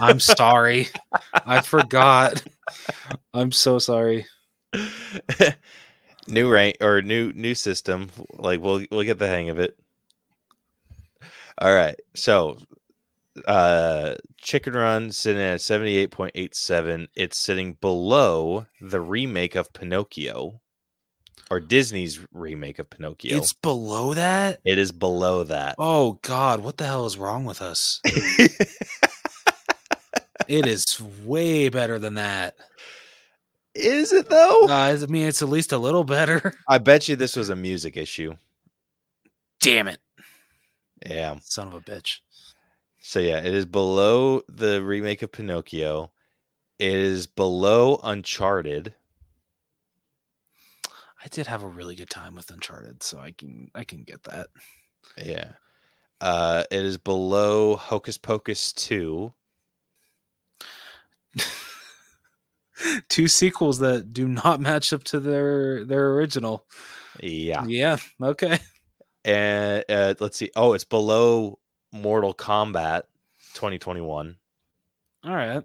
I'm 0.00 0.20
sorry. 0.20 0.88
I 1.46 1.60
forgot. 1.60 2.42
I'm 3.32 3.52
so 3.52 3.78
sorry. 3.78 4.26
New 6.26 6.50
rank 6.50 6.76
or 6.80 7.02
new 7.02 7.32
new 7.32 7.54
system. 7.54 8.10
Like 8.34 8.60
we'll 8.60 8.84
we'll 8.90 9.02
get 9.04 9.18
the 9.18 9.28
hang 9.28 9.50
of 9.50 9.58
it. 9.58 9.78
All 11.58 11.74
right. 11.74 11.98
So 12.14 12.58
uh 13.46 14.14
Chicken 14.38 14.74
Run 14.74 15.10
sitting 15.10 15.42
at 15.42 15.60
78.87. 15.60 17.08
It's 17.14 17.38
sitting 17.38 17.74
below 17.80 18.66
the 18.80 19.00
remake 19.00 19.54
of 19.54 19.72
Pinocchio 19.72 20.60
or 21.50 21.60
Disney's 21.60 22.20
remake 22.32 22.78
of 22.78 22.90
Pinocchio. 22.90 23.36
It's 23.36 23.52
below 23.52 24.14
that. 24.14 24.60
it 24.64 24.78
is 24.78 24.92
below 24.92 25.44
that. 25.44 25.76
Oh 25.78 26.18
God, 26.22 26.60
what 26.60 26.76
the 26.76 26.86
hell 26.86 27.06
is 27.06 27.18
wrong 27.18 27.44
with 27.44 27.60
us? 27.62 28.00
It 30.46 30.66
is 30.66 31.00
way 31.24 31.68
better 31.70 31.98
than 31.98 32.14
that. 32.14 32.56
Is 33.74 34.12
it 34.12 34.28
though? 34.28 34.66
Uh, 34.68 34.96
I 35.02 35.06
mean, 35.06 35.26
it's 35.26 35.42
at 35.42 35.48
least 35.48 35.72
a 35.72 35.78
little 35.78 36.04
better. 36.04 36.54
I 36.68 36.78
bet 36.78 37.08
you 37.08 37.16
this 37.16 37.36
was 37.36 37.48
a 37.50 37.56
music 37.56 37.96
issue. 37.96 38.34
Damn 39.60 39.88
it, 39.88 39.98
Yeah. 41.06 41.36
son 41.42 41.68
of 41.68 41.74
a 41.74 41.80
bitch. 41.80 42.18
So 43.00 43.18
yeah, 43.20 43.38
it 43.38 43.54
is 43.54 43.66
below 43.66 44.42
the 44.48 44.82
remake 44.82 45.22
of 45.22 45.32
Pinocchio. 45.32 46.10
It 46.78 46.92
is 46.92 47.26
below 47.26 48.00
Uncharted. 48.02 48.94
I 51.24 51.28
did 51.30 51.46
have 51.46 51.62
a 51.62 51.68
really 51.68 51.94
good 51.96 52.10
time 52.10 52.34
with 52.34 52.50
Uncharted, 52.50 53.02
so 53.02 53.18
I 53.18 53.30
can 53.32 53.70
I 53.74 53.84
can 53.84 54.02
get 54.04 54.22
that. 54.24 54.48
Yeah. 55.22 55.52
Uh 56.20 56.64
it 56.70 56.84
is 56.84 56.98
below 56.98 57.76
Hocus 57.76 58.18
Pocus 58.18 58.72
2. 58.74 59.32
Two 63.08 63.28
sequels 63.28 63.78
that 63.78 64.12
do 64.12 64.28
not 64.28 64.60
match 64.60 64.92
up 64.92 65.04
to 65.04 65.20
their 65.20 65.84
their 65.84 66.14
original. 66.14 66.66
Yeah. 67.20 67.64
Yeah. 67.66 67.98
Okay. 68.22 68.58
And 69.24 69.84
uh 69.88 70.14
let's 70.20 70.36
see. 70.36 70.50
Oh, 70.56 70.72
it's 70.72 70.84
below 70.84 71.58
Mortal 71.92 72.34
Kombat 72.34 73.02
2021. 73.54 74.36
All 75.24 75.34
right. 75.34 75.62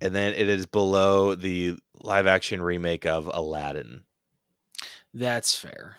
And 0.00 0.14
then 0.14 0.34
it 0.34 0.48
is 0.48 0.66
below 0.66 1.34
the 1.34 1.76
live 2.02 2.26
action 2.26 2.60
remake 2.60 3.06
of 3.06 3.30
Aladdin. 3.32 4.02
That's 5.14 5.56
fair. 5.56 5.96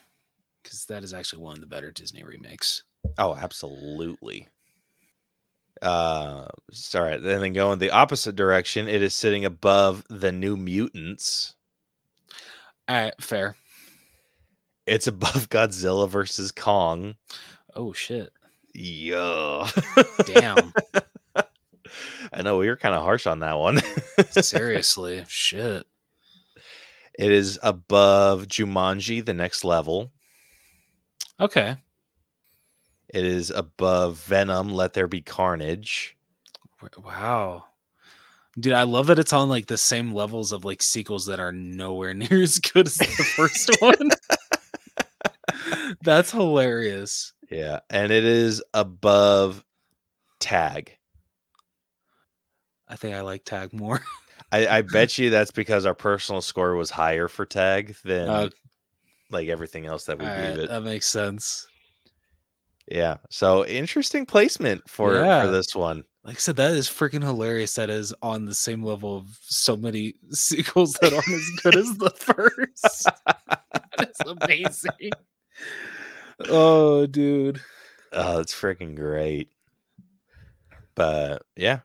Because 0.62 0.86
that 0.86 1.04
is 1.04 1.14
actually 1.14 1.42
one 1.42 1.56
of 1.56 1.62
the 1.62 1.68
better 1.68 1.92
Disney 1.92 2.24
remakes. 2.24 2.84
Oh, 3.18 3.36
absolutely. 3.36 4.48
Uh 5.82 6.48
sorry, 6.72 7.16
and 7.16 7.26
then 7.26 7.54
going 7.54 7.80
the 7.80 7.92
opposite 7.92 8.36
direction, 8.36 8.88
it 8.88 9.02
is 9.02 9.14
sitting 9.14 9.46
above 9.46 10.04
the 10.10 10.32
New 10.32 10.58
Mutants. 10.58 11.56
All 12.88 12.96
right, 12.96 13.14
fair. 13.22 13.56
It's 14.86 15.08
above 15.08 15.50
Godzilla 15.50 16.10
versus 16.10 16.52
Kong. 16.52 17.16
Oh 17.76 17.94
shit. 17.94 18.32
Yeah. 18.74 19.70
Damn. 20.26 20.74
I 22.34 22.42
know 22.42 22.58
we 22.58 22.68
were 22.68 22.78
kind 22.78 22.96
of 22.96 23.04
harsh 23.04 23.26
on 23.28 23.40
that 23.40 23.58
one. 23.58 23.82
Seriously. 24.30 25.24
Shit. 25.30 25.86
it 27.18 27.32
is 27.32 27.58
above 27.64 28.48
Jumanji, 28.48 29.26
the 29.26 29.34
next 29.34 29.64
level. 29.64 30.12
Okay. 31.40 31.76
It 33.10 33.24
is 33.26 33.50
above 33.52 34.18
Venom, 34.24 34.70
Let 34.70 34.94
There 34.94 35.08
Be 35.08 35.22
Carnage. 35.22 36.18
Wow. 37.04 37.66
Dude, 38.60 38.74
I 38.74 38.84
love 38.84 39.08
that 39.08 39.20
it's 39.20 39.34
on 39.34 39.50
like 39.50 39.68
the 39.68 39.78
same 39.78 40.14
levels 40.14 40.52
of 40.52 40.66
like 40.66 40.82
sequels 40.82 41.26
that 41.28 41.40
are 41.40 41.52
nowhere 41.52 42.14
near 42.16 42.42
as 42.42 42.60
good 42.60 42.88
as 42.88 42.96
the 42.96 43.06
first 43.06 43.70
one. 43.80 44.10
That's 46.04 46.32
hilarious. 46.32 47.34
Yeah. 47.50 47.80
And 47.90 48.12
it 48.12 48.26
is 48.26 48.64
above 48.74 49.64
Tag. 50.40 50.98
I 52.88 52.96
think 52.96 53.16
I 53.16 53.22
like 53.22 53.44
Tag 53.46 53.74
more. 53.74 54.02
I, 54.52 54.68
I 54.68 54.82
bet 54.82 55.18
you 55.18 55.30
that's 55.30 55.52
because 55.52 55.86
our 55.86 55.94
personal 55.96 56.42
score 56.42 56.76
was 56.76 56.90
higher 56.90 57.28
for 57.28 57.46
Tag 57.46 57.96
than 58.06 58.30
Uh, 58.30 58.50
like 59.30 59.50
everything 59.50 59.86
else 59.86 60.06
that 60.06 60.20
we 60.20 60.26
gave 60.26 60.58
it. 60.60 60.70
that 60.70 60.84
makes 60.84 61.06
sense. 61.08 61.68
Yeah. 62.90 63.18
So 63.30 63.66
interesting 63.66 64.26
placement 64.26 64.90
for, 64.90 65.16
Yeah. 65.16 65.44
for 65.44 65.52
this 65.52 65.76
one. 65.76 66.04
Like 66.24 66.36
I 66.36 66.40
said, 66.40 66.58
that 66.58 66.72
is 66.72 66.90
freaking 66.90 67.24
hilarious. 67.24 67.76
That 67.76 67.90
is 67.90 68.14
on 68.22 68.46
the 68.46 68.54
same 68.54 68.84
level 68.84 69.18
of 69.18 69.28
so 69.42 69.78
many 69.78 70.16
sequels 70.32 70.94
that 71.02 71.14
aren't 71.14 71.28
as 71.30 71.50
good 71.64 71.76
as 71.76 71.98
the 71.98 72.10
first. 72.12 73.08
that 73.98 74.10
is 74.12 74.34
amazing. 74.42 75.12
Oh, 76.50 77.06
dude. 77.08 77.62
Oh, 78.14 78.40
it's 78.40 78.54
freaking 78.54 78.96
great. 78.96 79.50
But 80.96 81.44
yeah. 81.56 81.80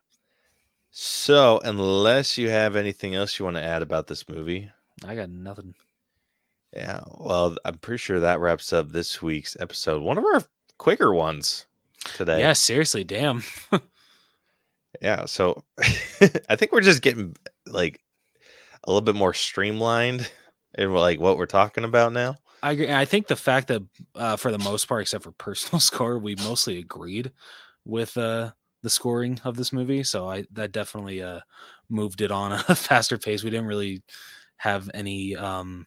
So, 0.90 1.60
unless 1.64 2.36
you 2.36 2.50
have 2.50 2.76
anything 2.76 3.14
else 3.14 3.38
you 3.38 3.44
want 3.44 3.56
to 3.56 3.62
add 3.62 3.80
about 3.82 4.06
this 4.08 4.28
movie, 4.28 4.70
I 5.06 5.14
got 5.14 5.30
nothing. 5.30 5.74
yeah, 6.76 7.00
well, 7.18 7.56
I'm 7.64 7.78
pretty 7.78 7.98
sure 7.98 8.20
that 8.20 8.40
wraps 8.40 8.72
up 8.74 8.90
this 8.92 9.22
week's 9.22 9.56
episode. 9.58 10.02
One 10.02 10.18
of 10.18 10.24
our 10.24 10.42
quicker 10.82 11.14
ones 11.14 11.66
today. 12.16 12.40
Yeah, 12.40 12.54
seriously, 12.54 13.04
damn. 13.04 13.44
Yeah. 15.00 15.24
So, 15.24 15.64
I 16.48 16.54
think 16.54 16.70
we're 16.70 16.80
just 16.82 17.02
getting 17.02 17.34
like 17.66 17.98
a 18.84 18.90
little 18.90 19.00
bit 19.00 19.14
more 19.14 19.32
streamlined 19.34 20.30
in 20.76 20.92
like 20.92 21.18
what 21.18 21.38
we're 21.38 21.46
talking 21.46 21.84
about 21.84 22.12
now. 22.12 22.36
I 22.62 22.72
agree. 22.72 22.92
I 22.92 23.04
think 23.04 23.26
the 23.26 23.34
fact 23.34 23.68
that 23.68 23.82
uh, 24.14 24.36
for 24.36 24.52
the 24.52 24.59
most 24.59 24.86
part, 24.86 25.02
except 25.02 25.24
for 25.24 25.32
personal 25.32 25.80
score, 25.90 26.18
we 26.18 26.36
mostly 26.36 26.78
agreed 26.78 27.32
with 27.84 28.16
uh, 28.16 28.52
the 28.82 28.90
scoring 28.90 29.40
of 29.44 29.56
this 29.56 29.72
movie. 29.72 30.04
So 30.04 30.28
I 30.28 30.44
that 30.52 30.72
definitely 30.72 31.22
uh, 31.22 31.40
moved 31.88 32.20
it 32.20 32.30
on 32.30 32.52
a 32.52 32.59
faster 32.74 33.18
pace. 33.18 33.42
We 33.42 33.50
didn't 33.50 33.66
really 33.66 34.02
have 34.59 34.90
any. 34.94 35.34
Um, 35.34 35.86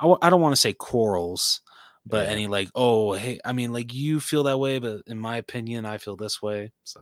I 0.00 0.04
w- 0.04 0.18
I 0.22 0.30
don't 0.30 0.40
want 0.40 0.54
to 0.54 0.60
say 0.60 0.72
quarrels, 0.72 1.60
but 2.06 2.26
Yeah. 2.26 2.32
any 2.32 2.46
like, 2.46 2.68
oh, 2.74 3.12
hey, 3.14 3.40
I 3.44 3.52
mean, 3.52 3.72
like 3.72 3.92
you 3.94 4.20
feel 4.20 4.44
that 4.44 4.58
way, 4.58 4.78
but 4.78 5.02
in 5.06 5.18
my 5.18 5.36
opinion, 5.36 5.84
I 5.86 5.98
feel 5.98 6.16
this 6.16 6.40
way. 6.42 6.72
So 6.84 7.00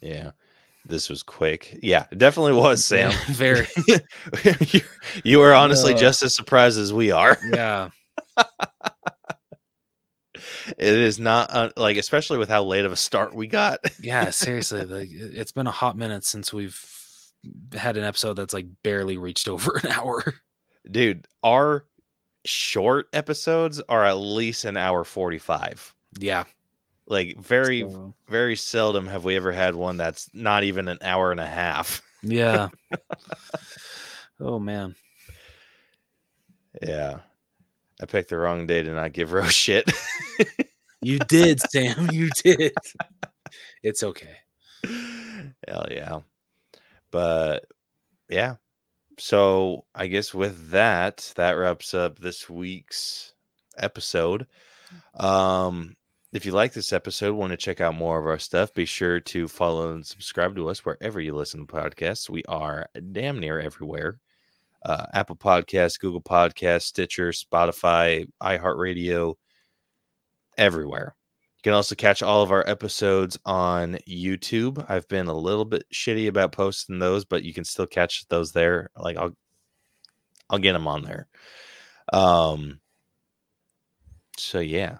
Yeah. 0.00 0.30
This 0.84 1.08
was 1.08 1.22
quick. 1.22 1.78
Yeah, 1.80 2.06
it 2.10 2.18
definitely 2.18 2.54
was, 2.54 2.84
Sam. 2.84 3.12
Very. 3.28 3.66
you, 4.72 4.80
you 5.24 5.40
are 5.42 5.54
honestly 5.54 5.94
Uh. 5.94 5.98
just 5.98 6.22
as 6.22 6.34
surprised 6.34 6.78
as 6.78 6.92
we 6.92 7.10
are. 7.12 7.38
Yeah. 7.52 7.90
It 10.78 10.94
is 10.94 11.18
not 11.18 11.50
uh, 11.52 11.70
like, 11.76 11.96
especially 11.96 12.38
with 12.38 12.48
how 12.48 12.62
late 12.64 12.84
of 12.84 12.92
a 12.92 12.96
start 12.96 13.34
we 13.34 13.46
got. 13.46 13.80
Yeah. 14.00 14.30
Seriously, 14.30 14.84
like 14.84 15.08
it's 15.10 15.52
been 15.52 15.66
a 15.66 15.70
hot 15.72 15.96
minute 15.96 16.24
since 16.24 16.52
we've 16.52 16.80
had 17.74 17.96
an 17.96 18.04
episode 18.04 18.34
that's 18.34 18.54
like 18.54 18.66
barely 18.82 19.16
reached 19.18 19.48
over 19.48 19.78
an 19.82 19.90
hour. 19.90 20.34
Dude, 20.90 21.26
our 21.42 21.84
short 22.44 23.08
episodes 23.12 23.80
are 23.88 24.04
at 24.04 24.16
least 24.18 24.64
an 24.64 24.76
hour 24.76 25.04
45. 25.04 25.94
Yeah. 26.18 26.44
Like, 27.06 27.38
very, 27.38 27.80
So, 27.82 28.14
very 28.28 28.56
seldom 28.56 29.06
have 29.06 29.24
we 29.24 29.36
ever 29.36 29.52
had 29.52 29.74
one 29.74 29.96
that's 29.96 30.28
not 30.32 30.64
even 30.64 30.88
an 30.88 30.98
hour 31.02 31.30
and 31.30 31.40
a 31.40 31.46
half. 31.46 32.02
yeah. 32.22 32.68
oh 34.40 34.58
man. 34.58 34.94
Yeah. 36.80 37.20
I 38.00 38.06
picked 38.06 38.30
the 38.30 38.38
wrong 38.38 38.66
day 38.66 38.82
to 38.82 38.90
not 38.92 39.12
give 39.12 39.32
Rose 39.32 39.52
shit. 39.54 39.90
You 41.00 41.18
did, 41.20 41.60
Sam. 41.60 42.10
You 42.12 42.30
did. 42.42 42.72
It's 43.82 44.02
okay. 44.02 44.36
Hell 45.66 45.86
yeah. 45.90 46.20
But 47.10 47.64
yeah. 48.28 48.56
So 49.18 49.84
I 49.94 50.06
guess 50.06 50.34
with 50.34 50.70
that, 50.70 51.32
that 51.36 51.52
wraps 51.52 51.94
up 51.94 52.18
this 52.18 52.48
week's 52.48 53.34
episode. 53.78 54.46
Um 55.14 55.96
if 56.32 56.46
you 56.46 56.52
like 56.52 56.72
this 56.72 56.94
episode, 56.94 57.34
want 57.34 57.50
to 57.50 57.58
check 57.58 57.82
out 57.82 57.94
more 57.94 58.18
of 58.18 58.26
our 58.26 58.38
stuff, 58.38 58.72
be 58.72 58.86
sure 58.86 59.20
to 59.20 59.48
follow 59.48 59.92
and 59.92 60.06
subscribe 60.06 60.56
to 60.56 60.70
us 60.70 60.82
wherever 60.84 61.20
you 61.20 61.34
listen 61.34 61.66
to 61.66 61.72
podcasts. 61.72 62.30
We 62.30 62.42
are 62.48 62.88
damn 63.12 63.38
near 63.38 63.60
everywhere. 63.60 64.18
Uh, 64.84 65.06
Apple 65.12 65.36
Podcasts, 65.36 66.00
Google 66.00 66.22
Podcasts, 66.22 66.84
Stitcher, 66.84 67.32
Spotify, 67.32 68.26
iHeartRadio, 68.42 69.34
everywhere. 70.56 71.14
You 71.62 71.70
can 71.70 71.76
also 71.76 71.94
catch 71.94 72.22
all 72.24 72.42
of 72.42 72.50
our 72.50 72.68
episodes 72.68 73.38
on 73.46 73.96
YouTube. 74.08 74.84
I've 74.88 75.06
been 75.06 75.28
a 75.28 75.32
little 75.32 75.64
bit 75.64 75.84
shitty 75.94 76.26
about 76.26 76.50
posting 76.50 76.98
those, 76.98 77.24
but 77.24 77.44
you 77.44 77.54
can 77.54 77.62
still 77.62 77.86
catch 77.86 78.26
those 78.26 78.50
there. 78.50 78.90
Like 78.96 79.16
I'll 79.16 79.36
I'll 80.50 80.58
get 80.58 80.72
them 80.72 80.88
on 80.88 81.04
there. 81.04 81.28
Um 82.12 82.80
so 84.36 84.58
yeah. 84.58 84.98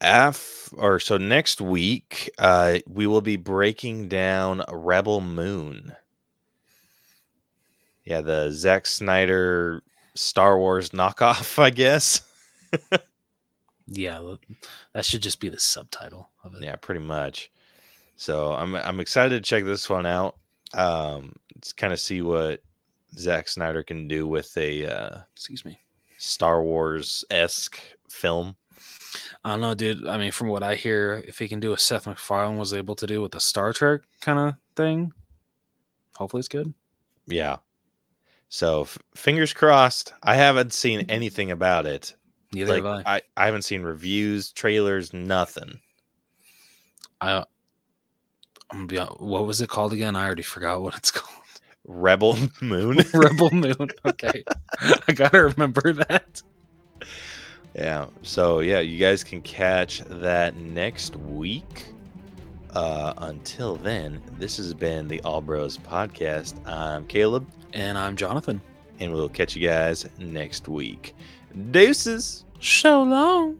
Af 0.00 0.68
or 0.76 1.00
so 1.00 1.16
next 1.16 1.60
week, 1.60 2.30
uh 2.38 2.78
we 2.86 3.08
will 3.08 3.20
be 3.20 3.36
breaking 3.36 4.06
down 4.08 4.62
Rebel 4.70 5.20
Moon. 5.20 5.96
Yeah, 8.04 8.20
the 8.20 8.52
Zack 8.52 8.86
Snyder 8.86 9.82
Star 10.14 10.58
Wars 10.58 10.90
knockoff, 10.90 11.58
I 11.62 11.70
guess. 11.70 12.20
Yeah. 13.86 14.20
That 14.92 15.04
should 15.04 15.22
just 15.22 15.40
be 15.40 15.48
the 15.48 15.58
subtitle 15.60 16.30
of 16.44 16.54
it. 16.54 16.62
Yeah, 16.62 16.76
pretty 16.76 17.00
much. 17.00 17.50
So 18.16 18.52
I'm 18.52 18.74
I'm 18.74 19.00
excited 19.00 19.42
to 19.42 19.48
check 19.48 19.64
this 19.64 19.88
one 19.88 20.06
out. 20.06 20.36
Um, 20.74 21.36
let's 21.54 21.72
kind 21.72 21.92
of 21.92 22.00
see 22.00 22.22
what 22.22 22.62
Zack 23.18 23.48
Snyder 23.48 23.82
can 23.82 24.08
do 24.08 24.26
with 24.26 24.56
a 24.56 24.86
uh, 24.86 25.18
Excuse 25.34 25.64
me. 25.64 25.78
Star 26.18 26.62
Wars 26.62 27.24
esque 27.30 27.78
film. 28.08 28.56
I 29.44 29.50
don't 29.50 29.60
know, 29.60 29.74
dude. 29.74 30.06
I 30.06 30.18
mean, 30.18 30.32
from 30.32 30.48
what 30.48 30.62
I 30.62 30.74
hear, 30.74 31.22
if 31.26 31.38
he 31.38 31.48
can 31.48 31.60
do 31.60 31.70
what 31.70 31.80
Seth 31.80 32.06
MacFarlane 32.06 32.58
was 32.58 32.74
able 32.74 32.96
to 32.96 33.06
do 33.06 33.22
with 33.22 33.32
the 33.32 33.40
Star 33.40 33.72
Trek 33.72 34.00
kind 34.20 34.38
of 34.38 34.54
thing, 34.74 35.12
hopefully 36.16 36.40
it's 36.40 36.48
good. 36.48 36.74
Yeah. 37.26 37.56
So 38.48 38.82
f- 38.82 38.98
fingers 39.14 39.52
crossed. 39.52 40.12
I 40.22 40.34
haven't 40.34 40.72
seen 40.72 41.06
anything 41.08 41.50
about 41.50 41.86
it. 41.86 42.15
Neither 42.52 42.80
Like 42.80 42.84
have 42.84 43.06
I. 43.06 43.16
I, 43.16 43.20
I 43.36 43.46
haven't 43.46 43.62
seen 43.62 43.82
reviews, 43.82 44.50
trailers, 44.52 45.12
nothing. 45.12 45.80
I 47.20 47.44
I'm 48.70 48.86
gonna 48.86 49.08
be 49.08 49.24
what 49.24 49.46
was 49.46 49.60
it 49.60 49.68
called 49.68 49.92
again? 49.92 50.16
I 50.16 50.24
already 50.26 50.42
forgot 50.42 50.82
what 50.82 50.96
it's 50.96 51.10
called. 51.12 51.32
Rebel 51.88 52.36
Moon. 52.60 52.98
Rebel 53.14 53.50
Moon. 53.52 53.88
Okay. 54.04 54.42
I 55.08 55.12
gotta 55.12 55.44
remember 55.44 55.92
that. 55.92 56.42
Yeah. 57.74 58.06
So 58.22 58.60
yeah, 58.60 58.80
you 58.80 58.98
guys 58.98 59.22
can 59.22 59.40
catch 59.42 60.00
that 60.06 60.56
next 60.56 61.14
week. 61.16 61.86
Uh, 62.74 63.14
until 63.18 63.76
then, 63.76 64.20
this 64.38 64.56
has 64.58 64.74
been 64.74 65.08
the 65.08 65.20
All 65.22 65.40
Bros 65.40 65.78
podcast. 65.78 66.54
I'm 66.68 67.06
Caleb, 67.06 67.46
And 67.72 67.96
I'm 67.96 68.16
Jonathan. 68.16 68.60
and 69.00 69.12
we'll 69.12 69.28
catch 69.30 69.56
you 69.56 69.66
guys 69.66 70.06
next 70.18 70.68
week. 70.68 71.14
Deuces. 71.56 72.44
So 72.60 73.02
long. 73.02 73.56